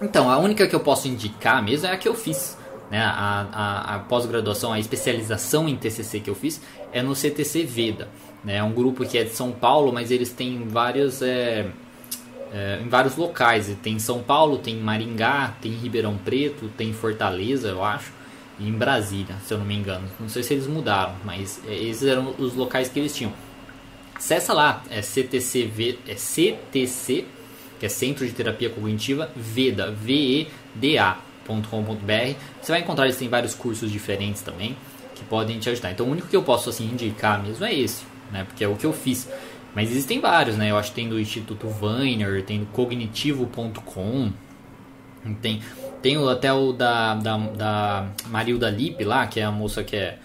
Então, 0.02 0.30
a 0.30 0.38
única 0.38 0.68
que 0.68 0.76
eu 0.76 0.80
posso 0.80 1.08
indicar 1.08 1.62
mesmo 1.64 1.88
é 1.88 1.92
a 1.92 1.98
que 1.98 2.08
eu 2.08 2.16
fiz. 2.16 2.58
Né? 2.90 3.00
A, 3.00 3.48
a, 3.52 3.96
a 3.96 4.00
pós-graduação, 4.00 4.72
a 4.72 4.80
especialização 4.80 5.68
em 5.68 5.76
TCC 5.76 6.20
que 6.20 6.30
eu 6.30 6.36
fiz 6.36 6.62
é 6.92 7.02
no 7.02 7.16
CTC 7.16 7.64
Veda. 7.64 8.08
Né? 8.44 8.58
É 8.58 8.64
um 8.64 8.72
grupo 8.72 9.06
que 9.06 9.18
é 9.18 9.24
de 9.24 9.32
São 9.32 9.52
Paulo, 9.52 9.92
mas 9.92 10.12
eles 10.12 10.32
têm 10.32 10.68
vários... 10.68 11.22
É, 11.22 11.68
é, 12.54 12.80
em 12.82 12.88
vários 12.88 13.16
locais. 13.16 13.76
Tem 13.82 13.94
em 13.94 14.00
São 14.00 14.22
Paulo, 14.22 14.58
tem 14.58 14.76
em 14.76 14.82
Maringá, 14.82 15.56
tem 15.62 15.74
em 15.74 15.78
Ribeirão 15.78 16.18
Preto, 16.18 16.70
tem 16.78 16.90
em 16.90 16.94
Fortaleza, 16.94 17.70
eu 17.70 17.84
acho, 17.84 18.12
em 18.60 18.72
Brasília, 18.72 19.36
se 19.46 19.54
eu 19.54 19.58
não 19.58 19.66
me 19.66 19.76
engano. 19.76 20.08
Não 20.20 20.30
sei 20.30 20.44
se 20.44 20.54
eles 20.54 20.68
mudaram, 20.68 21.16
mas 21.24 21.62
é, 21.68 21.74
esses 21.76 22.08
eram 22.08 22.34
os 22.38 22.54
locais 22.56 22.90
que 22.90 23.00
eles 23.00 23.16
tinham. 23.16 23.32
Acessa 24.16 24.54
lá, 24.54 24.84
é 24.90 25.02
CTCV, 25.02 26.00
é 26.08 26.16
CTC, 26.16 27.26
que 27.80 27.86
é 27.86 27.90
Centro 27.90 28.26
de 28.26 28.32
Terapia 28.34 28.70
Cognitiva, 28.70 29.30
VEDA, 29.36 29.92
V-E-D-A.com.br. 29.92 31.54
Você 32.62 32.72
vai 32.72 32.82
encontrar, 32.82 33.06
eles 33.06 33.18
têm 33.18 33.30
vários 33.30 33.54
cursos 33.54 33.92
diferentes 33.92 34.42
também, 34.42 34.76
que 35.14 35.24
podem 35.24 35.60
te 35.60 35.70
ajudar. 35.70 35.92
Então 35.92 36.08
o 36.08 36.10
único 36.10 36.28
que 36.28 36.36
eu 36.36 36.42
posso 36.42 36.70
assim 36.70 36.86
indicar 36.86 37.42
mesmo 37.44 37.64
é 37.64 37.74
esse, 37.74 38.04
né? 38.32 38.44
Porque 38.44 38.64
é 38.64 38.68
o 38.68 38.76
que 38.76 38.86
eu 38.86 38.94
fiz. 38.94 39.30
Mas 39.76 39.92
existem 39.92 40.20
vários, 40.20 40.58
né? 40.58 40.72
Eu 40.72 40.78
acho 40.78 40.90
que 40.90 40.96
tem 40.96 41.08
do 41.08 41.20
Instituto 41.20 41.68
Weiner, 41.80 42.44
tem 42.44 42.62
do 42.62 42.66
cognitivo.com, 42.68 44.32
tem, 45.42 45.62
tem 46.08 46.30
até 46.30 46.54
o 46.54 46.72
da, 46.72 47.16
da, 47.16 47.38
da 47.38 48.10
Marilda 48.28 48.70
Lippe 48.70 49.04
lá, 49.04 49.28
que 49.28 49.42
é 49.42 49.44
a 49.44 49.52
moça 49.52 49.84
que, 49.84 49.98
é, 49.98 50.18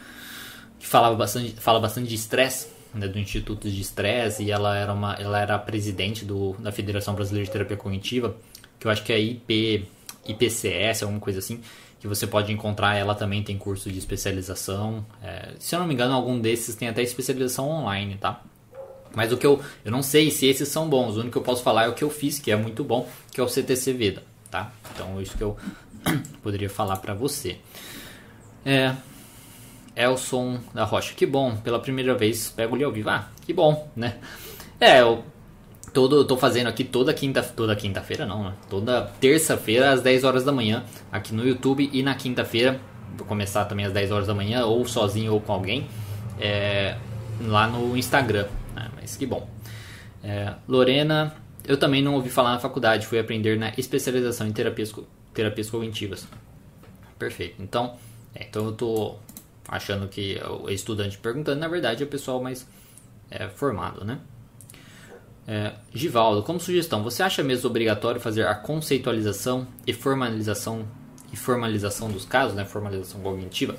que 0.78 0.86
falava 0.86 1.16
bastante, 1.16 1.54
fala 1.58 1.80
bastante 1.80 2.08
de 2.08 2.14
estresse, 2.14 2.68
né, 2.94 3.08
do 3.08 3.18
Instituto 3.18 3.68
de 3.68 3.80
Estresse, 3.80 4.44
e 4.44 4.52
ela 4.52 4.76
era, 4.76 4.92
uma, 4.92 5.14
ela 5.14 5.40
era 5.40 5.58
presidente 5.58 6.24
do, 6.24 6.52
da 6.60 6.70
Federação 6.70 7.16
Brasileira 7.16 7.46
de 7.46 7.50
Terapia 7.50 7.76
Cognitiva, 7.76 8.36
que 8.78 8.86
eu 8.86 8.92
acho 8.92 9.02
que 9.02 9.12
é 9.12 9.18
IP, 9.18 9.88
IPCS, 10.24 11.02
alguma 11.02 11.18
coisa 11.18 11.40
assim, 11.40 11.60
que 11.98 12.06
você 12.06 12.28
pode 12.28 12.52
encontrar. 12.52 12.94
Ela 12.94 13.16
também 13.16 13.42
tem 13.42 13.58
curso 13.58 13.90
de 13.90 13.98
especialização. 13.98 15.04
É, 15.20 15.48
se 15.58 15.74
eu 15.74 15.80
não 15.80 15.88
me 15.88 15.94
engano, 15.94 16.14
algum 16.14 16.38
desses 16.38 16.76
tem 16.76 16.86
até 16.86 17.02
especialização 17.02 17.68
online, 17.68 18.16
tá? 18.20 18.40
Mas 19.16 19.32
o 19.32 19.36
que 19.36 19.46
eu, 19.46 19.60
eu 19.84 19.90
não 19.90 20.02
sei 20.02 20.30
se 20.30 20.46
esses 20.46 20.68
são 20.68 20.88
bons. 20.88 21.16
O 21.16 21.20
único 21.20 21.32
que 21.32 21.38
eu 21.38 21.42
posso 21.42 21.62
falar 21.62 21.86
é 21.86 21.88
o 21.88 21.92
que 21.92 22.04
eu 22.04 22.10
fiz, 22.10 22.38
que 22.38 22.52
é 22.52 22.56
muito 22.56 22.84
bom, 22.84 23.08
que 23.32 23.40
é 23.40 23.42
o 23.42 23.48
CTC 23.48 23.92
Veda, 23.94 24.22
tá? 24.52 24.70
Então 24.94 25.20
isso 25.20 25.36
que 25.36 25.42
eu 25.42 25.56
poderia 26.44 26.70
falar 26.70 26.98
para 26.98 27.14
você. 27.14 27.56
É, 28.64 28.94
Elson 29.96 30.60
da 30.72 30.84
Rocha, 30.84 31.14
que 31.14 31.26
bom, 31.26 31.56
pela 31.56 31.80
primeira 31.80 32.14
vez 32.14 32.50
pego-lhe 32.50 32.84
ao 32.84 32.92
vivo. 32.92 33.08
Ah, 33.08 33.28
que 33.44 33.52
bom, 33.52 33.90
né? 33.96 34.18
É, 34.78 35.00
eu 35.00 35.24
todo, 35.92 36.24
tô 36.24 36.36
fazendo 36.36 36.66
aqui 36.66 36.84
toda 36.84 37.12
quinta 37.14 37.42
toda 37.42 37.74
quinta-feira 37.74 38.26
não, 38.26 38.44
né? 38.44 38.52
Toda 38.68 39.10
terça-feira 39.18 39.90
às 39.90 40.02
10 40.02 40.22
horas 40.22 40.44
da 40.44 40.52
manhã 40.52 40.84
aqui 41.10 41.34
no 41.34 41.46
YouTube 41.46 41.88
e 41.92 42.02
na 42.02 42.14
quinta-feira 42.14 42.78
vou 43.16 43.26
começar 43.26 43.64
também 43.64 43.86
às 43.86 43.92
10 43.92 44.12
horas 44.12 44.26
da 44.26 44.34
manhã 44.34 44.64
ou 44.66 44.84
sozinho 44.86 45.32
ou 45.32 45.40
com 45.40 45.52
alguém 45.52 45.88
é, 46.38 46.96
lá 47.40 47.66
no 47.66 47.96
Instagram, 47.96 48.46
ah, 48.76 48.90
mas 49.00 49.16
que 49.16 49.26
bom. 49.26 49.48
É, 50.22 50.54
Lorena, 50.68 51.34
eu 51.64 51.76
também 51.76 52.02
não 52.02 52.14
ouvi 52.14 52.30
falar 52.30 52.52
na 52.52 52.58
faculdade, 52.58 53.06
fui 53.06 53.18
aprender 53.18 53.58
na 53.58 53.72
especialização 53.76 54.46
em 54.46 54.52
terapias, 54.52 54.94
terapias 55.32 55.70
cognitivas. 55.70 56.26
Perfeito. 57.18 57.62
Então, 57.62 57.96
é, 58.34 58.44
então 58.44 58.66
eu 58.66 58.72
tô 58.72 59.16
achando 59.68 60.08
que 60.08 60.40
o 60.62 60.68
estudante 60.68 61.18
perguntando, 61.18 61.60
na 61.60 61.68
verdade, 61.68 62.02
é 62.02 62.06
o 62.06 62.08
pessoal 62.08 62.42
mais 62.42 62.66
é, 63.30 63.48
formado, 63.48 64.04
né? 64.04 64.18
É, 65.46 65.72
Givaldo, 65.92 66.42
como 66.42 66.60
sugestão, 66.60 67.02
você 67.02 67.22
acha 67.22 67.42
mesmo 67.42 67.68
obrigatório 67.68 68.20
fazer 68.20 68.46
a 68.46 68.54
conceitualização 68.54 69.66
e 69.86 69.92
formalização 69.92 70.86
e 71.32 71.36
formalização 71.36 72.10
dos 72.10 72.24
casos, 72.24 72.54
né, 72.54 72.64
formalização 72.64 73.20
cognitiva? 73.20 73.76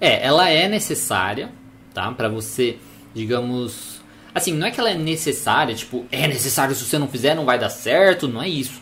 É, 0.00 0.26
ela 0.26 0.48
é 0.48 0.68
necessária, 0.68 1.52
tá, 1.92 2.10
para 2.12 2.28
você, 2.28 2.78
digamos, 3.14 3.91
assim, 4.34 4.52
não 4.52 4.66
é 4.66 4.70
que 4.70 4.80
ela 4.80 4.90
é 4.90 4.94
necessária, 4.94 5.74
tipo, 5.74 6.06
é 6.10 6.26
necessário 6.28 6.74
se 6.74 6.84
você 6.84 6.98
não 6.98 7.08
fizer 7.08 7.34
não 7.34 7.44
vai 7.44 7.58
dar 7.58 7.70
certo, 7.70 8.28
não 8.28 8.42
é 8.42 8.48
isso. 8.48 8.80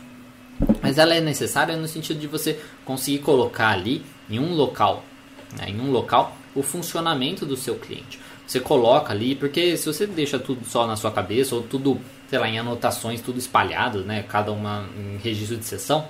Mas 0.82 0.98
ela 0.98 1.14
é 1.14 1.20
necessária 1.20 1.76
no 1.76 1.88
sentido 1.88 2.20
de 2.20 2.26
você 2.26 2.58
conseguir 2.84 3.18
colocar 3.18 3.68
ali 3.68 4.02
em 4.28 4.38
um 4.38 4.54
local, 4.54 5.04
né, 5.58 5.66
em 5.68 5.80
um 5.80 5.90
local, 5.90 6.36
o 6.54 6.62
funcionamento 6.62 7.46
do 7.46 7.56
seu 7.56 7.76
cliente. 7.76 8.18
Você 8.46 8.58
coloca 8.58 9.12
ali, 9.12 9.36
porque 9.36 9.76
se 9.76 9.86
você 9.86 10.08
deixa 10.08 10.36
tudo 10.36 10.66
só 10.66 10.84
na 10.84 10.96
sua 10.96 11.12
cabeça, 11.12 11.54
ou 11.54 11.62
tudo, 11.62 12.00
sei 12.28 12.36
lá, 12.36 12.48
em 12.48 12.58
anotações, 12.58 13.20
tudo 13.20 13.38
espalhado, 13.38 14.00
né? 14.00 14.24
Cada 14.28 14.50
uma 14.50 14.88
em 14.98 15.18
registro 15.18 15.56
de 15.56 15.64
sessão, 15.64 16.08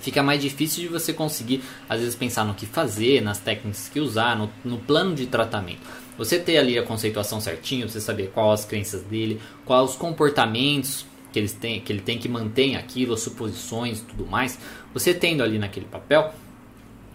fica 0.00 0.22
mais 0.22 0.40
difícil 0.40 0.80
de 0.80 0.88
você 0.88 1.12
conseguir, 1.12 1.62
às 1.86 2.00
vezes, 2.00 2.14
pensar 2.14 2.46
no 2.46 2.54
que 2.54 2.64
fazer, 2.64 3.20
nas 3.20 3.38
técnicas 3.38 3.90
que 3.90 4.00
usar, 4.00 4.34
no, 4.38 4.50
no 4.64 4.78
plano 4.78 5.14
de 5.14 5.26
tratamento. 5.26 5.82
Você 6.16 6.38
ter 6.38 6.58
ali 6.58 6.78
a 6.78 6.82
conceituação 6.82 7.40
certinho, 7.40 7.88
você 7.88 8.00
saber 8.00 8.30
quais 8.32 8.60
as 8.60 8.66
crenças 8.66 9.02
dele, 9.02 9.40
quais 9.64 9.90
os 9.90 9.96
comportamentos 9.96 11.04
que, 11.32 11.38
eles 11.38 11.52
têm, 11.52 11.80
que 11.80 11.92
ele 11.92 12.00
tem 12.00 12.18
que 12.18 12.28
manter 12.28 12.74
aquilo, 12.76 13.14
as 13.14 13.20
suposições 13.20 14.00
tudo 14.00 14.26
mais, 14.26 14.58
você 14.94 15.12
tendo 15.12 15.42
ali 15.42 15.58
naquele 15.58 15.86
papel, 15.86 16.32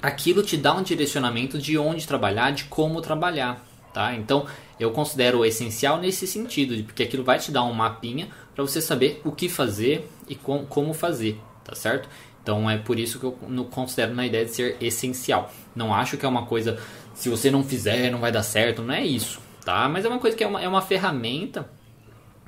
aquilo 0.01 0.43
te 0.43 0.57
dá 0.57 0.73
um 0.75 0.83
direcionamento 0.83 1.57
de 1.57 1.77
onde 1.77 2.05
trabalhar, 2.07 2.51
de 2.51 2.65
como 2.65 3.01
trabalhar 3.01 3.65
tá? 3.93 4.15
Então 4.15 4.45
eu 4.79 4.91
considero 4.91 5.45
essencial 5.45 5.99
nesse 5.99 6.25
sentido, 6.25 6.83
porque 6.83 7.03
aquilo 7.03 7.23
vai 7.23 7.37
te 7.39 7.51
dar 7.51 7.63
um 7.63 7.73
mapinha 7.73 8.29
para 8.55 8.63
você 8.63 8.81
saber 8.81 9.21
o 9.23 9.31
que 9.31 9.47
fazer 9.47 10.09
e 10.27 10.35
com, 10.35 10.65
como 10.65 10.93
fazer, 10.93 11.39
tá 11.63 11.75
certo? 11.75 12.09
Então 12.41 12.69
é 12.69 12.77
por 12.77 12.97
isso 12.97 13.19
que 13.19 13.25
eu 13.25 13.33
considero 13.69 14.15
na 14.15 14.25
ideia 14.25 14.45
de 14.45 14.51
ser 14.51 14.77
essencial. 14.81 15.51
Não 15.75 15.93
acho 15.93 16.17
que 16.17 16.25
é 16.25 16.29
uma 16.29 16.45
coisa, 16.45 16.79
se 17.21 17.29
você 17.29 17.51
não 17.51 17.63
fizer, 17.63 18.09
não 18.09 18.17
vai 18.17 18.31
dar 18.31 18.41
certo, 18.41 18.81
não 18.81 18.95
é 18.95 19.05
isso, 19.05 19.39
tá? 19.63 19.87
Mas 19.87 20.03
é 20.03 20.07
uma 20.07 20.17
coisa 20.17 20.35
que 20.35 20.43
é 20.43 20.47
uma, 20.47 20.59
é 20.59 20.67
uma 20.67 20.81
ferramenta 20.81 21.69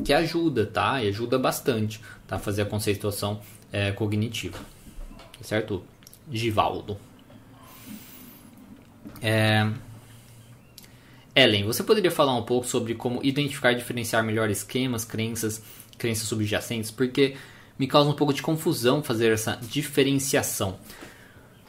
que 0.04 0.12
ajuda, 0.12 0.66
tá? 0.66 1.04
E 1.04 1.10
ajuda 1.10 1.38
bastante, 1.38 2.02
tá? 2.26 2.40
Fazer 2.40 2.64
a 2.64 2.66
conceituação 2.66 3.40
é, 3.72 3.92
cognitiva, 3.92 4.58
certo? 5.42 5.84
Givaldo. 6.32 6.98
É, 9.22 9.70
Ellen, 11.36 11.66
você 11.66 11.84
poderia 11.84 12.10
falar 12.10 12.36
um 12.36 12.42
pouco 12.42 12.66
sobre 12.66 12.96
como 12.96 13.24
identificar 13.24 13.74
e 13.74 13.76
diferenciar 13.76 14.24
melhor 14.24 14.50
esquemas, 14.50 15.06
crenças, 15.06 15.62
crenças 16.00 16.28
subjacentes? 16.28 16.90
Porque 16.90 17.36
me 17.78 17.86
causa 17.86 18.10
um 18.10 18.16
pouco 18.16 18.34
de 18.34 18.42
confusão 18.42 19.04
fazer 19.04 19.32
essa 19.32 19.56
diferenciação. 19.62 20.80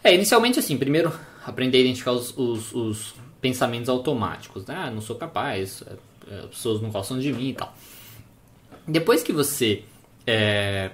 É, 0.02 0.14
inicialmente 0.14 0.58
assim, 0.58 0.78
primeiro 0.78 1.12
aprender 1.44 1.78
a 1.78 1.80
identificar 1.82 2.12
os, 2.12 2.36
os, 2.36 2.72
os 2.72 3.14
pensamentos 3.40 3.88
automáticos. 3.88 4.64
Né? 4.66 4.74
Ah, 4.76 4.90
não 4.90 5.00
sou 5.00 5.16
capaz, 5.16 5.82
é, 6.28 6.38
as 6.38 6.46
pessoas 6.46 6.80
não 6.80 6.90
gostam 6.90 7.18
de 7.18 7.32
mim 7.32 7.50
e 7.50 7.54
tal. 7.54 7.74
Depois 8.86 9.22
que 9.22 9.32
você 9.32 9.84
é, 10.26 10.90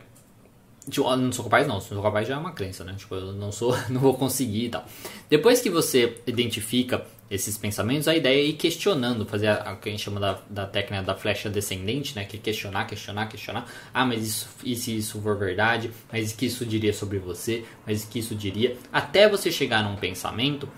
Tipo, 0.88 1.14
não 1.16 1.32
sou 1.32 1.44
capaz, 1.44 1.66
não. 1.66 1.74
Não 1.74 1.80
sou 1.80 2.02
capaz 2.02 2.26
já 2.26 2.34
é 2.34 2.38
uma 2.38 2.52
crença, 2.52 2.84
né? 2.84 2.94
Tipo, 2.96 3.14
eu 3.14 3.32
não 3.32 3.52
sou, 3.52 3.76
não 3.88 4.00
vou 4.00 4.14
conseguir 4.14 4.66
e 4.66 4.68
tal. 4.70 4.84
Depois 5.28 5.60
que 5.60 5.70
você 5.70 6.18
identifica 6.26 7.04
esses 7.30 7.56
pensamentos, 7.56 8.08
a 8.08 8.16
ideia 8.16 8.40
é 8.40 8.44
ir 8.44 8.54
questionando, 8.54 9.24
fazer 9.24 9.46
a 9.46 9.76
que 9.76 9.88
a 9.88 9.92
gente 9.92 10.02
chama 10.02 10.18
da, 10.18 10.38
da 10.50 10.66
técnica 10.66 11.04
da 11.04 11.14
flecha 11.14 11.48
descendente, 11.48 12.16
né? 12.16 12.24
Que 12.24 12.36
é 12.36 12.40
questionar, 12.40 12.86
questionar, 12.86 13.26
questionar. 13.28 13.66
Ah, 13.94 14.04
mas 14.04 14.26
isso, 14.26 14.48
e 14.64 14.74
se 14.74 14.96
isso 14.96 15.20
for 15.22 15.38
verdade? 15.38 15.92
Mas 16.12 16.32
o 16.32 16.36
que 16.36 16.46
isso 16.46 16.66
diria 16.66 16.92
sobre 16.92 17.18
você? 17.18 17.64
Mas 17.86 18.02
o 18.02 18.08
que 18.08 18.18
isso 18.18 18.34
diria? 18.34 18.76
Até 18.92 19.28
você 19.28 19.52
chegar 19.52 19.84
num 19.84 19.94
pensamento 19.94 20.68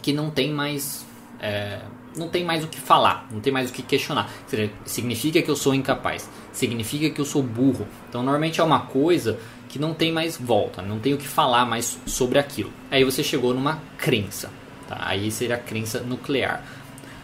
que 0.00 0.12
não 0.12 0.30
tem 0.30 0.52
mais. 0.52 1.04
É, 1.40 1.80
não 2.16 2.28
tem 2.28 2.44
mais 2.44 2.62
o 2.62 2.68
que 2.68 2.78
falar, 2.78 3.26
não 3.32 3.40
tem 3.40 3.52
mais 3.52 3.70
o 3.70 3.72
que 3.72 3.82
questionar. 3.82 4.30
Significa 4.84 5.42
que 5.42 5.50
eu 5.50 5.56
sou 5.56 5.74
incapaz, 5.74 6.30
significa 6.52 7.10
que 7.10 7.20
eu 7.20 7.24
sou 7.24 7.42
burro. 7.42 7.88
Então, 8.08 8.22
normalmente 8.22 8.60
é 8.60 8.64
uma 8.64 8.86
coisa 8.86 9.40
que 9.68 9.80
não 9.80 9.92
tem 9.92 10.12
mais 10.12 10.36
volta, 10.36 10.80
não 10.80 11.00
tem 11.00 11.12
o 11.12 11.18
que 11.18 11.26
falar 11.26 11.66
mais 11.66 11.98
sobre 12.06 12.38
aquilo. 12.38 12.72
Aí 12.88 13.02
você 13.02 13.24
chegou 13.24 13.52
numa 13.52 13.82
crença. 13.98 14.48
Tá? 14.88 14.98
Aí 15.00 15.30
seria 15.30 15.56
a 15.56 15.58
crença 15.58 16.00
nuclear. 16.00 16.62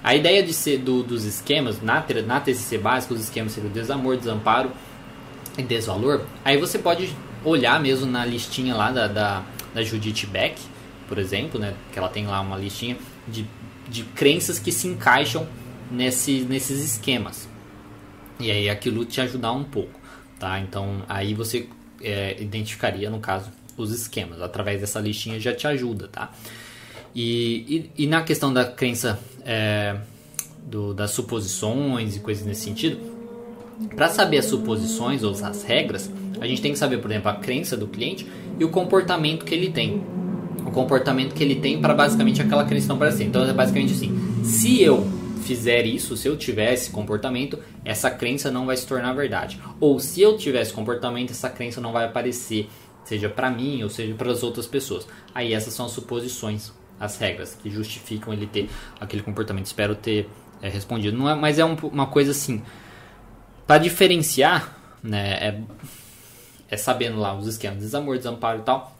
A 0.02 0.14
ideia 0.14 0.42
de 0.42 0.52
ser 0.54 0.78
do, 0.78 1.02
dos 1.02 1.24
esquemas, 1.24 1.82
na, 1.82 2.04
na 2.26 2.40
TCC 2.40 2.78
básica, 2.78 3.14
os 3.14 3.20
esquemas 3.20 3.52
seriam 3.52 3.70
desamor, 3.72 4.16
desamparo 4.16 4.72
e 5.58 5.62
desvalor. 5.62 6.24
Aí 6.44 6.56
você 6.56 6.78
pode 6.78 7.14
olhar 7.44 7.78
mesmo 7.80 8.06
na 8.06 8.24
listinha 8.24 8.74
lá 8.74 8.90
da, 8.90 9.06
da, 9.06 9.42
da 9.74 9.82
Judith 9.82 10.26
Beck, 10.26 10.58
por 11.06 11.18
exemplo, 11.18 11.60
né? 11.60 11.74
que 11.92 11.98
ela 11.98 12.08
tem 12.08 12.26
lá 12.26 12.40
uma 12.40 12.56
listinha 12.56 12.96
de, 13.28 13.46
de 13.88 14.04
crenças 14.04 14.58
que 14.58 14.72
se 14.72 14.88
encaixam 14.88 15.46
nesse, 15.90 16.40
nesses 16.42 16.82
esquemas. 16.82 17.48
E 18.38 18.50
aí 18.50 18.70
aquilo 18.70 19.04
te 19.04 19.20
ajudar 19.20 19.52
um 19.52 19.64
pouco. 19.64 20.00
Tá? 20.38 20.58
Então 20.60 21.02
aí 21.08 21.34
você 21.34 21.68
é, 22.00 22.40
identificaria, 22.40 23.10
no 23.10 23.20
caso, 23.20 23.50
os 23.76 23.90
esquemas. 23.92 24.40
Através 24.40 24.80
dessa 24.80 24.98
listinha 24.98 25.38
já 25.38 25.54
te 25.54 25.66
ajuda. 25.66 26.08
Tá? 26.08 26.30
E, 27.14 27.90
e, 27.96 28.04
e 28.04 28.06
na 28.06 28.22
questão 28.22 28.52
da 28.52 28.64
crença 28.64 29.18
é, 29.44 29.96
do, 30.64 30.94
das 30.94 31.10
suposições 31.10 32.16
e 32.16 32.20
coisas 32.20 32.46
nesse 32.46 32.62
sentido, 32.62 32.98
para 33.96 34.08
saber 34.08 34.38
as 34.38 34.46
suposições 34.46 35.22
ou 35.22 35.32
as 35.32 35.62
regras, 35.62 36.10
a 36.40 36.46
gente 36.46 36.62
tem 36.62 36.72
que 36.72 36.78
saber, 36.78 36.98
por 36.98 37.10
exemplo, 37.10 37.30
a 37.30 37.34
crença 37.34 37.76
do 37.76 37.86
cliente 37.86 38.26
e 38.58 38.64
o 38.64 38.68
comportamento 38.68 39.44
que 39.44 39.54
ele 39.54 39.70
tem. 39.70 40.02
O 40.66 40.70
comportamento 40.70 41.34
que 41.34 41.42
ele 41.42 41.56
tem 41.56 41.80
para 41.80 41.94
basicamente 41.94 42.40
aquela 42.40 42.64
crença 42.64 42.88
não 42.88 42.96
aparecer. 42.96 43.24
Então 43.24 43.42
é 43.42 43.52
basicamente 43.52 43.92
assim: 43.94 44.44
se 44.44 44.82
eu 44.82 45.06
fizer 45.40 45.86
isso, 45.86 46.16
se 46.16 46.28
eu 46.28 46.36
tiver 46.36 46.72
esse 46.72 46.90
comportamento, 46.90 47.58
essa 47.84 48.10
crença 48.10 48.50
não 48.50 48.66
vai 48.66 48.76
se 48.76 48.86
tornar 48.86 49.12
verdade. 49.14 49.58
Ou 49.80 49.98
se 49.98 50.20
eu 50.20 50.36
tiver 50.36 50.60
esse 50.60 50.72
comportamento, 50.72 51.30
essa 51.30 51.48
crença 51.48 51.80
não 51.80 51.92
vai 51.92 52.04
aparecer, 52.04 52.68
seja 53.04 53.28
para 53.28 53.50
mim 53.50 53.82
ou 53.82 53.88
seja 53.88 54.14
para 54.14 54.30
as 54.30 54.42
outras 54.42 54.66
pessoas. 54.66 55.08
Aí 55.34 55.52
essas 55.52 55.74
são 55.74 55.86
as 55.86 55.92
suposições 55.92 56.72
as 57.00 57.16
regras 57.16 57.54
que 57.54 57.70
justificam 57.70 58.32
ele 58.32 58.46
ter 58.46 58.68
aquele 59.00 59.22
comportamento. 59.22 59.64
Espero 59.64 59.94
ter 59.94 60.28
é, 60.60 60.68
respondido. 60.68 61.16
Não 61.16 61.28
é, 61.28 61.34
mas 61.34 61.58
é 61.58 61.64
um, 61.64 61.74
uma 61.74 62.06
coisa 62.06 62.32
assim, 62.32 62.62
para 63.66 63.78
diferenciar, 63.78 64.76
né, 65.02 65.32
é, 65.32 65.60
é 66.68 66.76
sabendo 66.76 67.18
lá 67.18 67.34
os 67.34 67.46
esquemas, 67.46 67.78
desamor, 67.78 68.18
desamparo 68.18 68.60
e 68.60 68.62
tal. 68.62 68.96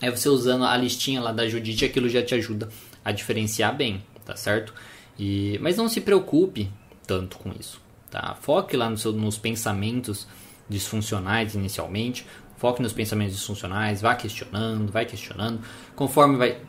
É 0.00 0.10
você 0.10 0.28
usando 0.28 0.64
a 0.64 0.76
listinha 0.76 1.20
lá 1.20 1.32
da 1.32 1.48
Judite, 1.48 1.84
aquilo 1.84 2.08
já 2.08 2.22
te 2.22 2.34
ajuda 2.34 2.68
a 3.04 3.10
diferenciar 3.10 3.74
bem, 3.74 4.04
tá 4.24 4.36
certo? 4.36 4.72
E, 5.18 5.58
mas 5.60 5.76
não 5.76 5.88
se 5.88 6.00
preocupe 6.00 6.70
tanto 7.06 7.38
com 7.38 7.50
isso, 7.58 7.80
tá? 8.10 8.36
Foque 8.40 8.76
lá 8.76 8.88
no 8.88 8.96
seu, 8.96 9.12
nos 9.12 9.38
pensamentos 9.38 10.28
disfuncionais 10.68 11.54
inicialmente, 11.54 12.26
foque 12.56 12.82
nos 12.82 12.92
pensamentos 12.92 13.34
disfuncionais, 13.34 14.00
vá 14.02 14.14
questionando, 14.14 14.92
vai 14.92 15.06
questionando, 15.06 15.60
conforme 15.96 16.36
vai 16.36 16.60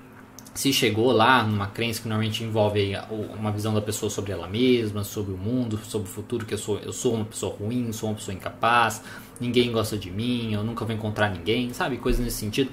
se 0.54 0.74
chegou 0.74 1.12
lá 1.12 1.44
numa 1.44 1.68
crença 1.68 2.02
que 2.02 2.08
normalmente 2.08 2.44
envolve 2.44 2.94
uma 3.38 3.52
visão 3.52 3.74
da 3.74 3.82
pessoa 3.82 4.10
sobre 4.10 4.32
ela 4.32 4.48
mesma, 4.48 5.04
sobre 5.04 5.34
o 5.34 5.38
mundo, 5.38 5.80
sobre 5.86 6.10
o 6.10 6.12
futuro, 6.12 6.46
que 6.46 6.54
eu 6.54 6.58
sou, 6.58 6.80
eu 6.80 6.92
sou 6.92 7.16
uma 7.16 7.26
pessoa 7.26 7.56
ruim, 7.56 7.92
sou 7.92 8.10
uma 8.10 8.16
pessoa 8.16 8.36
incapaz, 8.36 9.02
ninguém 9.40 9.72
gosta 9.72 9.98
de 9.98 10.12
mim, 10.12 10.54
eu 10.54 10.64
nunca 10.64 10.84
vou 10.86 10.94
encontrar 10.94 11.30
ninguém, 11.30 11.72
sabe? 11.74 11.98
Coisas 11.98 12.24
nesse 12.24 12.38
sentido. 12.38 12.72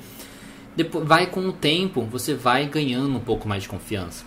Depois, 0.74 1.06
vai 1.06 1.26
com 1.26 1.40
o 1.40 1.52
tempo, 1.52 2.02
você 2.02 2.34
vai 2.34 2.66
ganhando 2.66 3.16
um 3.16 3.20
pouco 3.20 3.48
mais 3.48 3.62
de 3.62 3.68
confiança. 3.68 4.24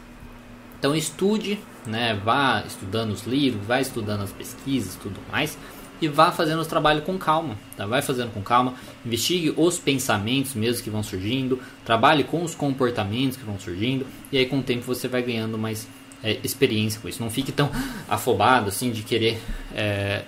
Então 0.77 0.95
estude, 0.95 1.59
né? 1.85 2.13
Vá 2.23 2.63
estudando 2.65 3.11
os 3.11 3.23
livros, 3.23 3.65
vai 3.65 3.81
estudando 3.81 4.21
as 4.21 4.31
pesquisas, 4.31 4.95
tudo 4.95 5.19
mais 5.31 5.57
e 6.01 6.07
vá 6.07 6.31
fazendo 6.31 6.61
o 6.61 6.65
trabalho 6.65 7.01
com 7.01 7.17
calma, 7.17 7.57
tá? 7.75 7.85
vai 7.85 8.01
fazendo 8.01 8.31
com 8.31 8.41
calma, 8.41 8.73
investigue 9.05 9.53
os 9.55 9.77
pensamentos 9.77 10.53
mesmo 10.53 10.83
que 10.83 10.89
vão 10.89 11.03
surgindo, 11.03 11.59
trabalhe 11.83 12.23
com 12.23 12.43
os 12.43 12.55
comportamentos 12.55 13.37
que 13.37 13.43
vão 13.43 13.59
surgindo 13.59 14.05
e 14.31 14.37
aí 14.37 14.45
com 14.45 14.59
o 14.59 14.63
tempo 14.63 14.83
você 14.83 15.07
vai 15.07 15.21
ganhando 15.21 15.57
mais 15.57 15.87
é, 16.23 16.37
experiência 16.43 16.99
com 16.99 17.07
isso. 17.07 17.21
Não 17.21 17.29
fique 17.29 17.51
tão 17.51 17.69
afobado 18.07 18.69
assim 18.69 18.91
de 18.91 19.03
querer 19.03 19.41
é, 19.73 20.23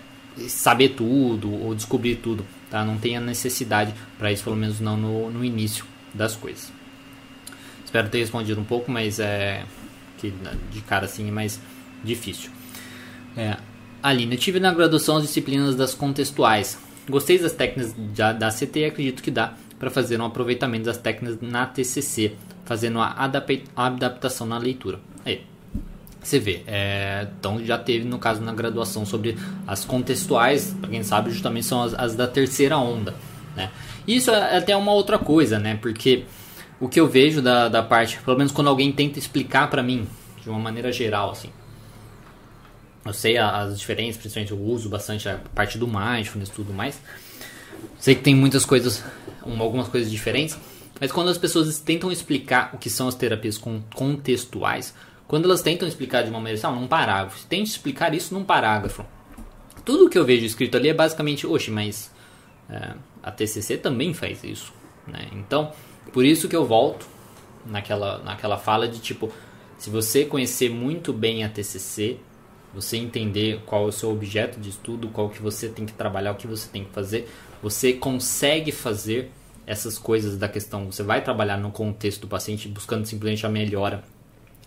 saber 0.48 0.90
tudo 0.90 1.52
ou 1.54 1.76
descobrir 1.76 2.16
tudo, 2.16 2.46
tá? 2.70 2.84
Não 2.84 2.98
tenha 2.98 3.20
necessidade 3.20 3.94
para 4.18 4.32
isso, 4.32 4.44
pelo 4.44 4.56
menos 4.56 4.80
não 4.80 4.98
no, 4.98 5.32
no 5.32 5.44
início 5.44 5.86
das 6.14 6.36
coisas. 6.36 6.72
Espero 7.84 8.10
ter 8.10 8.20
respondido 8.20 8.60
um 8.60 8.64
pouco, 8.64 8.90
mas 8.92 9.20
é 9.20 9.66
que 10.18 10.34
de 10.72 10.82
cara 10.82 11.06
assim 11.06 11.28
é 11.28 11.32
mais 11.32 11.60
difícil. 12.04 12.52
É, 13.36 13.58
Aline, 14.02 14.36
eu 14.36 14.40
tive 14.40 14.60
na 14.60 14.74
graduação 14.74 15.18
as 15.18 15.24
disciplinas 15.24 15.76
das 15.76 15.94
contextuais. 15.94 16.80
Gostei 17.10 17.38
das 17.38 17.54
técnicas 17.54 17.94
da, 18.16 18.34
da 18.34 18.50
CT 18.50 18.80
e 18.80 18.86
acredito 18.86 19.24
que 19.24 19.32
dá 19.32 19.54
para 19.78 19.90
fazer 19.90 20.20
um 20.20 20.26
aproveitamento 20.26 20.86
das 20.86 20.98
técnicas 20.98 21.40
na 21.42 21.66
TCC, 21.66 22.34
fazendo 22.66 23.00
a 23.00 23.32
adaptação 23.76 24.46
na 24.48 24.58
leitura. 24.58 25.00
Aí. 25.26 25.42
Você 26.22 26.38
vê, 26.38 26.62
é, 26.68 27.28
então 27.40 27.66
já 27.66 27.80
teve 27.80 28.06
no 28.06 28.20
caso 28.20 28.42
na 28.42 28.54
graduação 28.54 29.08
sobre 29.08 29.36
as 29.66 29.84
contextuais, 29.84 30.76
para 30.80 30.92
quem 30.92 31.02
sabe, 31.02 31.32
justamente 31.32 31.66
são 31.66 31.82
as, 31.82 31.96
as 31.96 32.16
da 32.16 32.28
terceira 32.28 32.78
onda. 32.78 33.16
Né? 33.56 33.72
Isso 34.08 34.30
é 34.30 34.58
até 34.58 34.76
uma 34.78 34.92
outra 34.92 35.18
coisa, 35.18 35.58
né? 35.58 35.80
Porque 35.82 36.26
o 36.80 36.88
que 36.88 37.00
eu 37.00 37.08
vejo 37.08 37.42
da, 37.42 37.68
da 37.68 37.82
parte, 37.82 38.20
pelo 38.24 38.38
menos 38.38 38.52
quando 38.52 38.68
alguém 38.68 38.92
tenta 38.92 39.18
explicar 39.18 39.68
para 39.68 39.82
mim, 39.82 40.08
de 40.42 40.50
uma 40.50 40.60
maneira 40.60 40.92
geral, 40.92 41.32
assim. 41.32 41.50
Eu 43.04 43.14
sei 43.14 43.38
as 43.38 43.80
diferenças, 43.80 44.18
principalmente 44.18 44.52
eu 44.52 44.60
uso 44.60 44.88
bastante 44.88 45.28
a 45.28 45.40
parte 45.56 45.78
do 45.78 45.88
mindfulness 45.88 46.50
e 46.50 46.52
tudo 46.52 46.74
mais. 46.74 47.00
Sei 48.00 48.14
que 48.14 48.22
tem 48.22 48.36
muitas 48.36 48.66
coisas, 48.66 49.04
algumas 49.42 49.88
coisas 49.88 50.12
diferentes, 50.12 50.58
mas 51.00 51.12
quando 51.12 51.30
as 51.30 51.38
pessoas 51.38 51.80
tentam 51.80 52.12
explicar 52.12 52.72
o 52.74 52.78
que 52.78 52.90
são 52.90 53.08
as 53.08 53.16
terapias 53.16 53.58
contextuais, 53.58 54.94
quando 55.28 55.46
elas 55.46 55.62
tentam 55.62 55.88
explicar 55.88 56.24
de 56.24 56.30
uma 56.30 56.40
maneira, 56.40 56.68
ah, 56.68 56.72
num 56.72 56.88
parágrafo, 56.88 57.44
tente 57.48 57.72
explicar 57.72 58.14
isso 58.14 58.34
num 58.34 58.44
parágrafo. 58.44 59.04
Tudo 59.84 60.10
que 60.10 60.18
eu 60.18 60.26
vejo 60.26 60.46
escrito 60.46 60.78
ali 60.78 60.90
é 60.90 60.94
basicamente, 60.94 61.48
oxe, 61.48 61.72
mas 61.72 62.12
é, 62.70 62.94
a 63.24 63.32
TCC 63.32 63.78
também 63.78 64.14
faz 64.14 64.44
isso. 64.44 64.72
Né? 65.08 65.28
Então, 65.34 65.72
por 66.14 66.24
isso 66.24 66.48
que 66.48 66.56
eu 66.56 66.66
volto 66.66 67.08
naquela, 67.66 68.20
naquela 68.20 68.58
fala 68.58 68.88
de 68.88 69.00
tipo, 69.00 69.32
se 69.78 69.90
você 69.90 70.26
conhecer 70.26 70.70
muito 70.70 71.12
bem 71.12 71.44
a 71.44 71.50
TCC, 71.50 72.18
você 72.74 72.98
entender 72.98 73.62
qual 73.66 73.86
é 73.86 73.88
o 73.88 73.92
seu 73.92 74.12
objeto 74.12 74.60
de 74.60 74.70
estudo, 74.70 75.10
qual 75.10 75.30
que 75.30 75.42
você 75.42 75.68
tem 75.70 75.86
que 75.86 75.94
trabalhar, 75.94 76.32
o 76.32 76.36
que 76.36 76.48
você 76.48 76.68
tem 76.70 76.84
que 76.84 76.92
fazer, 76.92 77.30
você 77.62 77.94
consegue 77.94 78.72
fazer 78.72 79.32
essas 79.66 79.98
coisas 79.98 80.38
da 80.38 80.48
questão. 80.48 80.92
Você 80.92 81.04
vai 81.04 81.24
trabalhar 81.24 81.58
no 81.58 81.72
contexto 81.72 82.22
do 82.22 82.28
paciente 82.28 82.68
buscando 82.68 83.06
simplesmente 83.06 83.46
a 83.46 83.50
melhora 83.50 84.04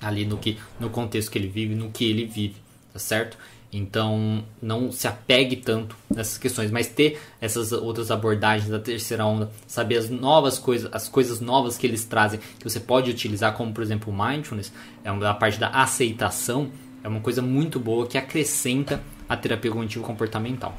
ali 0.01 0.25
no 0.25 0.39
que 0.39 0.59
no 0.79 0.91
contexto 0.91 1.31
que 1.31 1.39
ele 1.39 1.49
vive, 1.49 1.75
no 1.75 1.91
que 1.91 2.09
ele 2.09 2.27
vive, 2.27 2.57
tá 2.93 2.99
certo? 2.99 3.37
Então, 3.77 4.45
não 4.63 4.93
se 4.93 5.09
apegue 5.09 5.57
tanto 5.57 5.97
nessas 6.09 6.39
questões, 6.39 6.71
mas 6.71 6.87
ter 6.87 7.21
essas 7.41 7.73
outras 7.73 8.09
abordagens 8.09 8.71
da 8.71 8.79
terceira 8.79 9.27
onda, 9.27 9.51
saber 9.67 9.97
as 9.97 10.09
novas 10.09 10.61
coisas, 10.61 10.89
as 10.93 11.09
coisas 11.09 11.41
novas 11.41 11.77
que 11.77 11.85
eles 11.85 12.05
trazem, 12.05 12.39
que 12.39 12.63
você 12.63 12.79
pode 12.79 13.11
utilizar, 13.11 13.53
como 13.57 13.73
por 13.73 13.83
exemplo 13.83 14.13
mindfulness, 14.13 14.73
é 15.03 15.09
a 15.09 15.35
parte 15.35 15.59
da 15.59 15.71
aceitação, 15.71 16.71
é 17.05 17.09
uma 17.09 17.21
coisa 17.21 17.43
muito 17.43 17.79
boa 17.79 18.07
que 18.07 18.17
acrescenta 18.17 19.03
a 19.29 19.37
terapia 19.37 19.71
cognitivo 19.71 20.03
comportamental. 20.03 20.77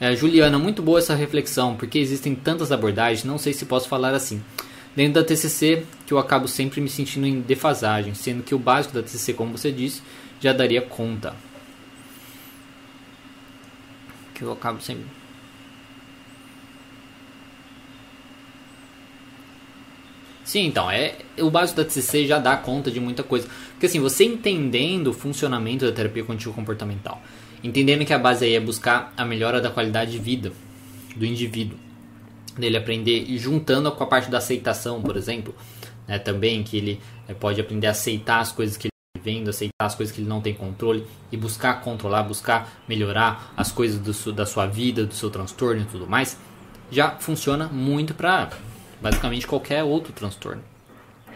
É, 0.00 0.16
Juliana, 0.16 0.58
muito 0.58 0.82
boa 0.82 0.98
essa 0.98 1.14
reflexão, 1.14 1.76
porque 1.76 1.98
existem 1.98 2.34
tantas 2.34 2.72
abordagens, 2.72 3.24
não 3.24 3.36
sei 3.36 3.52
se 3.52 3.66
posso 3.66 3.88
falar 3.88 4.14
assim. 4.14 4.42
Dentro 4.96 5.14
da 5.14 5.24
TCC, 5.24 5.84
que 6.06 6.14
eu 6.14 6.18
acabo 6.18 6.48
sempre 6.48 6.80
me 6.80 6.88
sentindo 6.88 7.26
em 7.26 7.40
defasagem, 7.40 8.14
sendo 8.14 8.42
que 8.42 8.54
o 8.54 8.58
básico 8.58 8.94
da 8.94 9.02
TCC, 9.02 9.34
como 9.34 9.56
você 9.56 9.70
disse, 9.70 10.02
já 10.40 10.52
daria 10.52 10.80
conta. 10.80 11.36
Que 14.34 14.42
eu 14.42 14.52
acabo 14.52 14.80
sempre. 14.80 15.23
Sim, 20.54 20.66
então, 20.66 20.88
é 20.88 21.16
o 21.40 21.50
básico 21.50 21.78
da 21.78 21.84
TCC 21.84 22.28
já 22.28 22.38
dá 22.38 22.56
conta 22.56 22.88
de 22.88 23.00
muita 23.00 23.24
coisa. 23.24 23.48
Porque 23.70 23.86
assim, 23.86 23.98
você 23.98 24.22
entendendo 24.22 25.08
o 25.08 25.12
funcionamento 25.12 25.84
da 25.84 25.90
terapia 25.90 26.22
cognitivo 26.22 26.54
comportamental, 26.54 27.20
entendendo 27.60 28.04
que 28.04 28.12
a 28.12 28.18
base 28.20 28.44
aí 28.44 28.54
é 28.54 28.60
buscar 28.60 29.12
a 29.16 29.24
melhora 29.24 29.60
da 29.60 29.68
qualidade 29.68 30.12
de 30.12 30.18
vida 30.20 30.52
do 31.16 31.26
indivíduo, 31.26 31.76
dele 32.56 32.76
aprender 32.76 33.24
e 33.26 33.36
juntando 33.36 33.90
com 33.90 34.04
a 34.04 34.06
parte 34.06 34.30
da 34.30 34.38
aceitação, 34.38 35.02
por 35.02 35.16
exemplo, 35.16 35.52
né, 36.06 36.20
também 36.20 36.62
que 36.62 36.76
ele 36.76 37.00
é, 37.26 37.34
pode 37.34 37.60
aprender 37.60 37.88
a 37.88 37.90
aceitar 37.90 38.38
as 38.38 38.52
coisas 38.52 38.76
que 38.76 38.86
ele 38.86 38.92
está 39.16 39.24
vendo, 39.24 39.50
aceitar 39.50 39.86
as 39.86 39.96
coisas 39.96 40.14
que 40.14 40.20
ele 40.20 40.28
não 40.28 40.40
tem 40.40 40.54
controle 40.54 41.04
e 41.32 41.36
buscar 41.36 41.80
controlar, 41.80 42.22
buscar 42.22 42.80
melhorar 42.88 43.52
as 43.56 43.72
coisas 43.72 43.98
do, 43.98 44.32
da 44.32 44.46
sua 44.46 44.66
vida, 44.66 45.04
do 45.04 45.14
seu 45.14 45.30
transtorno 45.30 45.82
e 45.82 45.86
tudo 45.86 46.06
mais, 46.06 46.38
já 46.92 47.10
funciona 47.10 47.66
muito 47.66 48.14
para 48.14 48.50
basicamente 49.04 49.46
qualquer 49.46 49.84
outro 49.84 50.14
transtorno. 50.14 50.62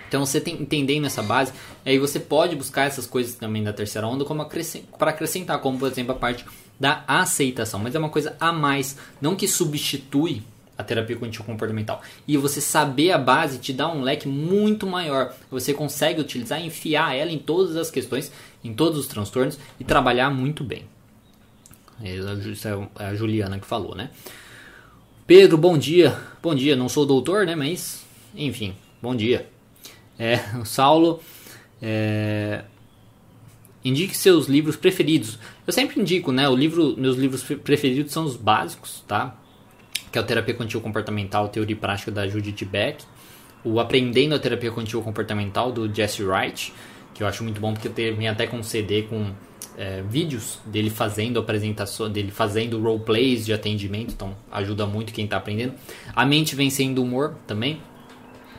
Então 0.09 0.25
você 0.25 0.41
tem 0.41 0.55
entendendo 0.55 1.05
essa 1.05 1.23
base, 1.23 1.53
aí 1.85 1.99
você 1.99 2.19
pode 2.19 2.57
buscar 2.57 2.85
essas 2.87 3.07
coisas 3.07 3.35
também 3.35 3.63
da 3.63 3.75
terceira 3.75 4.09
onda 4.09 4.25
como 4.25 4.43
para 4.99 5.11
acrescentar, 5.11 5.59
como 5.61 5.79
por 5.79 5.93
exemplo 5.93 6.13
a 6.13 6.15
parte 6.15 6.47
da 6.81 7.05
aceitação, 7.07 7.79
mas 7.79 7.95
é 7.95 7.99
uma 7.99 8.09
coisa 8.09 8.35
a 8.41 8.51
mais, 8.51 8.97
não 9.21 9.37
que 9.37 9.47
substitui 9.47 10.43
a 10.79 10.83
terapia 10.83 11.17
cognitivo 11.17 11.45
comportamental. 11.45 12.01
E 12.27 12.39
você 12.39 12.59
saber 12.59 13.11
a 13.11 13.19
base 13.19 13.59
te 13.59 13.73
dá 13.73 13.87
um 13.93 14.01
leque 14.01 14.29
muito 14.29 14.87
maior. 14.87 15.35
Você 15.51 15.75
consegue 15.75 16.21
utilizar 16.21 16.65
enfiar 16.65 17.15
ela 17.15 17.31
em 17.31 17.39
todas 17.39 17.77
as 17.77 17.91
questões, 17.91 18.33
em 18.65 18.73
todos 18.73 18.99
os 18.99 19.07
transtornos 19.09 19.59
e 19.79 19.85
trabalhar 19.85 20.31
muito 20.31 20.65
bem. 20.65 20.85
Isso 22.01 22.67
é 22.69 23.05
a 23.05 23.15
Juliana 23.15 23.59
que 23.59 23.67
falou, 23.67 23.95
né? 23.95 24.09
Pedro, 25.29 25.59
bom 25.59 25.77
dia. 25.77 26.17
Bom 26.43 26.55
dia, 26.55 26.75
não 26.75 26.89
sou 26.89 27.05
doutor, 27.05 27.45
né? 27.45 27.55
Mas, 27.55 28.03
enfim, 28.35 28.75
bom 29.03 29.15
dia. 29.15 29.47
É, 30.19 30.37
o 30.59 30.65
Saulo. 30.65 31.21
É, 31.83 32.65
indique 33.85 34.17
seus 34.17 34.47
livros 34.47 34.75
preferidos. 34.75 35.39
Eu 35.67 35.73
sempre 35.75 36.01
indico, 36.01 36.33
né? 36.33 36.49
O 36.49 36.57
livro, 36.57 36.97
meus 36.97 37.19
livros 37.19 37.43
preferidos 37.43 38.11
são 38.11 38.25
os 38.25 38.37
básicos, 38.37 39.05
tá? 39.07 39.37
que 40.11 40.19
é 40.19 40.23
o 40.23 40.25
Terapia 40.25 40.55
Contínua 40.55 40.83
Comportamental, 40.83 41.49
Teoria 41.51 41.77
e 41.77 41.79
Prática 41.79 42.11
da 42.11 42.27
Judith 42.27 42.65
Beck, 42.65 43.05
o 43.63 43.79
Aprendendo 43.79 44.35
a 44.35 44.39
Terapia 44.39 44.71
Contínua 44.71 45.05
Comportamental 45.05 45.71
do 45.71 45.95
Jesse 45.95 46.23
Wright, 46.23 46.73
que 47.15 47.23
eu 47.23 47.27
acho 47.27 47.43
muito 47.43 47.61
bom 47.61 47.75
porque 47.75 47.89
vem 47.89 48.29
até 48.29 48.47
com 48.47 48.59
um 48.59 48.63
CD 48.63 49.03
com 49.03 49.31
é, 49.77 50.03
vídeos 50.03 50.59
dele 50.67 50.91
fazendo 50.91 51.39
apresentação, 51.39 52.11
dele 52.11 52.33
fazendo 52.33 52.81
roleplays 52.81 53.47
de 53.47 53.53
atendimento, 53.53 54.13
então 54.13 54.35
ajuda 54.51 54.87
muito 54.87 55.13
quem 55.13 55.25
está 55.25 55.37
aprendendo. 55.37 55.75
A 56.15 56.27
Mente 56.27 56.57
Vencendo 56.57 56.99
o 56.99 57.05
Humor 57.05 57.35
também, 57.47 57.81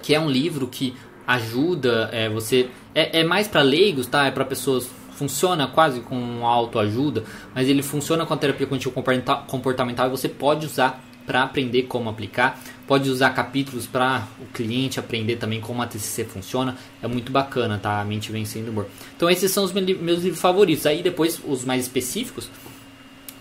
que 0.02 0.16
é 0.16 0.20
um 0.20 0.30
livro 0.30 0.68
que 0.68 0.96
ajuda 1.28 2.10
é, 2.12 2.30
você. 2.30 2.70
É, 2.96 3.20
é 3.20 3.24
mais 3.24 3.48
para 3.48 3.62
leigos, 3.62 4.08
tá? 4.08 4.26
É 4.26 4.32
para 4.32 4.46
pessoas 4.46 4.90
funciona 5.20 5.68
quase 5.68 6.00
com 6.00 6.48
autoajuda, 6.48 7.26
mas 7.54 7.68
ele 7.68 7.84
funciona 7.84 8.26
com 8.26 8.34
a 8.34 8.38
terapia 8.38 8.66
contínua 8.66 9.04
comportamental 9.46 10.08
e 10.08 10.10
você 10.10 10.30
pode 10.30 10.66
usar 10.66 11.04
para 11.26 11.44
aprender 11.44 11.84
como 11.84 12.10
aplicar. 12.10 12.58
Pode 12.90 13.08
usar 13.08 13.30
capítulos 13.36 13.86
para 13.86 14.28
o 14.42 14.48
cliente 14.48 15.00
aprender 15.00 15.36
também 15.36 15.62
como 15.62 15.80
a 15.80 15.86
TCC 15.86 16.26
funciona. 16.26 16.76
É 17.04 17.08
muito 17.08 17.32
bacana, 17.32 17.78
tá? 17.78 18.02
A 18.02 18.04
mente 18.04 18.32
vencendo 18.32 18.70
o 18.70 18.72
humor. 18.72 18.88
Então 19.16 19.30
esses 19.30 19.52
são 19.52 19.64
os 19.64 19.72
meus 19.72 20.24
livros 20.24 20.42
favoritos. 20.42 20.88
Aí 20.88 21.04
depois 21.04 21.40
os 21.46 21.64
mais 21.64 21.84
específicos. 21.84 22.50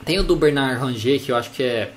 Tem 0.05 0.19
o 0.19 0.23
do 0.23 0.37
Bernard 0.37 0.79
Ranger, 0.79 1.19
que 1.19 1.33
eu 1.33 1.37
acho 1.37 1.51
que 1.53 1.63
é 1.63 1.91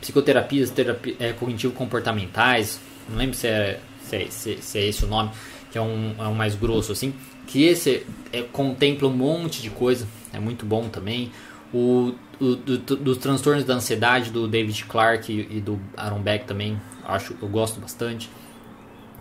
psicoterapias 0.00 0.70
terapia, 0.70 1.14
é, 1.20 1.32
cognitivo-comportamentais. 1.32 2.80
Não 3.08 3.18
lembro 3.18 3.36
se 3.36 3.46
é, 3.46 3.78
se 4.02 4.16
é, 4.16 4.26
se, 4.28 4.78
é, 4.78 4.88
esse 4.88 5.04
o 5.04 5.06
nome, 5.06 5.30
que 5.70 5.78
é 5.78 5.80
um, 5.80 6.16
é 6.18 6.26
um 6.26 6.34
mais 6.34 6.56
grosso 6.56 6.90
assim. 6.90 7.14
Que 7.46 7.66
esse 7.66 8.04
é, 8.32 8.42
contempla 8.42 9.06
um 9.06 9.12
monte 9.12 9.62
de 9.62 9.70
coisa, 9.70 10.08
é 10.32 10.40
muito 10.40 10.66
bom 10.66 10.88
também. 10.88 11.30
O, 11.72 12.14
o 12.40 12.56
do, 12.56 12.96
dos 12.96 13.18
transtornos 13.18 13.64
da 13.64 13.74
ansiedade 13.74 14.30
do 14.30 14.48
David 14.48 14.84
Clark 14.86 15.32
e, 15.32 15.58
e, 15.58 15.60
do 15.60 15.80
Aaron 15.96 16.20
Beck 16.20 16.44
também, 16.44 16.80
acho 17.04 17.36
eu 17.40 17.48
gosto 17.48 17.80
bastante. 17.80 18.28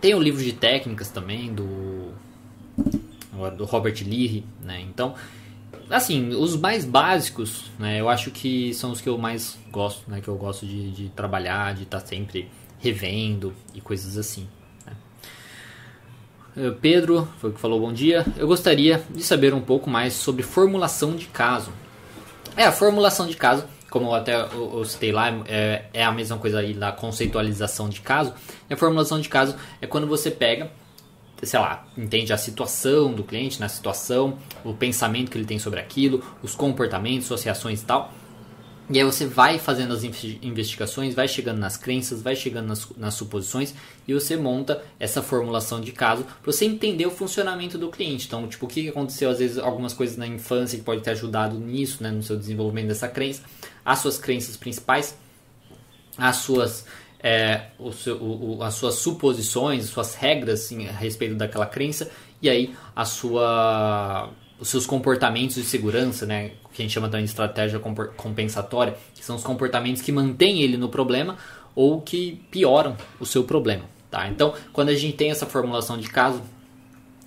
Tem 0.02 0.16
o 0.16 0.20
livro 0.20 0.44
de 0.44 0.54
técnicas 0.54 1.10
também 1.10 1.54
do 1.54 2.14
do 3.56 3.64
Robert 3.64 3.96
Leary, 4.06 4.44
né? 4.62 4.82
Então, 4.82 5.16
assim, 5.90 6.30
os 6.30 6.58
mais 6.58 6.84
básicos, 6.84 7.66
né? 7.78 8.00
Eu 8.02 8.10
acho 8.10 8.32
que 8.32 8.74
são 8.74 8.92
os 8.92 9.00
que 9.00 9.08
eu 9.08 9.18
mais 9.18 9.58
gosto, 9.72 10.10
né? 10.10 10.20
Que 10.20 10.28
eu 10.28 10.36
gosto 10.36 10.66
de, 10.66 10.92
de 10.92 11.10
trabalhar, 11.10 11.74
de 11.74 11.84
estar 11.84 12.02
tá 12.02 12.06
sempre 12.06 12.50
revendo 12.80 13.54
e 13.74 13.82
coisas 13.82 14.18
assim. 14.18 14.48
Né? 14.86 14.94
Eh, 16.58 16.72
Pedro 16.82 17.28
foi 17.40 17.50
o 17.50 17.54
que 17.54 17.60
falou 17.60 17.80
bom 17.80 17.94
dia. 17.94 18.26
Eu 18.38 18.48
gostaria 18.48 19.04
de 19.10 19.24
saber 19.24 19.54
um 19.54 19.62
pouco 19.62 19.90
mais 19.90 20.14
sobre 20.14 20.44
formulação 20.44 21.16
de 21.16 21.28
caso. 21.28 21.72
É, 22.56 22.66
a 22.66 22.72
formulação 22.72 23.28
de 23.28 23.36
caso, 23.36 23.64
como 23.90 24.14
até 24.14 24.36
eu, 24.36 24.84
citei 24.86 25.12
lá, 25.12 25.30
é, 25.48 25.86
é, 25.94 26.04
a 26.04 26.12
mesma 26.12 26.38
coisa 26.38 26.60
aí 26.60 26.74
da 26.74 26.92
conceitualização 26.92 27.90
de 27.90 28.02
caso. 28.02 28.34
E 28.70 28.74
a 28.74 28.78
formulação 28.78 29.20
de 29.20 29.30
caso 29.30 29.56
é 29.82 29.88
quando 29.88 30.08
você 30.08 30.30
pega, 30.30 30.72
sei 31.42 31.60
lá, 31.60 31.86
entende 31.98 32.34
a 32.34 32.38
situação 32.38 33.14
do 33.14 33.24
cliente, 33.24 33.60
na 33.60 33.66
né, 33.66 33.70
situação, 33.70 34.38
o 34.64 34.74
pensamento 34.74 35.32
que 35.32 35.38
ele 35.38 35.46
tem 35.46 35.60
sobre 35.60 35.80
aquilo, 35.80 36.24
os 36.44 36.56
comportamentos, 36.56 37.26
associações 37.26 37.82
e 37.82 37.86
tal. 37.86 38.12
E 38.92 38.98
aí 38.98 39.04
você 39.04 39.28
vai 39.28 39.60
fazendo 39.60 39.94
as 39.94 40.04
investigações, 40.04 41.14
vai 41.14 41.28
chegando 41.28 41.60
nas 41.60 41.78
crenças, 41.78 42.24
vai 42.24 42.36
chegando 42.36 42.68
nas, 42.70 42.90
nas 42.98 43.14
suposições 43.14 43.76
e 44.08 44.14
você 44.16 44.36
monta 44.36 44.84
essa 45.00 45.22
formulação 45.22 45.80
de 45.80 45.92
caso 45.92 46.24
para 46.24 46.52
você 46.52 46.66
entender 46.66 47.06
o 47.06 47.12
funcionamento 47.12 47.78
do 47.78 47.90
cliente. 47.90 48.26
Então, 48.26 48.48
tipo, 48.48 48.66
o 48.66 48.70
que 48.70 48.90
aconteceu, 48.90 49.30
às 49.30 49.38
vezes, 49.38 49.60
algumas 49.60 49.94
coisas 49.94 50.18
na 50.18 50.26
infância 50.26 50.78
que 50.78 50.84
pode 50.84 51.02
ter 51.02 51.12
ajudado 51.12 51.60
nisso, 51.60 52.02
né, 52.02 52.10
no 52.10 52.24
seu 52.24 52.36
desenvolvimento 52.36 52.88
dessa 52.88 53.08
crença, 53.08 53.44
as 53.86 54.00
suas 54.00 54.18
crenças 54.18 54.58
principais, 54.58 55.16
as 56.18 56.38
suas, 56.38 56.84
é, 57.20 57.68
o 57.78 57.92
seu, 57.92 58.18
o, 58.18 58.64
as 58.64 58.74
suas 58.74 58.96
suposições, 58.96 59.86
suas 59.86 60.16
regras 60.16 60.62
assim, 60.62 60.88
a 60.88 60.94
respeito 60.94 61.36
daquela 61.36 61.68
crença 61.68 62.10
e 62.42 62.50
aí 62.50 62.76
a 62.96 63.06
sua 63.06 64.32
os 64.60 64.68
seus 64.68 64.86
comportamentos 64.86 65.56
de 65.56 65.64
segurança, 65.64 66.26
né, 66.26 66.52
que 66.74 66.82
a 66.82 66.86
gente 66.86 66.94
chama 66.94 67.08
também 67.08 67.24
de 67.24 67.32
estratégia 67.32 67.80
compensatória, 67.80 68.96
que 69.16 69.24
são 69.24 69.36
os 69.36 69.44
comportamentos 69.44 70.02
que 70.02 70.12
mantêm 70.12 70.62
ele 70.62 70.76
no 70.76 70.90
problema 70.90 71.38
ou 71.76 72.02
que 72.02 72.42
pioram 72.52 72.98
o 73.20 73.26
seu 73.26 73.44
problema, 73.44 73.86
tá? 74.12 74.28
Então, 74.28 74.54
quando 74.74 74.90
a 74.90 74.96
gente 74.96 75.16
tem 75.16 75.32
essa 75.32 75.46
formulação 75.46 75.98
de 75.98 76.10
caso 76.10 76.42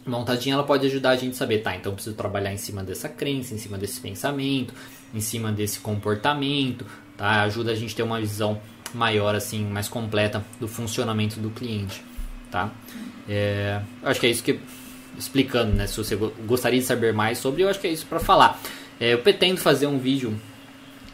montadinha, 0.05 0.55
ela 0.55 0.65
pode 0.65 0.87
ajudar 0.87 1.11
a 1.11 1.17
gente 1.17 1.33
a 1.33 1.37
saber, 1.37 1.59
tá? 1.59 1.75
Então, 1.75 1.95
preciso 1.95 2.15
trabalhar 2.17 2.53
em 2.53 2.57
cima 2.57 2.83
dessa 2.83 3.09
crença, 3.09 3.55
em 3.55 3.59
cima 3.59 3.79
desse 3.79 4.01
pensamento, 4.01 4.75
em 5.15 5.21
cima 5.21 5.51
desse 5.51 5.79
comportamento, 5.79 6.85
tá? 7.17 7.43
Ajuda 7.43 7.73
a 7.73 7.75
gente 7.75 7.95
a 7.95 7.97
ter 7.97 8.03
uma 8.03 8.21
visão 8.21 8.61
maior, 8.93 9.35
assim, 9.35 9.65
mais 9.65 9.89
completa 9.89 10.45
do 10.61 10.69
funcionamento 10.69 11.41
do 11.41 11.51
cliente, 11.51 12.05
tá? 12.51 12.71
É, 13.29 13.81
acho 14.03 14.21
que 14.21 14.27
é 14.27 14.31
isso 14.31 14.43
que 14.43 14.61
explicando, 15.19 15.73
né? 15.73 15.87
Se 15.87 15.97
você 15.97 16.17
gostaria 16.17 16.81
de 16.81 16.87
saber 16.87 17.13
mais 17.13 17.39
sobre, 17.39 17.63
eu 17.63 17.69
acho 17.69 17.81
que 17.81 17.87
é 17.87 17.91
isso 17.91 18.07
para 18.07 18.21
falar. 18.21 18.61
É, 19.01 19.15
eu 19.15 19.19
pretendo 19.19 19.59
fazer 19.61 19.87
um 19.87 19.99
vídeo 19.99 20.39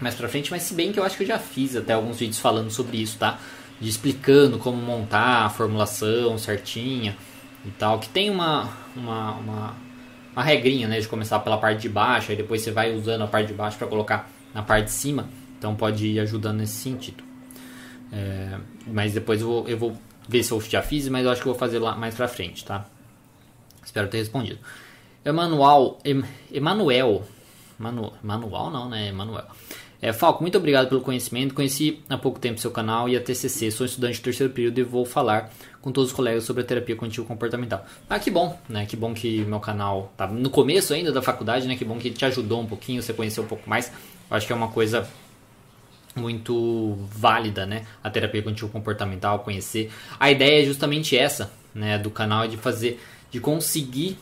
mais 0.01 0.15
pra 0.15 0.29
frente, 0.29 0.51
mas 0.51 0.63
se 0.63 0.75
bem 0.75 0.93
que 0.93 1.01
eu 1.01 1.05
acho 1.05 1.17
que 1.17 1.23
eu 1.25 1.27
já 1.27 1.39
fiz 1.39 1.77
até 1.77 1.93
alguns 1.93 2.19
vídeos 2.19 2.39
falando 2.39 2.71
sobre 2.71 2.99
isso, 2.99 3.19
tá? 3.19 3.39
De 3.81 3.89
explicando 3.89 4.59
como 4.59 4.77
montar 4.77 5.47
a 5.47 5.51
formulação 5.51 6.37
certinha 6.39 7.17
e 7.65 7.71
tal, 7.71 7.99
que 7.99 8.09
tem 8.09 8.31
uma, 8.31 8.69
uma, 8.95 9.33
uma, 9.33 9.77
uma 10.33 10.43
regrinha, 10.43 10.87
né? 10.87 11.01
De 11.01 11.09
começar 11.09 11.41
pela 11.41 11.59
parte 11.59 11.83
de 11.83 11.89
baixo, 11.89 12.31
aí 12.31 12.37
depois 12.37 12.63
você 12.63 12.71
vai 12.71 12.95
usando 12.95 13.23
a 13.23 13.27
parte 13.27 13.49
de 13.49 13.55
baixo 13.55 13.77
para 13.77 13.87
colocar 13.87 14.31
na 14.55 14.63
parte 14.63 14.87
de 14.87 14.93
cima, 14.93 15.29
então 15.59 15.75
pode 15.75 16.07
ir 16.07 16.21
ajudando 16.21 16.59
nesse 16.59 16.75
sentido. 16.75 17.25
É, 18.13 18.59
mas 18.87 19.13
depois 19.13 19.41
eu 19.41 19.47
vou, 19.47 19.69
eu 19.69 19.79
vou 19.79 19.99
ver 20.29 20.43
se 20.43 20.53
eu 20.53 20.61
já 20.61 20.83
fiz, 20.83 21.09
mas 21.09 21.25
eu 21.25 21.31
acho 21.31 21.43
que 21.43 21.49
eu 21.49 21.53
vou 21.53 21.59
fazer 21.59 21.79
lá 21.79 21.97
mais 21.97 22.15
pra 22.15 22.29
frente, 22.29 22.65
tá? 22.65 22.87
Espero 23.89 24.07
ter 24.07 24.19
respondido. 24.19 24.59
Emanuel, 25.25 25.99
Emanuel, 26.53 27.25
Manu, 27.79 28.13
Manual 28.23 28.71
não, 28.71 28.87
né? 28.87 29.09
Emanuel. 29.09 29.47
É, 30.01 30.13
Falco, 30.13 30.43
muito 30.43 30.59
obrigado 30.59 30.91
pelo 30.91 31.01
conhecimento. 31.01 31.55
Conheci 31.55 32.01
há 32.09 32.19
pouco 32.19 32.39
tempo 32.39 32.61
seu 32.61 32.71
canal 32.71 33.09
e 33.09 33.17
a 33.17 33.21
TCC. 33.21 33.71
Sou 33.71 33.87
estudante 33.87 34.21
do 34.21 34.25
terceiro 34.25 34.53
período 34.53 34.79
e 34.79 34.83
vou 34.83 35.07
falar 35.07 35.51
com 35.81 35.91
todos 35.91 36.11
os 36.11 36.17
colegas 36.17 36.45
sobre 36.45 36.63
a 36.63 36.67
terapia 36.67 36.95
cognitivo 36.95 37.27
comportamental. 37.27 37.85
Ah, 38.11 38.19
que 38.19 38.31
bom, 38.31 38.59
né? 38.69 38.85
Que 38.85 38.95
bom 38.95 39.15
que 39.15 39.43
meu 39.47 39.59
canal 39.59 40.13
tá 40.19 40.27
no 40.27 40.51
começo 40.51 40.93
ainda 40.93 41.11
da 41.11 41.23
faculdade, 41.23 41.67
né? 41.67 41.75
Que 41.75 41.85
bom 41.85 41.99
que 41.99 42.11
te 42.11 42.27
ajudou 42.27 42.61
um 42.61 42.67
pouquinho, 42.67 43.03
você 43.03 43.15
conheceu 43.15 43.43
um 43.43 43.47
pouco 43.47 43.69
mais. 43.69 43.91
Eu 44.31 44.37
acho 44.37 44.47
que 44.47 44.53
é 44.53 44.57
uma 44.57 44.69
coisa 44.69 45.09
muito 46.15 46.95
válida, 47.11 47.65
né? 47.65 47.87
A 48.05 48.11
terapia 48.11 48.43
cognitivo 48.43 48.71
comportamental, 48.71 49.39
conhecer. 49.39 49.91
A 50.21 50.31
ideia 50.31 50.63
é 50.63 50.65
justamente 50.67 51.17
essa, 51.17 51.51
né, 51.75 51.99
do 51.99 52.11
canal 52.11 52.45
é 52.45 52.49
de 52.49 52.57
fazer 52.57 53.01
de 53.31 53.41
conseguir 53.41 54.19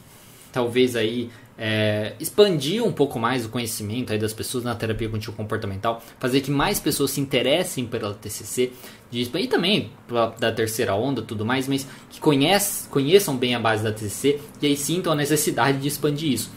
talvez 0.52 0.96
aí 0.96 1.30
é, 1.58 2.14
expandir 2.20 2.84
um 2.84 2.92
pouco 2.92 3.18
mais 3.18 3.44
o 3.44 3.48
conhecimento 3.48 4.12
aí 4.12 4.18
das 4.18 4.32
pessoas 4.32 4.64
na 4.64 4.74
terapia 4.74 5.08
cognitivo 5.08 5.36
comportamental, 5.36 6.02
fazer 6.18 6.40
que 6.40 6.50
mais 6.50 6.78
pessoas 6.78 7.10
se 7.10 7.20
interessem 7.20 7.86
pela 7.86 8.14
TCC, 8.14 8.72
de, 9.10 9.30
e 9.34 9.46
também 9.46 9.90
da 10.38 10.52
terceira 10.52 10.94
onda 10.94 11.22
tudo 11.22 11.44
mais, 11.44 11.66
mas 11.68 11.86
que 12.10 12.20
conhece, 12.20 12.88
conheçam 12.88 13.36
bem 13.36 13.54
a 13.54 13.60
base 13.60 13.82
da 13.82 13.92
TCC 13.92 14.40
e 14.60 14.66
aí 14.66 14.76
sintam 14.76 15.12
a 15.12 15.16
necessidade 15.16 15.78
de 15.78 15.88
expandir 15.88 16.32
isso, 16.32 16.50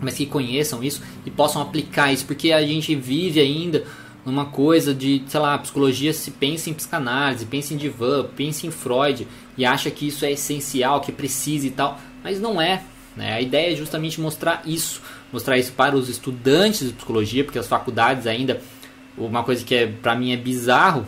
mas 0.00 0.14
que 0.14 0.26
conheçam 0.26 0.82
isso 0.82 1.02
e 1.24 1.30
possam 1.30 1.62
aplicar 1.62 2.12
isso, 2.12 2.26
porque 2.26 2.52
a 2.52 2.62
gente 2.62 2.94
vive 2.94 3.40
ainda 3.40 3.84
numa 4.26 4.46
coisa 4.46 4.92
de, 4.92 5.22
sei 5.28 5.38
lá, 5.38 5.56
psicologia 5.56 6.12
se 6.12 6.32
pensa 6.32 6.68
em 6.68 6.74
psicanálise, 6.74 7.46
pensa 7.46 7.72
em 7.72 7.76
divã, 7.76 8.26
pensa 8.36 8.66
em 8.66 8.72
Freud 8.72 9.26
e 9.56 9.64
acha 9.64 9.88
que 9.88 10.08
isso 10.08 10.24
é 10.24 10.32
essencial, 10.32 11.00
que 11.00 11.12
precisa 11.12 11.64
e 11.68 11.70
tal, 11.70 12.00
mas 12.24 12.40
não 12.40 12.60
é. 12.60 12.82
Né? 13.16 13.34
A 13.34 13.40
ideia 13.40 13.72
é 13.72 13.76
justamente 13.76 14.20
mostrar 14.20 14.62
isso, 14.66 15.00
mostrar 15.32 15.56
isso 15.56 15.72
para 15.72 15.96
os 15.96 16.08
estudantes 16.08 16.88
de 16.88 16.92
psicologia, 16.92 17.44
porque 17.44 17.58
as 17.58 17.68
faculdades 17.68 18.26
ainda, 18.26 18.60
uma 19.16 19.44
coisa 19.44 19.64
que 19.64 19.74
é, 19.76 19.86
para 19.86 20.16
mim 20.16 20.32
é 20.32 20.36
bizarro, 20.36 21.06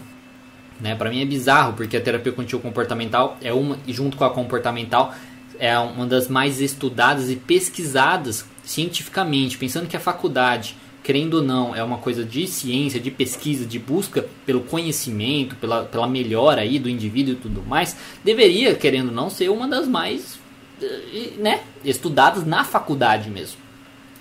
né? 0.80 0.94
Para 0.94 1.10
mim 1.10 1.20
é 1.20 1.24
bizarro, 1.24 1.72
porque 1.72 1.96
a 1.96 2.00
terapia 2.00 2.30
contínua 2.30 2.62
comportamental 2.62 3.36
é 3.42 3.52
uma, 3.52 3.76
junto 3.88 4.16
com 4.16 4.24
a 4.24 4.30
comportamental, 4.30 5.12
é 5.58 5.76
uma 5.76 6.06
das 6.06 6.28
mais 6.28 6.60
estudadas 6.60 7.28
e 7.28 7.34
pesquisadas 7.34 8.46
cientificamente, 8.62 9.58
pensando 9.58 9.88
que 9.88 9.96
a 9.96 10.00
faculdade 10.00 10.76
querendo 11.09 11.38
ou 11.38 11.42
não, 11.42 11.74
é 11.74 11.82
uma 11.82 11.96
coisa 11.96 12.22
de 12.22 12.46
ciência, 12.46 13.00
de 13.00 13.11
pesquisa, 13.11 13.64
de 13.64 13.78
busca 13.78 14.28
pelo 14.44 14.61
conhecimento, 14.61 15.56
pela, 15.56 15.84
pela 15.84 16.06
melhora 16.06 16.61
aí 16.61 16.78
do 16.78 16.86
indivíduo 16.86 17.32
e 17.32 17.36
tudo 17.36 17.62
mais, 17.62 17.96
deveria, 18.22 18.74
querendo 18.74 19.09
ou 19.09 19.14
não, 19.14 19.30
ser 19.30 19.48
uma 19.48 19.66
das 19.66 19.88
mais 19.88 20.38
eh, 20.82 21.32
né, 21.38 21.62
estudadas 21.82 22.44
na 22.44 22.62
faculdade 22.62 23.30
mesmo. 23.30 23.56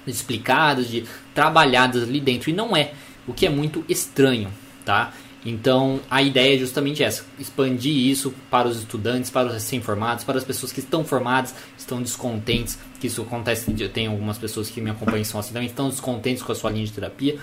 Explicadas, 0.08 0.88
de 0.88 1.04
trabalhadas 1.36 2.04
ali 2.04 2.22
dentro. 2.22 2.50
E 2.50 2.54
não 2.54 2.74
é, 2.74 2.94
o 3.28 3.34
que 3.34 3.46
é 3.46 3.50
muito 3.50 3.84
estranho, 3.90 4.50
tá? 4.86 5.12
Então 5.50 6.02
a 6.10 6.22
ideia 6.22 6.56
é 6.56 6.60
justamente 6.60 7.02
essa: 7.02 7.24
expandir 7.40 7.96
isso 7.96 8.34
para 8.52 8.68
os 8.68 8.80
estudantes, 8.80 9.32
para 9.32 9.48
os 9.48 9.54
recém-formados, 9.54 10.26
para 10.26 10.38
as 10.38 10.44
pessoas 10.44 10.74
que 10.74 10.82
estão 10.82 11.06
formadas, 11.06 11.56
estão 11.78 12.02
descontentes, 12.02 12.78
que 13.00 13.08
isso 13.08 13.22
acontece. 13.22 13.72
Tem 13.88 14.08
algumas 14.08 14.38
pessoas 14.38 14.70
que 14.70 14.82
me 14.82 14.90
acompanham 14.90 15.24
são 15.24 15.40
assim 15.40 15.54
também, 15.54 15.70
estão 15.70 15.88
descontentes 15.88 16.44
com 16.44 16.52
a 16.52 16.56
sua 16.56 16.70
linha 16.70 16.86
de 16.86 16.92
terapia. 16.92 17.40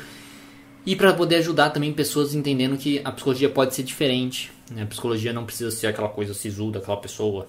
E 0.84 0.94
para 0.94 1.14
poder 1.14 1.36
ajudar 1.36 1.70
também 1.70 1.94
pessoas 1.94 2.34
entendendo 2.34 2.76
que 2.76 3.00
a 3.02 3.11
psicologia 3.11 3.48
pode 3.48 3.74
ser 3.74 3.84
diferente. 3.84 4.52
Né? 4.70 4.82
A 4.82 4.86
psicologia 4.86 5.32
não 5.32 5.46
precisa 5.46 5.70
ser 5.70 5.86
aquela 5.86 6.11
coisa 6.11 6.34
sisuda, 6.34 6.80
aquela 6.80 6.98
pessoa 6.98 7.48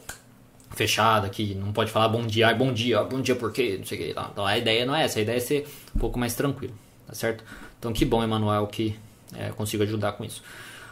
fechada 0.69 1.27
que 1.27 1.53
não 1.53 1.73
pode 1.73 1.91
falar 1.91 2.07
bom 2.07 2.25
dia, 2.25 2.53
bom 2.53 2.71
dia, 2.71 3.03
bom 3.03 3.19
dia 3.19 3.35
por 3.35 3.51
quê, 3.51 3.75
não 3.77 3.85
sei 3.85 3.97
o 3.97 4.01
que. 4.01 4.09
Então 4.11 4.45
a 4.45 4.57
ideia 4.57 4.85
não 4.85 4.95
é 4.95 5.03
essa, 5.03 5.19
a 5.19 5.21
ideia 5.21 5.35
é 5.35 5.41
ser 5.41 5.67
um 5.93 5.99
pouco 5.99 6.17
mais 6.17 6.33
tranquilo, 6.33 6.73
tá 7.05 7.13
certo? 7.13 7.43
Então 7.77 7.91
que 7.91 8.05
bom, 8.05 8.23
Emanuel, 8.23 8.67
que 8.67 8.95
é, 9.37 9.49
consigo 9.49 9.83
ajudar 9.83 10.13
com 10.13 10.23
isso. 10.23 10.43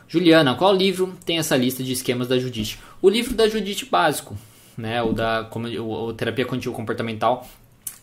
Juliana, 0.07 0.55
qual 0.55 0.73
livro 0.73 1.15
tem 1.25 1.37
essa 1.37 1.55
lista 1.55 1.83
de 1.83 1.93
esquemas 1.93 2.27
da 2.27 2.37
Judite? 2.37 2.79
O 3.01 3.09
livro 3.09 3.33
da 3.33 3.47
Judite 3.47 3.85
básico, 3.85 4.37
né? 4.77 5.01
O 5.01 5.11
da 5.11 5.47
como, 5.49 5.67
o, 5.67 6.07
o 6.07 6.13
terapia 6.13 6.45
cognitivo 6.45 6.75
comportamental, 6.75 7.47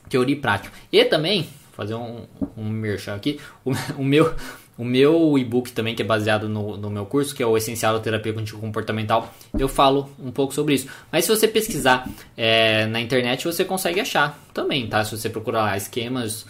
teoria 0.08 0.34
e 0.34 0.38
prática. 0.38 0.72
E 0.90 1.04
também 1.04 1.48
fazer 1.72 1.94
um, 1.94 2.26
um 2.56 2.68
merchan 2.68 3.14
aqui, 3.14 3.38
o, 3.64 3.72
o 3.98 4.04
meu 4.04 4.34
o 4.80 4.84
meu 4.84 5.38
e-book 5.38 5.72
também, 5.72 5.94
que 5.94 6.00
é 6.00 6.04
baseado 6.04 6.48
no, 6.48 6.74
no 6.74 6.88
meu 6.88 7.04
curso, 7.04 7.34
que 7.34 7.42
é 7.42 7.46
o 7.46 7.54
Essencial 7.54 7.92
da 7.92 8.00
Terapia 8.00 8.32
Cognitivo 8.32 8.62
Comportamental, 8.62 9.30
eu 9.58 9.68
falo 9.68 10.10
um 10.18 10.30
pouco 10.30 10.54
sobre 10.54 10.72
isso. 10.72 10.88
Mas 11.12 11.26
se 11.26 11.30
você 11.30 11.46
pesquisar 11.46 12.08
é, 12.34 12.86
na 12.86 12.98
internet, 12.98 13.44
você 13.44 13.62
consegue 13.62 14.00
achar 14.00 14.42
também, 14.54 14.86
tá? 14.86 15.04
Se 15.04 15.14
você 15.14 15.28
procurar 15.28 15.64
lá 15.64 15.76
esquemas, 15.76 16.46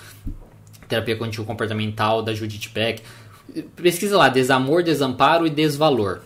terapia 0.89 1.17
cognitivo 1.17 1.45
comportamental 1.45 2.23
da 2.23 2.33
Judith 2.33 2.71
Beck, 2.73 3.03
pesquisa 3.77 4.17
lá, 4.17 4.29
desamor, 4.29 4.83
desamparo 4.83 5.47
e 5.47 5.51
desvalor. 5.51 6.21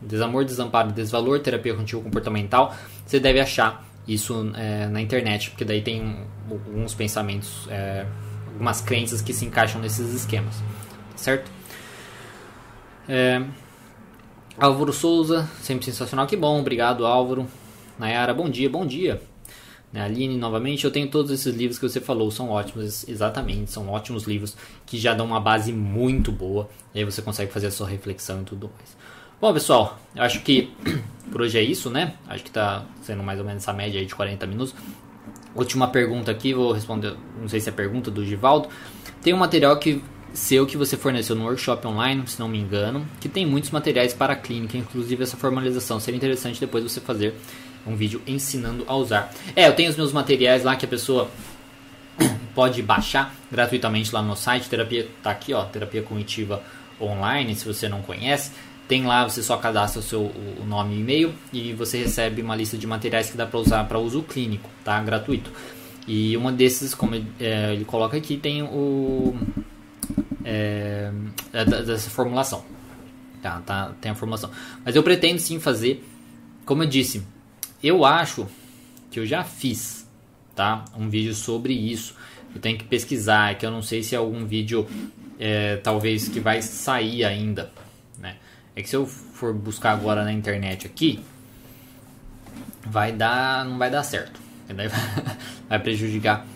Desamor, 0.00 0.44
desamparo 0.44 0.90
e 0.90 0.92
desvalor, 0.92 1.40
terapia 1.40 1.72
cognitivo 1.72 2.02
comportamental. 2.02 2.74
Você 3.04 3.20
deve 3.20 3.40
achar 3.40 3.84
isso 4.06 4.50
é, 4.56 4.86
na 4.86 5.00
internet, 5.00 5.50
porque 5.50 5.64
daí 5.64 5.82
tem 5.82 6.26
alguns 6.50 6.94
pensamentos, 6.94 7.68
é, 7.70 8.06
algumas 8.48 8.80
crenças 8.80 9.20
que 9.20 9.32
se 9.32 9.44
encaixam 9.44 9.80
nesses 9.80 10.14
esquemas, 10.14 10.54
certo? 11.16 11.50
É, 13.08 13.42
Álvaro 14.58 14.92
Souza, 14.92 15.48
sempre 15.60 15.84
sensacional, 15.84 16.26
que 16.26 16.36
bom, 16.36 16.60
obrigado 16.60 17.06
Álvaro. 17.06 17.46
Nayara, 17.98 18.32
bom 18.32 18.48
dia, 18.48 18.68
bom 18.68 18.86
dia. 18.86 19.20
Né, 19.92 20.02
Aline, 20.02 20.36
novamente, 20.36 20.84
eu 20.84 20.90
tenho 20.90 21.08
todos 21.08 21.32
esses 21.32 21.54
livros 21.54 21.78
que 21.78 21.88
você 21.88 22.00
falou, 22.00 22.30
são 22.30 22.48
ótimos, 22.50 23.08
exatamente, 23.08 23.72
são 23.72 23.88
ótimos 23.88 24.24
livros 24.24 24.56
que 24.86 24.96
já 24.96 25.14
dão 25.14 25.26
uma 25.26 25.40
base 25.40 25.72
muito 25.72 26.30
boa, 26.30 26.68
e 26.94 27.00
aí 27.00 27.04
você 27.04 27.20
consegue 27.20 27.52
fazer 27.52 27.66
a 27.66 27.70
sua 27.72 27.88
reflexão 27.88 28.42
e 28.42 28.44
tudo 28.44 28.70
mais. 28.76 28.96
Bom, 29.40 29.52
pessoal, 29.52 29.98
eu 30.14 30.22
acho 30.22 30.42
que 30.42 30.72
por 31.32 31.40
hoje 31.40 31.58
é 31.58 31.62
isso, 31.62 31.90
né? 31.90 32.14
Acho 32.28 32.44
que 32.44 32.50
tá 32.50 32.84
sendo 33.02 33.22
mais 33.22 33.38
ou 33.38 33.44
menos 33.44 33.62
essa 33.62 33.72
média 33.72 33.98
aí 33.98 34.06
de 34.06 34.14
40 34.14 34.46
minutos. 34.46 34.74
Última 35.54 35.88
pergunta 35.88 36.30
aqui, 36.30 36.54
vou 36.54 36.72
responder, 36.72 37.16
não 37.40 37.48
sei 37.48 37.58
se 37.58 37.68
é 37.68 37.72
pergunta 37.72 38.10
do 38.10 38.24
Givaldo. 38.24 38.68
Tem 39.22 39.34
um 39.34 39.38
material 39.38 39.76
que 39.78 40.02
seu 40.32 40.66
que 40.66 40.76
você 40.76 40.96
forneceu 40.96 41.34
no 41.34 41.44
workshop 41.44 41.84
online, 41.86 42.22
se 42.26 42.38
não 42.38 42.48
me 42.48 42.58
engano, 42.58 43.04
que 43.20 43.28
tem 43.28 43.44
muitos 43.44 43.70
materiais 43.70 44.14
para 44.14 44.34
a 44.34 44.36
clínica, 44.36 44.76
inclusive 44.76 45.22
essa 45.22 45.36
formalização. 45.36 45.98
Seria 45.98 46.16
interessante 46.16 46.60
depois 46.60 46.84
você 46.84 47.00
fazer 47.00 47.34
um 47.86 47.96
vídeo 47.96 48.22
ensinando 48.26 48.84
a 48.86 48.94
usar. 48.94 49.32
É, 49.54 49.68
eu 49.68 49.74
tenho 49.74 49.90
os 49.90 49.96
meus 49.96 50.12
materiais 50.12 50.64
lá 50.64 50.76
que 50.76 50.84
a 50.84 50.88
pessoa 50.88 51.30
pode 52.54 52.82
baixar 52.82 53.34
gratuitamente 53.50 54.14
lá 54.14 54.22
no 54.22 54.36
site. 54.36 54.68
Terapia 54.68 55.08
tá 55.22 55.30
aqui, 55.30 55.52
ó, 55.52 55.64
terapia 55.64 56.02
cognitiva 56.02 56.62
online, 57.00 57.54
se 57.54 57.64
você 57.64 57.88
não 57.88 58.02
conhece. 58.02 58.52
Tem 58.86 59.06
lá, 59.06 59.28
você 59.28 59.42
só 59.42 59.56
cadastra 59.56 60.00
o 60.00 60.02
seu 60.02 60.22
o 60.22 60.64
nome 60.66 60.96
e 60.96 61.00
e-mail 61.00 61.34
e 61.52 61.72
você 61.72 61.98
recebe 61.98 62.42
uma 62.42 62.56
lista 62.56 62.76
de 62.76 62.86
materiais 62.86 63.30
que 63.30 63.36
dá 63.36 63.46
para 63.46 63.58
usar 63.58 63.84
para 63.84 63.98
uso 63.98 64.22
clínico, 64.22 64.68
tá? 64.84 65.00
Gratuito. 65.00 65.50
E 66.08 66.36
uma 66.36 66.50
desses, 66.50 66.92
como 66.92 67.14
ele, 67.14 67.26
é, 67.38 67.72
ele 67.72 67.84
coloca 67.84 68.16
aqui, 68.16 68.36
tem 68.36 68.62
o 68.64 69.36
é, 70.44 71.12
é 71.52 71.64
dessa 71.64 72.10
formulação. 72.10 72.64
Tá, 73.40 73.62
tá, 73.64 73.92
tem 74.00 74.10
a 74.12 74.14
formulação. 74.14 74.50
Mas 74.84 74.96
eu 74.96 75.02
pretendo 75.02 75.38
sim 75.38 75.58
fazer, 75.60 76.04
como 76.64 76.82
eu 76.82 76.88
disse, 76.88 77.22
eu 77.82 78.04
acho 78.04 78.46
que 79.10 79.18
eu 79.18 79.26
já 79.26 79.42
fiz 79.42 80.00
tá? 80.60 80.84
Um 80.94 81.08
vídeo 81.08 81.34
sobre 81.34 81.72
isso. 81.72 82.14
Eu 82.54 82.60
tenho 82.60 82.76
que 82.76 82.84
pesquisar, 82.84 83.52
é 83.52 83.54
que 83.54 83.64
eu 83.64 83.70
não 83.70 83.80
sei 83.80 84.02
se 84.02 84.14
é 84.14 84.18
algum 84.18 84.44
vídeo 84.44 84.86
é, 85.38 85.76
talvez 85.76 86.28
que 86.28 86.38
vai 86.38 86.60
sair 86.60 87.24
ainda, 87.24 87.70
né? 88.18 88.36
É 88.76 88.82
que 88.82 88.88
se 88.90 88.94
eu 88.94 89.06
for 89.06 89.54
buscar 89.54 89.92
agora 89.92 90.22
na 90.22 90.32
internet 90.32 90.86
aqui, 90.86 91.20
vai 92.84 93.10
dar, 93.10 93.64
não 93.64 93.78
vai 93.78 93.90
dar 93.90 94.02
certo. 94.02 94.38
vai 95.66 95.78
prejudicar 95.78 96.46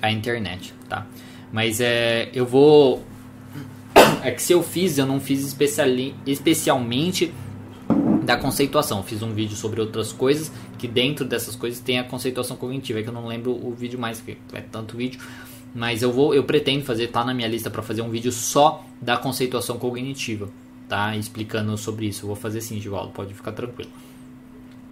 a 0.00 0.10
internet, 0.10 0.72
tá? 0.88 1.06
Mas 1.52 1.82
é, 1.82 2.30
eu 2.32 2.46
vou 2.46 3.04
é 4.22 4.30
que 4.30 4.40
se 4.40 4.52
eu 4.52 4.62
fiz, 4.62 4.96
eu 4.96 5.06
não 5.06 5.20
fiz 5.20 5.54
especialmente 6.26 7.34
da 8.22 8.36
conceituação. 8.36 9.02
Fiz 9.02 9.22
um 9.22 9.32
vídeo 9.32 9.56
sobre 9.56 9.80
outras 9.80 10.12
coisas, 10.12 10.52
que 10.78 10.86
dentro 10.86 11.24
dessas 11.24 11.56
coisas 11.56 11.80
tem 11.80 11.98
a 11.98 12.04
conceituação 12.04 12.56
cognitiva, 12.56 13.00
é 13.00 13.02
que 13.02 13.08
eu 13.08 13.12
não 13.12 13.26
lembro 13.26 13.52
o 13.52 13.74
vídeo 13.74 13.98
mais, 13.98 14.18
porque 14.20 14.36
é 14.52 14.60
tanto 14.60 14.96
vídeo. 14.96 15.20
Mas 15.74 16.02
eu 16.02 16.12
vou, 16.12 16.34
eu 16.34 16.42
pretendo 16.44 16.84
fazer, 16.84 17.08
tá 17.08 17.24
na 17.24 17.32
minha 17.32 17.46
lista 17.46 17.70
para 17.70 17.82
fazer 17.82 18.02
um 18.02 18.10
vídeo 18.10 18.32
só 18.32 18.84
da 19.00 19.16
conceituação 19.16 19.78
cognitiva, 19.78 20.48
tá? 20.88 21.16
Explicando 21.16 21.76
sobre 21.78 22.06
isso. 22.06 22.24
Eu 22.24 22.28
vou 22.28 22.36
fazer 22.36 22.60
sim, 22.60 22.80
Givaldo, 22.80 23.12
pode 23.12 23.32
ficar 23.34 23.52
tranquilo. 23.52 23.90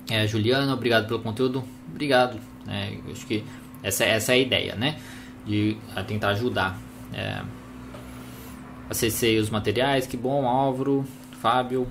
É, 0.08 0.26
Juliana, 0.26 0.72
obrigado 0.72 1.06
pelo 1.06 1.18
conteúdo. 1.18 1.64
Obrigado. 1.90 2.38
É, 2.66 2.96
acho 3.10 3.26
que 3.26 3.44
essa, 3.82 4.04
essa 4.04 4.32
é 4.32 4.36
a 4.36 4.38
ideia, 4.38 4.74
né? 4.76 4.98
De 5.44 5.76
tentar 6.06 6.28
ajudar. 6.28 6.78
É, 7.12 7.42
acessei 8.88 9.38
os 9.38 9.50
materiais, 9.50 10.06
que 10.06 10.16
bom, 10.16 10.46
Álvaro, 10.46 11.04
Fábio, 11.40 11.86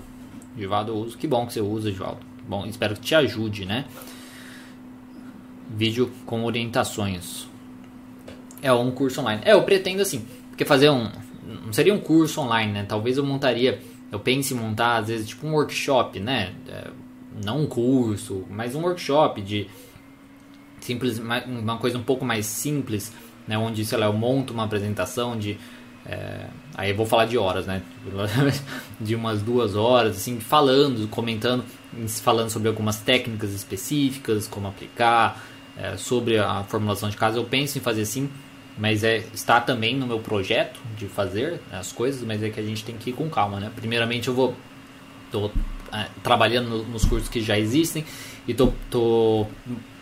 Givaldo 0.58 0.92
eu 0.92 0.98
uso. 0.98 1.18
Que 1.18 1.28
bom 1.28 1.46
que 1.46 1.54
você 1.54 1.62
usa, 1.62 1.92
Givaldo. 1.92 2.20
Bom, 2.48 2.66
espero 2.66 2.96
que 2.96 3.02
te 3.02 3.16
ajude, 3.16 3.66
né? 3.66 3.86
Vídeo 5.70 6.12
com 6.26 6.46
orientações. 6.46 7.48
É 8.62 8.72
um 8.72 8.90
curso 8.92 9.22
online. 9.22 9.42
É, 9.46 9.54
eu 9.54 9.64
pretendo 9.64 10.02
assim, 10.02 10.26
porque 10.50 10.66
fazer 10.66 10.90
um. 10.90 11.10
Não 11.66 11.72
seria 11.72 11.94
um 11.94 12.00
curso 12.00 12.42
online, 12.42 12.72
né? 12.72 12.86
Talvez 12.88 13.18
eu 13.18 13.26
montaria. 13.26 13.82
Eu 14.12 14.20
pense 14.20 14.54
em 14.54 14.58
montar, 14.58 14.98
às 14.98 15.08
vezes, 15.10 15.28
tipo 15.28 15.46
um 15.46 15.54
workshop, 15.54 16.20
né? 16.20 16.54
É, 16.68 16.88
não 17.44 17.62
um 17.62 17.68
curso, 17.68 18.46
mas 18.50 18.74
um 18.74 18.82
workshop 18.82 19.42
de 19.42 19.68
simples, 20.80 21.20
uma 21.20 21.78
coisa 21.78 21.98
um 21.98 22.04
pouco 22.04 22.24
mais 22.24 22.46
simples, 22.46 23.14
né? 23.46 23.58
Onde, 23.58 23.86
sei 23.86 23.98
lá, 23.98 24.06
eu 24.06 24.14
monto 24.14 24.54
uma 24.54 24.64
apresentação 24.64 25.38
de 25.38 25.58
é, 26.08 26.46
aí 26.74 26.92
eu 26.92 26.96
vou 26.96 27.06
falar 27.06 27.26
de 27.26 27.38
horas, 27.38 27.66
né? 27.66 27.82
De 29.00 29.14
umas 29.14 29.42
duas 29.42 29.76
horas, 29.76 30.16
assim, 30.16 30.40
falando, 30.40 31.08
comentando, 31.10 31.66
falando 32.22 32.50
sobre 32.50 32.70
algumas 32.70 33.00
técnicas 33.02 33.52
específicas, 33.52 34.48
como 34.48 34.68
aplicar, 34.68 35.44
é, 35.76 35.98
sobre 35.98 36.38
a 36.38 36.64
formulação 36.64 37.10
de 37.10 37.18
casos. 37.18 37.38
Eu 37.38 37.44
penso 37.44 37.78
em 37.78 37.82
fazer 37.82 38.04
assim, 38.04 38.30
mas 38.78 39.04
é, 39.04 39.18
está 39.34 39.60
também 39.60 39.98
no 39.98 40.08
meu 40.08 40.20
projeto 40.20 40.80
de 40.98 41.08
fazer 41.08 41.60
as 41.72 41.92
coisas, 41.92 42.22
mas 42.22 42.42
é 42.42 42.50
que 42.50 42.60
a 42.60 42.64
gente 42.64 42.86
tem 42.86 42.96
que 42.96 43.10
ir 43.10 43.14
com 43.14 43.30
calma, 43.30 43.60
né? 43.60 43.70
Primeiramente 43.76 44.30
eu 44.30 44.34
vou 44.34 44.56
tô 45.30 45.52
é, 45.92 46.08
trabalhando 46.24 46.84
nos 46.84 47.04
cursos 47.04 47.28
que 47.28 47.42
já 47.42 47.60
existem 47.60 48.06
e 48.48 48.54
tô, 48.54 48.72
tô 48.90 49.46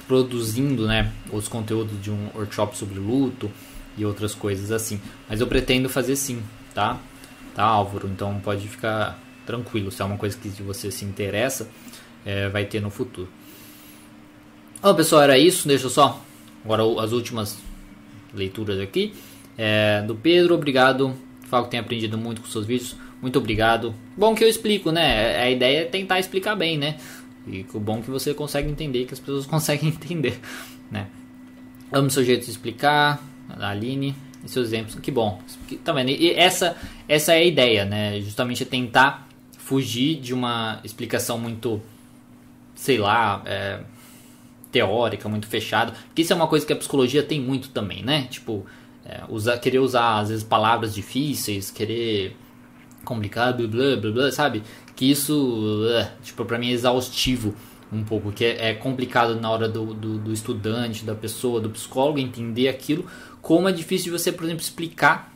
produzindo, 0.08 0.86
né, 0.88 1.12
os 1.32 1.48
conteúdos 1.48 2.00
de 2.00 2.12
um 2.12 2.30
workshop 2.36 2.78
sobre 2.78 3.00
luto, 3.00 3.50
e 3.98 4.06
outras 4.06 4.34
coisas 4.34 4.72
assim. 4.72 5.00
Mas 5.30 5.42
eu 5.42 5.48
pretendo 5.48 5.90
fazer 5.90 6.16
sim, 6.16 6.42
tá? 6.74 7.00
Tá, 7.56 7.64
Álvaro? 7.64 8.08
Então 8.08 8.40
pode 8.44 8.68
ficar 8.68 9.20
tranquilo. 9.46 9.92
Se 9.92 10.02
é 10.02 10.06
uma 10.06 10.18
coisa 10.18 10.38
que 10.38 10.50
você 10.62 10.92
se 10.92 11.06
interessa, 11.06 11.70
é, 12.26 12.50
vai 12.50 12.66
ter 12.66 12.82
no 12.82 12.90
futuro. 12.90 13.30
Bom, 14.82 14.94
pessoal, 14.94 15.22
era 15.22 15.38
isso. 15.38 15.68
Deixa 15.68 15.90
só 15.90 16.22
agora 16.64 16.84
as 17.02 17.12
últimas 17.12 17.58
leituras 18.34 18.80
aqui. 18.80 19.14
É, 19.58 20.02
do 20.02 20.16
Pedro, 20.16 20.56
obrigado. 20.56 21.16
Falo 21.48 21.66
que 21.66 21.72
tem 21.72 21.80
aprendido 21.80 22.18
muito 22.18 22.42
com 22.42 22.48
seus 22.48 22.66
vídeos. 22.66 22.96
Muito 23.22 23.40
obrigado. 23.40 23.96
Bom 24.18 24.36
que 24.36 24.44
eu 24.44 24.50
explico, 24.50 24.92
né? 24.92 25.38
A 25.42 25.50
ideia 25.50 25.82
é 25.82 25.86
tentar 25.86 26.20
explicar 26.20 26.56
bem, 26.56 26.78
né? 26.78 26.98
E 27.48 27.66
o 27.74 27.80
bom 27.80 28.02
que 28.02 28.10
você 28.10 28.34
consegue 28.34 28.70
entender, 28.70 29.06
que 29.06 29.14
as 29.14 29.20
pessoas 29.20 29.46
conseguem 29.48 29.90
entender, 29.90 30.40
né? 30.92 31.08
Amo 31.92 32.10
seu 32.10 32.24
jeito 32.24 32.44
de 32.44 32.52
explicar 32.52 33.24
da 33.48 33.70
Aline 33.70 34.16
e 34.44 34.50
seus 34.50 34.68
exemplos. 34.68 34.96
Que 34.96 35.12
bom. 35.12 35.42
Tá? 35.84 35.94
E 36.04 36.32
essa, 36.32 36.76
essa 37.08 37.34
é 37.34 37.38
a 37.38 37.44
ideia, 37.44 37.86
né? 37.86 38.20
Justamente 38.22 38.64
é 38.64 38.66
tentar 38.66 39.28
fugir 39.58 40.20
de 40.20 40.34
uma 40.34 40.80
explicação 40.84 41.38
muito, 41.38 41.82
sei 42.76 42.98
lá, 42.98 43.42
é, 43.46 43.80
teórica, 44.72 45.28
muito 45.28 45.48
fechada. 45.48 45.94
Porque 46.08 46.22
isso 46.22 46.34
é 46.34 46.36
uma 46.36 46.48
coisa 46.48 46.66
que 46.66 46.74
a 46.74 46.76
psicologia 46.76 47.24
tem 47.24 47.42
muito 47.42 47.70
também, 47.70 48.04
né? 48.04 48.28
Tipo, 48.30 48.66
é, 49.06 49.24
usar, 49.30 49.58
querer 49.58 49.80
usar 49.80 50.20
às 50.20 50.30
vezes 50.30 50.44
palavras 50.44 50.94
difíceis, 50.94 51.72
querer 51.72 52.36
complicar, 53.04 53.56
blá 53.56 53.68
blá 53.68 53.96
blá, 53.96 54.12
blá 54.12 54.32
sabe? 54.32 54.64
Que 54.96 55.10
isso, 55.10 55.86
é, 55.92 56.12
tipo, 56.24 56.44
pra 56.46 56.58
mim 56.58 56.70
é 56.70 56.72
exaustivo 56.72 57.54
um 57.92 58.04
pouco, 58.04 58.32
que 58.32 58.44
é, 58.44 58.72
é 58.72 58.74
complicado 58.74 59.40
na 59.40 59.50
hora 59.50 59.70
do, 59.70 59.94
do, 59.94 60.18
do, 60.18 60.34
estudante, 60.34 61.06
da 61.06 61.16
pessoa, 61.16 61.62
do 61.62 61.70
psicólogo 61.70 62.20
entender 62.20 62.68
aquilo, 62.68 63.06
como 63.46 63.70
é 63.70 63.72
difícil 63.72 64.12
você, 64.12 64.32
por 64.32 64.44
exemplo, 64.44 64.64
explicar 64.64 65.32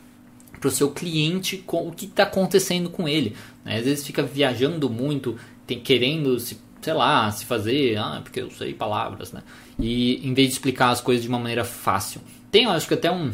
para 0.59 0.67
o 0.67 0.71
seu 0.71 0.89
cliente 0.89 1.63
o 1.67 1.91
que 1.91 2.05
está 2.05 2.23
acontecendo 2.23 2.89
com 2.89 3.07
ele. 3.07 3.35
Né? 3.63 3.77
Às 3.77 3.85
vezes 3.85 4.03
fica 4.03 4.23
viajando 4.23 4.89
muito, 4.89 5.37
tem, 5.67 5.79
querendo 5.79 6.39
se, 6.39 6.59
sei 6.81 6.93
lá, 6.93 7.29
se 7.29 7.45
fazer, 7.45 7.99
ah, 7.99 8.19
porque 8.23 8.41
eu 8.41 8.49
sei 8.49 8.73
palavras, 8.73 9.31
né? 9.31 9.43
E 9.77 10.27
em 10.27 10.33
vez 10.33 10.47
de 10.47 10.55
explicar 10.55 10.89
as 10.89 10.99
coisas 10.99 11.21
de 11.21 11.29
uma 11.29 11.37
maneira 11.37 11.63
fácil. 11.63 12.19
Tem, 12.49 12.63
eu 12.63 12.71
acho 12.71 12.87
que 12.87 12.95
até 12.95 13.11
um, 13.11 13.31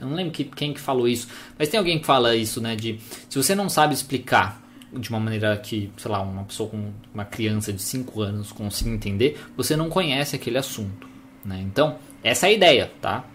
eu 0.00 0.06
não 0.06 0.14
lembro 0.14 0.32
que, 0.32 0.44
quem 0.44 0.72
que 0.72 0.80
falou 0.80 1.06
isso, 1.06 1.28
mas 1.58 1.68
tem 1.68 1.76
alguém 1.76 1.98
que 1.98 2.06
fala 2.06 2.34
isso, 2.34 2.62
né? 2.62 2.74
De 2.74 2.98
se 3.28 3.36
você 3.36 3.54
não 3.54 3.68
sabe 3.68 3.92
explicar 3.92 4.58
de 4.90 5.10
uma 5.10 5.20
maneira 5.20 5.54
que, 5.58 5.90
sei 5.98 6.10
lá, 6.10 6.22
uma 6.22 6.44
pessoa 6.44 6.70
com 6.70 6.92
uma 7.12 7.26
criança 7.26 7.74
de 7.74 7.82
5 7.82 8.22
anos 8.22 8.52
consiga 8.52 8.88
entender, 8.88 9.38
você 9.54 9.76
não 9.76 9.90
conhece 9.90 10.34
aquele 10.34 10.56
assunto, 10.56 11.06
né? 11.44 11.60
Então, 11.60 11.98
essa 12.22 12.46
é 12.46 12.48
a 12.48 12.52
ideia, 12.54 12.90
tá? 13.02 13.26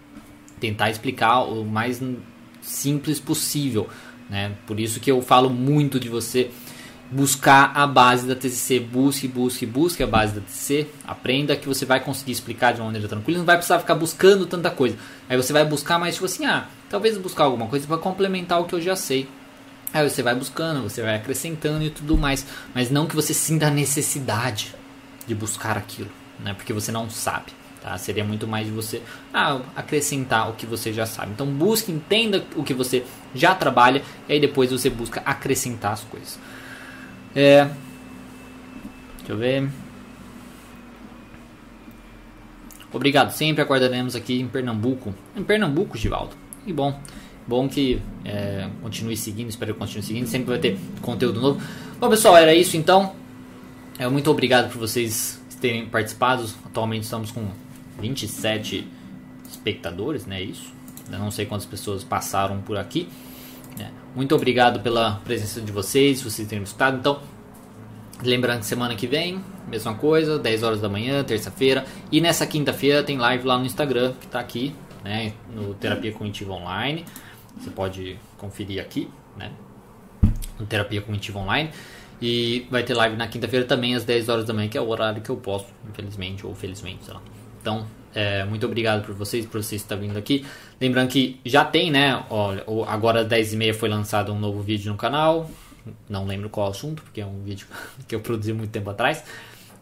Tentar 0.60 0.90
explicar 0.90 1.40
o 1.42 1.64
mais 1.64 2.00
simples 2.60 3.18
possível, 3.18 3.88
né? 4.28 4.52
Por 4.66 4.78
isso 4.78 5.00
que 5.00 5.10
eu 5.10 5.20
falo 5.22 5.50
muito 5.50 5.98
de 5.98 6.08
você 6.08 6.50
buscar 7.10 7.72
a 7.74 7.86
base 7.86 8.26
da 8.26 8.36
TCC, 8.36 8.78
busque, 8.78 9.26
busque, 9.26 9.66
busque 9.66 10.02
a 10.02 10.06
base 10.06 10.34
da 10.34 10.40
TCC, 10.40 10.86
aprenda 11.04 11.56
que 11.56 11.66
você 11.66 11.84
vai 11.84 11.98
conseguir 11.98 12.30
explicar 12.30 12.72
de 12.72 12.80
uma 12.80 12.86
maneira 12.86 13.08
tranquila, 13.08 13.38
não 13.38 13.44
vai 13.44 13.56
precisar 13.56 13.80
ficar 13.80 13.96
buscando 13.96 14.46
tanta 14.46 14.70
coisa. 14.70 14.96
Aí 15.28 15.36
você 15.36 15.52
vai 15.52 15.64
buscar 15.64 15.98
mais 15.98 16.14
tipo 16.14 16.26
assim, 16.26 16.46
ah, 16.46 16.68
talvez 16.88 17.18
buscar 17.18 17.44
alguma 17.44 17.66
coisa 17.66 17.86
para 17.86 17.98
complementar 17.98 18.60
o 18.60 18.64
que 18.64 18.74
eu 18.74 18.80
já 18.80 18.94
sei. 18.94 19.28
Aí 19.92 20.08
você 20.08 20.22
vai 20.22 20.36
buscando, 20.36 20.82
você 20.82 21.02
vai 21.02 21.16
acrescentando 21.16 21.82
e 21.82 21.90
tudo 21.90 22.16
mais, 22.16 22.46
mas 22.72 22.90
não 22.90 23.06
que 23.06 23.16
você 23.16 23.34
sinta 23.34 23.66
a 23.66 23.70
necessidade 23.70 24.72
de 25.26 25.34
buscar 25.34 25.76
aquilo, 25.76 26.10
né? 26.38 26.54
Porque 26.54 26.72
você 26.72 26.92
não 26.92 27.10
sabe. 27.10 27.59
Tá? 27.90 27.98
Seria 27.98 28.22
muito 28.22 28.46
mais 28.46 28.68
você 28.68 29.02
ah, 29.34 29.60
acrescentar 29.74 30.48
o 30.48 30.52
que 30.52 30.64
você 30.64 30.92
já 30.92 31.06
sabe. 31.06 31.32
Então 31.32 31.44
busque, 31.44 31.90
entenda 31.90 32.44
o 32.54 32.62
que 32.62 32.72
você 32.72 33.02
já 33.34 33.52
trabalha 33.52 34.00
e 34.28 34.34
aí 34.34 34.38
depois 34.38 34.70
você 34.70 34.88
busca 34.88 35.20
acrescentar 35.26 35.94
as 35.94 36.04
coisas. 36.04 36.38
É, 37.34 37.68
deixa 39.18 39.32
eu 39.32 39.36
ver. 39.36 39.68
Obrigado, 42.92 43.32
sempre 43.32 43.60
aguardaremos 43.60 44.14
aqui 44.14 44.40
em 44.40 44.46
Pernambuco. 44.46 45.12
Em 45.34 45.42
Pernambuco, 45.42 45.98
Givaldo. 45.98 46.36
Que 46.64 46.72
bom. 46.72 46.96
Bom 47.44 47.68
que 47.68 48.00
é, 48.24 48.68
continue 48.82 49.16
seguindo, 49.16 49.48
espero 49.48 49.74
que 49.74 49.80
continue 49.80 50.04
seguindo. 50.04 50.28
Sempre 50.28 50.50
vai 50.50 50.58
ter 50.60 50.78
conteúdo 51.02 51.40
novo. 51.40 51.60
Bom, 51.98 52.08
pessoal, 52.08 52.36
era 52.36 52.54
isso 52.54 52.76
então. 52.76 53.16
É, 53.98 54.08
muito 54.08 54.30
obrigado 54.30 54.70
por 54.70 54.78
vocês 54.78 55.42
terem 55.60 55.86
participado. 55.86 56.48
Atualmente 56.64 57.02
estamos 57.02 57.32
com 57.32 57.48
27 58.00 58.86
espectadores, 59.48 60.26
né? 60.26 60.42
Isso. 60.42 60.72
Eu 61.10 61.18
não 61.18 61.30
sei 61.30 61.46
quantas 61.46 61.66
pessoas 61.66 62.04
passaram 62.04 62.60
por 62.60 62.76
aqui. 62.76 63.08
Né? 63.76 63.90
Muito 64.14 64.34
obrigado 64.34 64.80
pela 64.80 65.16
presença 65.24 65.60
de 65.60 65.72
vocês, 65.72 66.22
vocês 66.22 66.46
terem 66.46 66.62
escutado. 66.62 66.98
Então, 66.98 67.20
lembrando 68.22 68.60
que 68.60 68.66
semana 68.66 68.94
que 68.94 69.06
vem, 69.06 69.42
mesma 69.68 69.94
coisa, 69.94 70.38
10 70.38 70.62
horas 70.62 70.80
da 70.80 70.88
manhã, 70.88 71.22
terça-feira. 71.24 71.84
E 72.10 72.20
nessa 72.20 72.46
quinta-feira 72.46 73.02
tem 73.02 73.18
live 73.18 73.46
lá 73.46 73.58
no 73.58 73.64
Instagram, 73.64 74.12
que 74.20 74.26
está 74.26 74.40
aqui, 74.40 74.74
né? 75.04 75.32
No 75.54 75.74
Terapia 75.74 76.12
Cognitiva 76.12 76.52
Online. 76.52 77.04
Você 77.58 77.70
pode 77.70 78.18
conferir 78.38 78.80
aqui, 78.80 79.08
né? 79.36 79.50
No 80.58 80.66
Terapia 80.66 81.00
Cognitiva 81.00 81.38
Online. 81.38 81.70
E 82.22 82.66
vai 82.70 82.82
ter 82.82 82.94
live 82.94 83.16
na 83.16 83.26
quinta-feira 83.26 83.64
também 83.64 83.94
às 83.94 84.04
10 84.04 84.28
horas 84.28 84.44
da 84.44 84.52
manhã, 84.52 84.68
que 84.68 84.76
é 84.76 84.80
o 84.80 84.88
horário 84.88 85.22
que 85.22 85.30
eu 85.30 85.36
posso, 85.36 85.66
infelizmente 85.88 86.46
ou 86.46 86.54
felizmente, 86.54 87.04
sei 87.04 87.14
lá. 87.14 87.22
Então, 87.60 87.86
é, 88.14 88.44
muito 88.44 88.66
obrigado 88.66 89.04
por 89.04 89.14
vocês, 89.14 89.46
por 89.46 89.62
vocês 89.62 89.82
estar 89.82 89.96
vindo 89.96 90.16
aqui. 90.16 90.44
Lembrando 90.80 91.08
que 91.08 91.40
já 91.44 91.64
tem, 91.64 91.90
né? 91.90 92.24
Olha, 92.28 92.64
agora 92.88 93.20
às 93.20 93.28
10h30 93.28 93.74
foi 93.74 93.88
lançado 93.88 94.32
um 94.32 94.38
novo 94.38 94.62
vídeo 94.62 94.90
no 94.90 94.98
canal. 94.98 95.50
Não 96.08 96.26
lembro 96.26 96.48
qual 96.48 96.70
assunto, 96.70 97.02
porque 97.02 97.20
é 97.20 97.26
um 97.26 97.42
vídeo 97.42 97.66
que 98.08 98.14
eu 98.14 98.20
produzi 98.20 98.52
muito 98.52 98.70
tempo 98.70 98.90
atrás. 98.90 99.22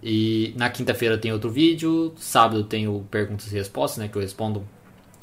E 0.03 0.53
na 0.57 0.71
quinta-feira 0.71 1.19
tem 1.19 1.33
outro 1.33 1.51
vídeo, 1.51 2.15
sábado 2.17 2.63
tem 2.65 2.87
o 2.87 3.01
perguntas 3.11 3.51
e 3.51 3.55
respostas, 3.55 3.99
né, 3.99 4.09
que 4.09 4.17
eu 4.17 4.23
respondo 4.23 4.65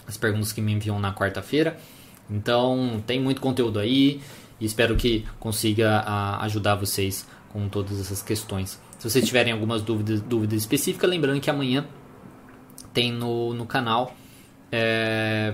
as 0.06 0.18
perguntas 0.18 0.52
que 0.52 0.60
me 0.60 0.74
enviam 0.74 1.00
na 1.00 1.14
quarta-feira. 1.14 1.78
Então 2.30 3.02
tem 3.06 3.20
muito 3.20 3.40
conteúdo 3.40 3.80
aí 3.80 4.22
e 4.60 4.66
espero 4.66 4.96
que 4.96 5.26
consiga 5.40 6.00
a, 6.00 6.44
ajudar 6.44 6.76
vocês 6.76 7.26
com 7.50 7.70
todas 7.70 8.00
essas 8.00 8.22
questões. 8.22 8.82
Se 9.00 9.10
vocês 9.10 9.26
tiverem 9.26 9.54
algumas 9.54 9.82
dúvidas, 9.82 10.20
dúvidas 10.22 10.60
específicas, 10.60 11.10
lembrando 11.10 11.40
que 11.40 11.50
amanhã 11.50 11.86
tem 12.96 13.12
no, 13.12 13.54
no 13.54 13.66
canal, 13.66 14.16
é, 14.72 15.54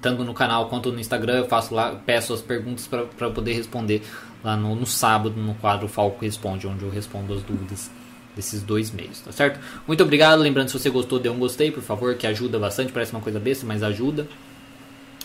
tanto 0.00 0.24
no 0.24 0.32
canal 0.32 0.68
quanto 0.68 0.90
no 0.90 0.98
Instagram, 0.98 1.34
eu 1.34 1.46
faço 1.46 1.74
lá, 1.74 1.94
peço 1.94 2.32
as 2.32 2.40
perguntas 2.40 2.88
para 2.88 3.30
poder 3.30 3.52
responder 3.52 4.02
lá 4.42 4.56
no, 4.56 4.74
no 4.74 4.86
sábado 4.86 5.36
no 5.36 5.54
quadro 5.54 5.86
Falco 5.86 6.24
Responde, 6.24 6.66
onde 6.66 6.82
eu 6.82 6.90
respondo 6.90 7.34
as 7.34 7.42
dúvidas 7.42 7.90
desses 8.34 8.62
dois 8.62 8.90
meios, 8.90 9.20
tá 9.20 9.30
certo? 9.30 9.60
Muito 9.86 10.02
obrigado, 10.02 10.40
lembrando 10.40 10.68
se 10.68 10.78
você 10.78 10.88
gostou, 10.88 11.18
dê 11.18 11.28
um 11.28 11.38
gostei, 11.38 11.70
por 11.70 11.82
favor, 11.82 12.14
que 12.14 12.26
ajuda 12.26 12.58
bastante, 12.58 12.90
parece 12.90 13.12
uma 13.12 13.20
coisa 13.20 13.38
besta, 13.38 13.66
mas 13.66 13.82
ajuda 13.82 14.26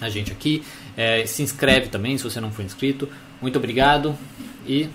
a 0.01 0.09
gente 0.09 0.33
aqui. 0.33 0.63
É, 0.97 1.25
se 1.25 1.41
inscreve 1.41 1.87
também 1.87 2.17
se 2.17 2.23
você 2.25 2.41
não 2.41 2.51
for 2.51 2.63
inscrito. 2.63 3.07
Muito 3.41 3.57
obrigado 3.57 4.17
e 4.67 4.89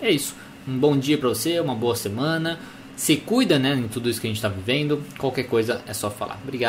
é 0.00 0.10
isso. 0.10 0.36
Um 0.68 0.78
bom 0.78 0.96
dia 0.96 1.18
para 1.18 1.28
você, 1.28 1.58
uma 1.58 1.74
boa 1.74 1.96
semana. 1.96 2.60
Se 3.00 3.16
cuida, 3.16 3.58
né, 3.58 3.72
em 3.72 3.88
tudo 3.88 4.10
isso 4.10 4.20
que 4.20 4.26
a 4.26 4.30
gente 4.30 4.36
está 4.36 4.50
vivendo. 4.50 5.02
Qualquer 5.16 5.44
coisa 5.44 5.82
é 5.86 5.94
só 5.94 6.10
falar. 6.10 6.38
Obrigado. 6.42 6.68